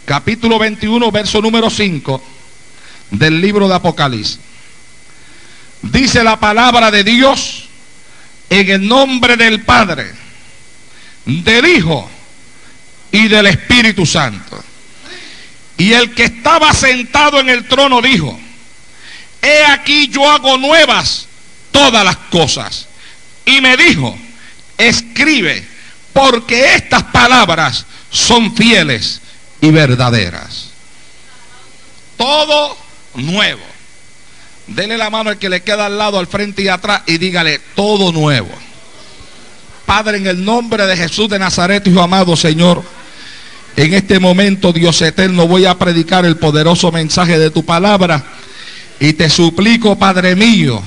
[0.06, 2.22] Capítulo 21, verso número 5
[3.10, 4.40] del libro de Apocalipsis.
[5.82, 7.68] Dice la palabra de Dios
[8.52, 10.12] en el nombre del Padre,
[11.26, 12.10] del Hijo
[13.12, 14.64] y del Espíritu Santo.
[15.78, 18.38] Y el que estaba sentado en el trono dijo,
[19.42, 21.28] he aquí yo hago nuevas
[21.72, 22.88] todas las cosas.
[23.46, 24.18] Y me dijo,
[24.78, 25.66] escribe,
[26.14, 29.22] porque estas palabras son fieles
[29.62, 30.70] y verdaderas.
[32.18, 32.78] Todo
[33.16, 33.64] nuevo.
[34.68, 37.60] Dele la mano al que le queda al lado, al frente y atrás y dígale
[37.76, 38.52] todo nuevo.
[39.90, 42.84] Padre, en el nombre de Jesús de Nazaret, Hijo amado Señor,
[43.76, 48.24] en este momento, Dios eterno, voy a predicar el poderoso mensaje de tu palabra.
[49.00, 50.80] Y te suplico, Padre mío,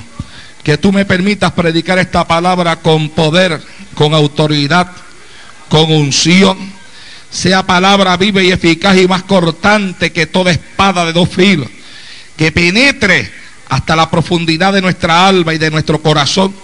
[0.62, 3.60] que tú me permitas predicar esta palabra con poder,
[3.96, 4.92] con autoridad,
[5.68, 6.56] con unción.
[7.28, 11.66] Sea palabra viva y eficaz y más cortante que toda espada de dos filos.
[12.36, 13.32] Que penetre
[13.68, 16.54] hasta la profundidad de nuestra alma y de nuestro corazón.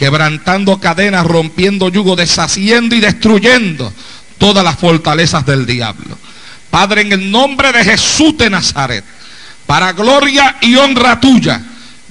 [0.00, 3.92] Quebrantando cadenas, rompiendo yugo, deshaciendo y destruyendo
[4.38, 6.16] todas las fortalezas del diablo.
[6.70, 9.04] Padre, en el nombre de Jesús de Nazaret,
[9.66, 11.60] para gloria y honra tuya,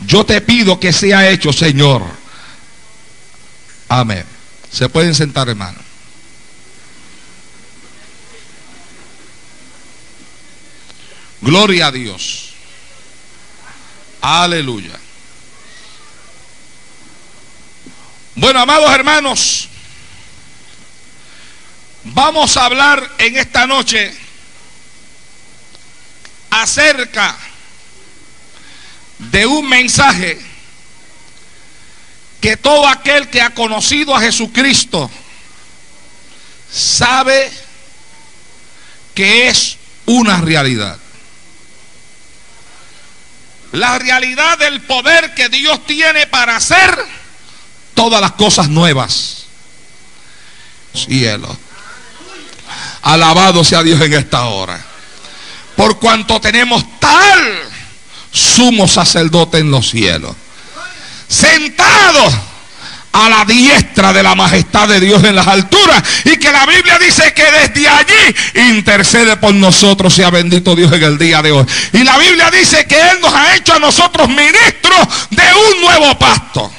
[0.06, 2.04] yo te pido que sea hecho, Señor.
[3.88, 4.24] Amén.
[4.72, 5.80] Se pueden sentar, hermano.
[11.42, 12.52] Gloria a Dios.
[14.22, 15.09] Aleluya.
[18.40, 19.68] Bueno, amados hermanos,
[22.06, 24.16] vamos a hablar en esta noche
[26.50, 27.38] acerca
[29.18, 30.40] de un mensaje
[32.40, 35.12] que todo aquel que ha conocido a Jesucristo
[36.72, 37.52] sabe
[39.16, 40.98] que es una realidad.
[43.74, 47.19] La realidad del poder que Dios tiene para hacer
[48.00, 49.44] todas las cosas nuevas.
[50.96, 51.54] Cielo.
[53.02, 54.82] Alabado sea Dios en esta hora.
[55.76, 57.60] Por cuanto tenemos tal
[58.32, 60.34] sumo sacerdote en los cielos.
[61.28, 62.32] Sentado
[63.12, 66.02] a la diestra de la majestad de Dios en las alturas.
[66.24, 71.04] Y que la Biblia dice que desde allí intercede por nosotros, sea bendito Dios en
[71.04, 71.66] el día de hoy.
[71.92, 75.44] Y la Biblia dice que Él nos ha hecho a nosotros ministros de
[75.74, 76.79] un nuevo pacto.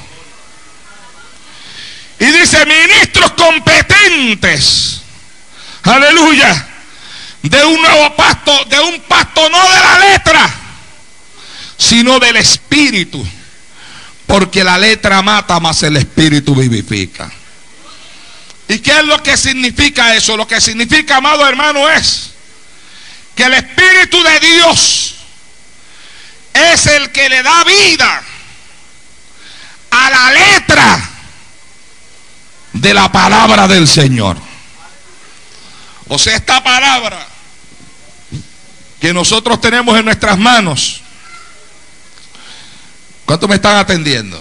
[2.20, 5.00] Y dice ministros competentes.
[5.82, 6.66] Aleluya.
[7.42, 10.50] De un nuevo pacto, de un pacto no de la letra,
[11.78, 13.26] sino del espíritu.
[14.26, 17.32] Porque la letra mata, más el espíritu vivifica.
[18.68, 20.36] ¿Y qué es lo que significa eso?
[20.36, 22.32] Lo que significa, amado hermano, es
[23.34, 25.14] que el espíritu de Dios
[26.52, 28.22] es el que le da vida
[29.90, 31.09] a la letra
[32.72, 34.36] de la palabra del Señor.
[36.08, 37.26] O sea, esta palabra
[39.00, 41.00] que nosotros tenemos en nuestras manos.
[43.24, 44.40] ¿Cuántos me están atendiendo?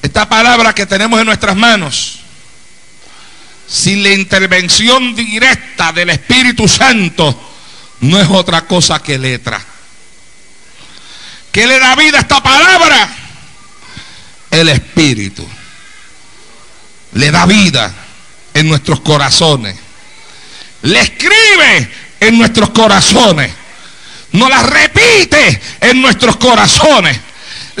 [0.00, 2.20] Esta palabra que tenemos en nuestras manos,
[3.68, 7.52] sin la intervención directa del Espíritu Santo,
[8.00, 9.62] no es otra cosa que letra.
[11.52, 13.14] ¿Qué le da vida a esta palabra?
[14.50, 15.46] El Espíritu.
[17.12, 17.92] Le da vida
[18.54, 19.76] en nuestros corazones.
[20.82, 23.52] Le escribe en nuestros corazones.
[24.32, 27.18] Nos la repite en nuestros corazones.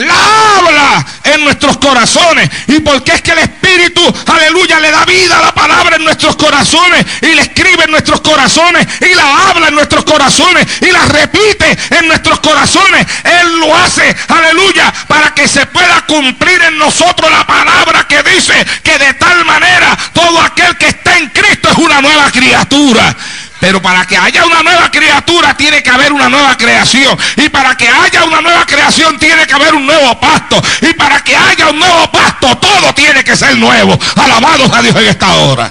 [0.00, 2.48] La habla en nuestros corazones.
[2.68, 6.36] Y porque es que el Espíritu, aleluya, le da vida a la palabra en nuestros
[6.36, 11.04] corazones y le escribe en nuestros corazones y la habla en nuestros corazones y la
[11.06, 13.06] repite en nuestros corazones.
[13.24, 18.54] Él lo hace, aleluya, para que se pueda cumplir en nosotros la palabra que dice
[18.82, 23.16] que de tal manera todo aquel que está en Cristo es una nueva criatura.
[23.60, 27.16] Pero para que haya una nueva criatura tiene que haber una nueva creación.
[27.36, 30.60] Y para que haya una nueva creación tiene que haber un nuevo pacto.
[30.80, 33.98] Y para que haya un nuevo pacto todo tiene que ser nuevo.
[34.16, 35.70] Alabados a Dios en esta hora.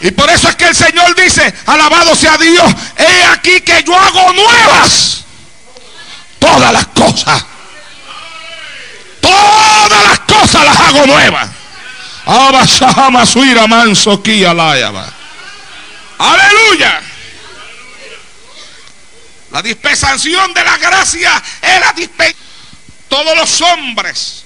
[0.00, 3.96] Y por eso es que el Señor dice, alabado sea Dios, he aquí que yo
[3.96, 5.24] hago nuevas
[6.38, 7.44] todas las cosas.
[9.20, 11.48] Todas las cosas las hago nuevas.
[13.68, 14.22] manso
[16.24, 17.02] Aleluya.
[19.50, 22.42] La dispensación de la gracia era dispensación.
[23.08, 24.44] Todos los hombres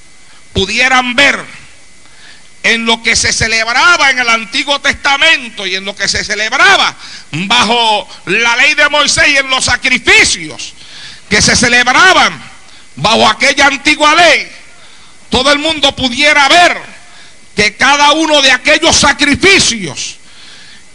[0.52, 1.42] pudieran ver
[2.64, 6.94] en lo que se celebraba en el Antiguo Testamento y en lo que se celebraba
[7.30, 10.74] bajo la ley de Moisés y en los sacrificios
[11.30, 12.42] que se celebraban
[12.96, 14.50] bajo aquella antigua ley,
[15.30, 16.82] todo el mundo pudiera ver
[17.54, 20.17] que cada uno de aquellos sacrificios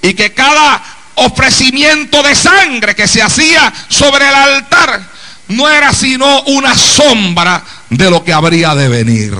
[0.03, 0.83] y que cada
[1.15, 5.01] ofrecimiento de sangre que se hacía sobre el altar
[5.47, 9.33] no era sino una sombra de lo que habría de venir.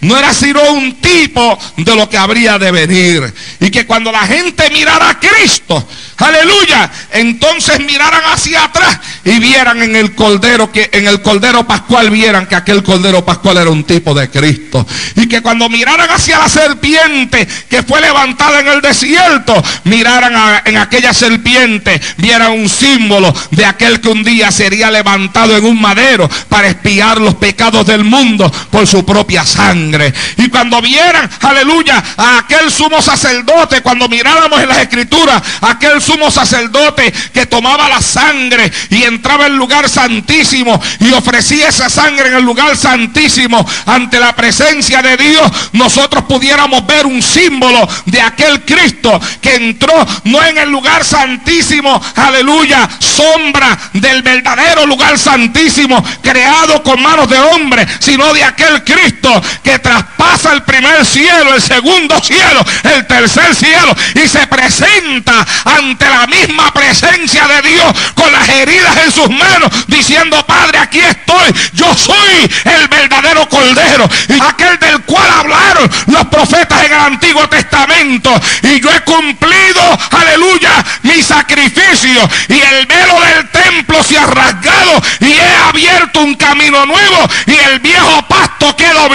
[0.00, 3.34] No era sino un tipo de lo que habría de venir.
[3.60, 9.82] Y que cuando la gente mirara a Cristo, aleluya, entonces miraran hacia atrás y vieran
[9.82, 13.84] en el cordero que en el cordero pascual vieran que aquel cordero pascual era un
[13.84, 14.86] tipo de Cristo.
[15.14, 20.76] Y que cuando miraran hacia la serpiente que fue levantada en el desierto, miraran en
[20.76, 26.28] aquella serpiente, vieran un símbolo de aquel que un día sería levantado en un madero
[26.48, 30.12] para espiar los pecados del mundo por su propia sangre.
[30.36, 36.30] Y cuando vieran, aleluya, a aquel sumo sacerdote, cuando miráramos en las escrituras, aquel sumo
[36.30, 42.34] sacerdote que tomaba la sangre y entraba el lugar santísimo y ofrecía esa sangre en
[42.34, 48.64] el lugar santísimo ante la presencia de Dios, nosotros pudiéramos ver un símbolo de aquel
[48.64, 56.82] Cristo que entró no en el lugar santísimo, aleluya, sombra del verdadero lugar santísimo creado
[56.82, 62.20] con manos de hombre, sino de aquel Cristo que traspasa el primer cielo, el segundo
[62.22, 62.64] cielo,
[62.94, 68.96] el tercer cielo y se presenta ante la misma presencia de Dios con las heridas
[69.04, 75.00] en sus manos, diciendo, Padre, aquí estoy, yo soy el verdadero cordero y aquel del
[75.02, 78.30] cual hablaron los profetas en el Antiguo Testamento.
[78.62, 83.65] Y yo he cumplido, aleluya, mi sacrificio y el velo del templo
[84.02, 89.08] se ha rasgado y he abierto un camino nuevo y el viejo pasto quedó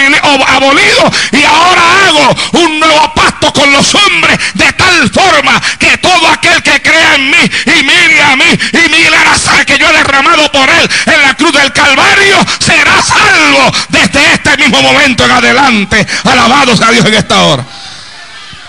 [0.46, 6.28] abolido y ahora hago un nuevo pacto con los hombres de tal forma que todo
[6.28, 9.88] aquel que crea en mí y mire a mí y mire la sangre que yo
[9.88, 15.24] he derramado por él en la cruz del Calvario será salvo desde este mismo momento
[15.24, 16.06] en adelante.
[16.24, 17.64] Alabados a Dios en esta hora.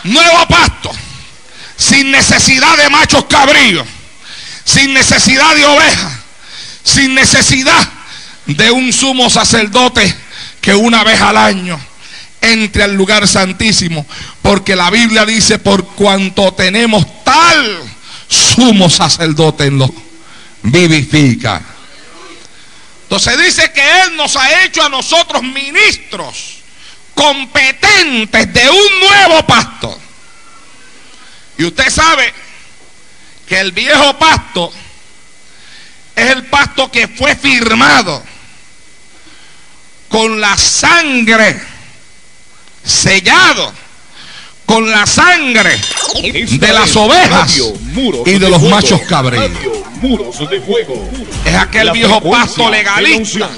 [0.03, 0.91] Nuevo pacto
[1.78, 3.86] sin necesidad de machos cabríos,
[4.64, 6.14] sin necesidad de ovejas,
[6.84, 7.90] sin necesidad
[8.45, 10.14] de un sumo sacerdote
[10.61, 11.80] que una vez al año
[12.41, 14.06] entre al lugar santísimo,
[14.41, 17.80] porque la Biblia dice, por cuanto tenemos tal
[18.27, 19.94] sumo sacerdote en lo
[20.64, 21.61] vivifica.
[23.03, 26.57] Entonces dice que Él nos ha hecho a nosotros ministros
[27.14, 29.99] competentes de un nuevo pacto.
[31.57, 32.34] Y usted sabe
[33.54, 34.74] que el viejo pacto
[36.16, 38.24] es el pacto que fue firmado
[40.10, 41.62] con la sangre,
[42.84, 43.72] sellado
[44.66, 45.80] con la sangre
[46.50, 47.56] de las ovejas
[48.26, 49.52] y de los machos cabríos.
[51.46, 53.52] Es aquel viejo pasto legalista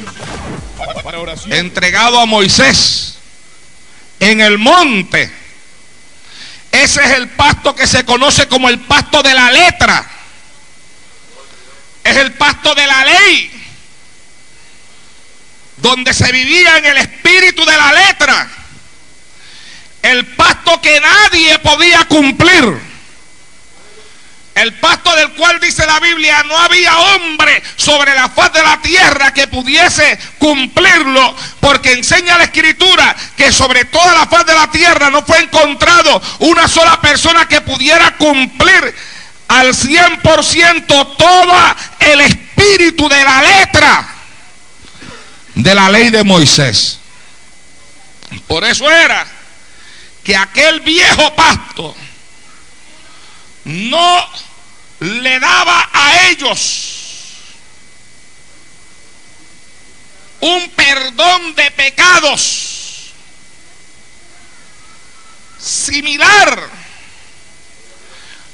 [1.51, 3.17] entregado a Moisés
[4.19, 5.44] en el monte.
[6.83, 10.05] Ese es el pasto que se conoce como el pasto de la letra.
[12.03, 13.51] Es el pasto de la ley
[15.77, 18.49] donde se vivía en el espíritu de la letra,
[20.01, 22.94] el pacto que nadie podía cumplir.
[24.55, 28.81] El pacto del cual dice la Biblia, no había hombre sobre la faz de la
[28.81, 34.71] tierra que pudiese cumplirlo, porque enseña la escritura que sobre toda la faz de la
[34.71, 38.95] tierra no fue encontrado una sola persona que pudiera cumplir
[39.49, 44.07] al 100% todo el espíritu de la letra.
[45.55, 46.99] de la ley de Moisés.
[48.47, 49.25] Por eso era
[50.23, 51.95] que aquel viejo pacto
[53.65, 54.44] no
[54.99, 56.91] le daba a ellos
[60.39, 63.13] un perdón de pecados
[65.59, 66.69] similar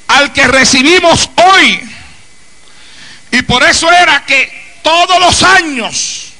[0.08, 1.88] al que recibimos hoy.
[3.30, 6.32] Y por eso era que todos los años,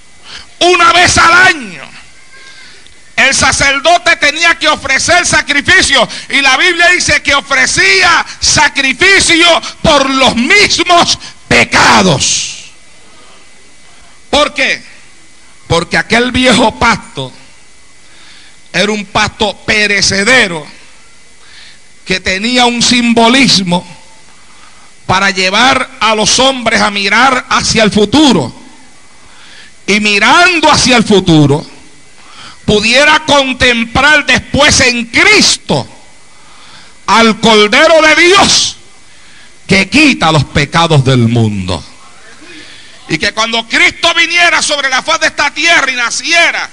[0.59, 2.02] una vez al año,
[3.17, 6.09] el sacerdote tenía que ofrecer sacrificio.
[6.31, 9.47] Y la Biblia dice que ofrecía sacrificio
[9.83, 11.19] por los mismos
[11.49, 12.73] pecados.
[14.31, 14.83] ¿Por qué?
[15.67, 17.33] Porque aquel viejo pacto
[18.73, 20.67] era un pacto perecedero
[22.07, 23.87] que tenía un simbolismo
[25.07, 28.53] para llevar a los hombres a mirar hacia el futuro.
[29.87, 31.67] Y mirando hacia el futuro,
[32.65, 35.87] pudiera contemplar después en Cristo
[37.07, 38.77] al Cordero de Dios
[39.67, 41.83] que quita los pecados del mundo.
[43.09, 46.69] Y que cuando Cristo viniera sobre la faz de esta tierra y naciera,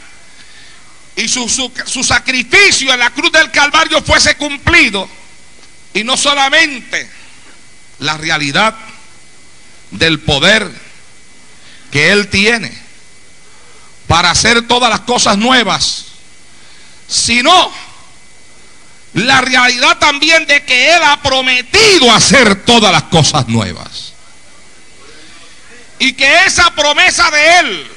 [1.15, 5.09] y su, su, su, sacrificio en la cruz del Calvario fuese cumplido,
[5.93, 7.09] y no solamente
[7.99, 8.75] la realidad
[9.91, 10.71] del poder
[11.91, 12.71] que Él tiene
[14.09, 16.05] para hacer todas las cosas nuevas,
[17.07, 17.71] sino
[19.13, 24.13] la realidad también de que Él ha prometido hacer todas las cosas nuevas.
[25.99, 27.91] Y que esa promesa de Él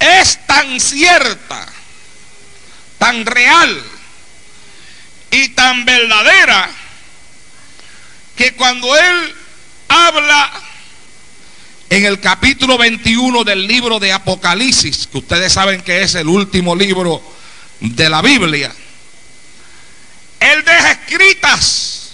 [0.00, 1.66] es tan cierta,
[2.98, 3.82] tan real
[5.30, 6.68] y tan verdadera,
[8.36, 9.34] que cuando Él
[9.88, 10.52] habla
[11.94, 16.74] en el capítulo 21 del libro de Apocalipsis, que ustedes saben que es el último
[16.74, 17.22] libro
[17.78, 18.74] de la Biblia,
[20.40, 22.10] Él deja escritas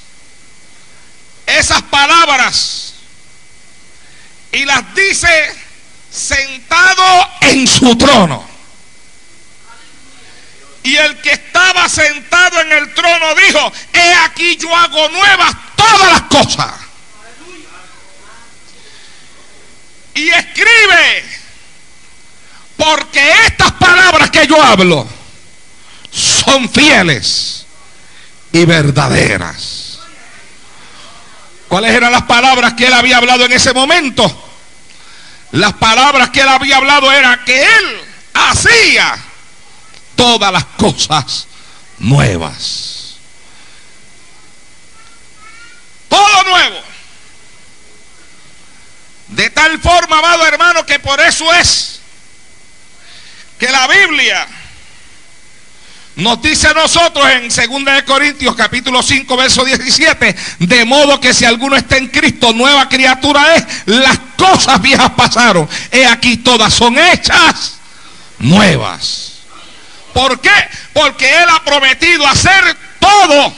[1.47, 2.93] esas palabras
[4.53, 5.57] y las dice
[6.11, 8.47] sentado en su trono.
[10.83, 16.13] Y el que estaba sentado en el trono dijo, he aquí yo hago nuevas todas
[16.13, 16.90] las cosas.
[20.21, 21.25] Y escribe,
[22.77, 25.09] porque estas palabras que yo hablo
[26.11, 27.65] son fieles
[28.53, 30.01] y verdaderas.
[31.69, 34.51] ¿Cuáles eran las palabras que él había hablado en ese momento?
[35.53, 38.01] Las palabras que él había hablado era que él
[38.35, 39.17] hacía
[40.17, 41.47] todas las cosas
[41.99, 43.17] nuevas.
[46.11, 46.90] Todo nuevo.
[49.31, 52.01] De tal forma, amado hermano, que por eso es
[53.59, 54.47] que la Biblia
[56.17, 61.45] nos dice a nosotros en 2 Corintios capítulo 5 verso 17, de modo que si
[61.45, 66.99] alguno está en Cristo, nueva criatura es, las cosas viejas pasaron, he aquí todas son
[66.99, 67.79] hechas
[68.41, 69.35] nuevas.
[70.13, 70.51] ¿Por qué?
[70.93, 73.55] Porque Él ha prometido hacer todo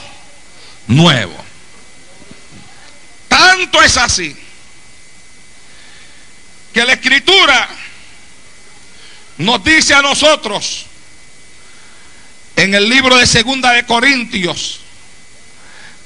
[0.85, 1.43] nuevo.
[3.27, 4.42] Tanto es así
[6.73, 7.69] que la escritura
[9.37, 10.87] nos dice a nosotros
[12.55, 14.79] en el libro de Segunda de Corintios,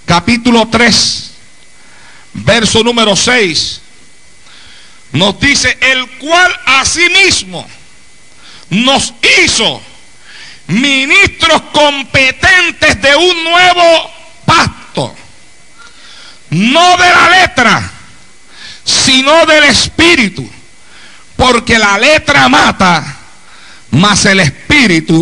[0.05, 1.31] capítulo 3,
[2.33, 3.81] verso número 6,
[5.13, 7.67] nos dice, el cual asimismo
[8.69, 9.13] nos
[9.43, 9.81] hizo
[10.67, 14.11] ministros competentes de un nuevo
[14.45, 15.15] pacto,
[16.49, 17.91] no de la letra,
[18.83, 20.49] sino del espíritu,
[21.37, 23.15] porque la letra mata,
[23.91, 25.15] mas el espíritu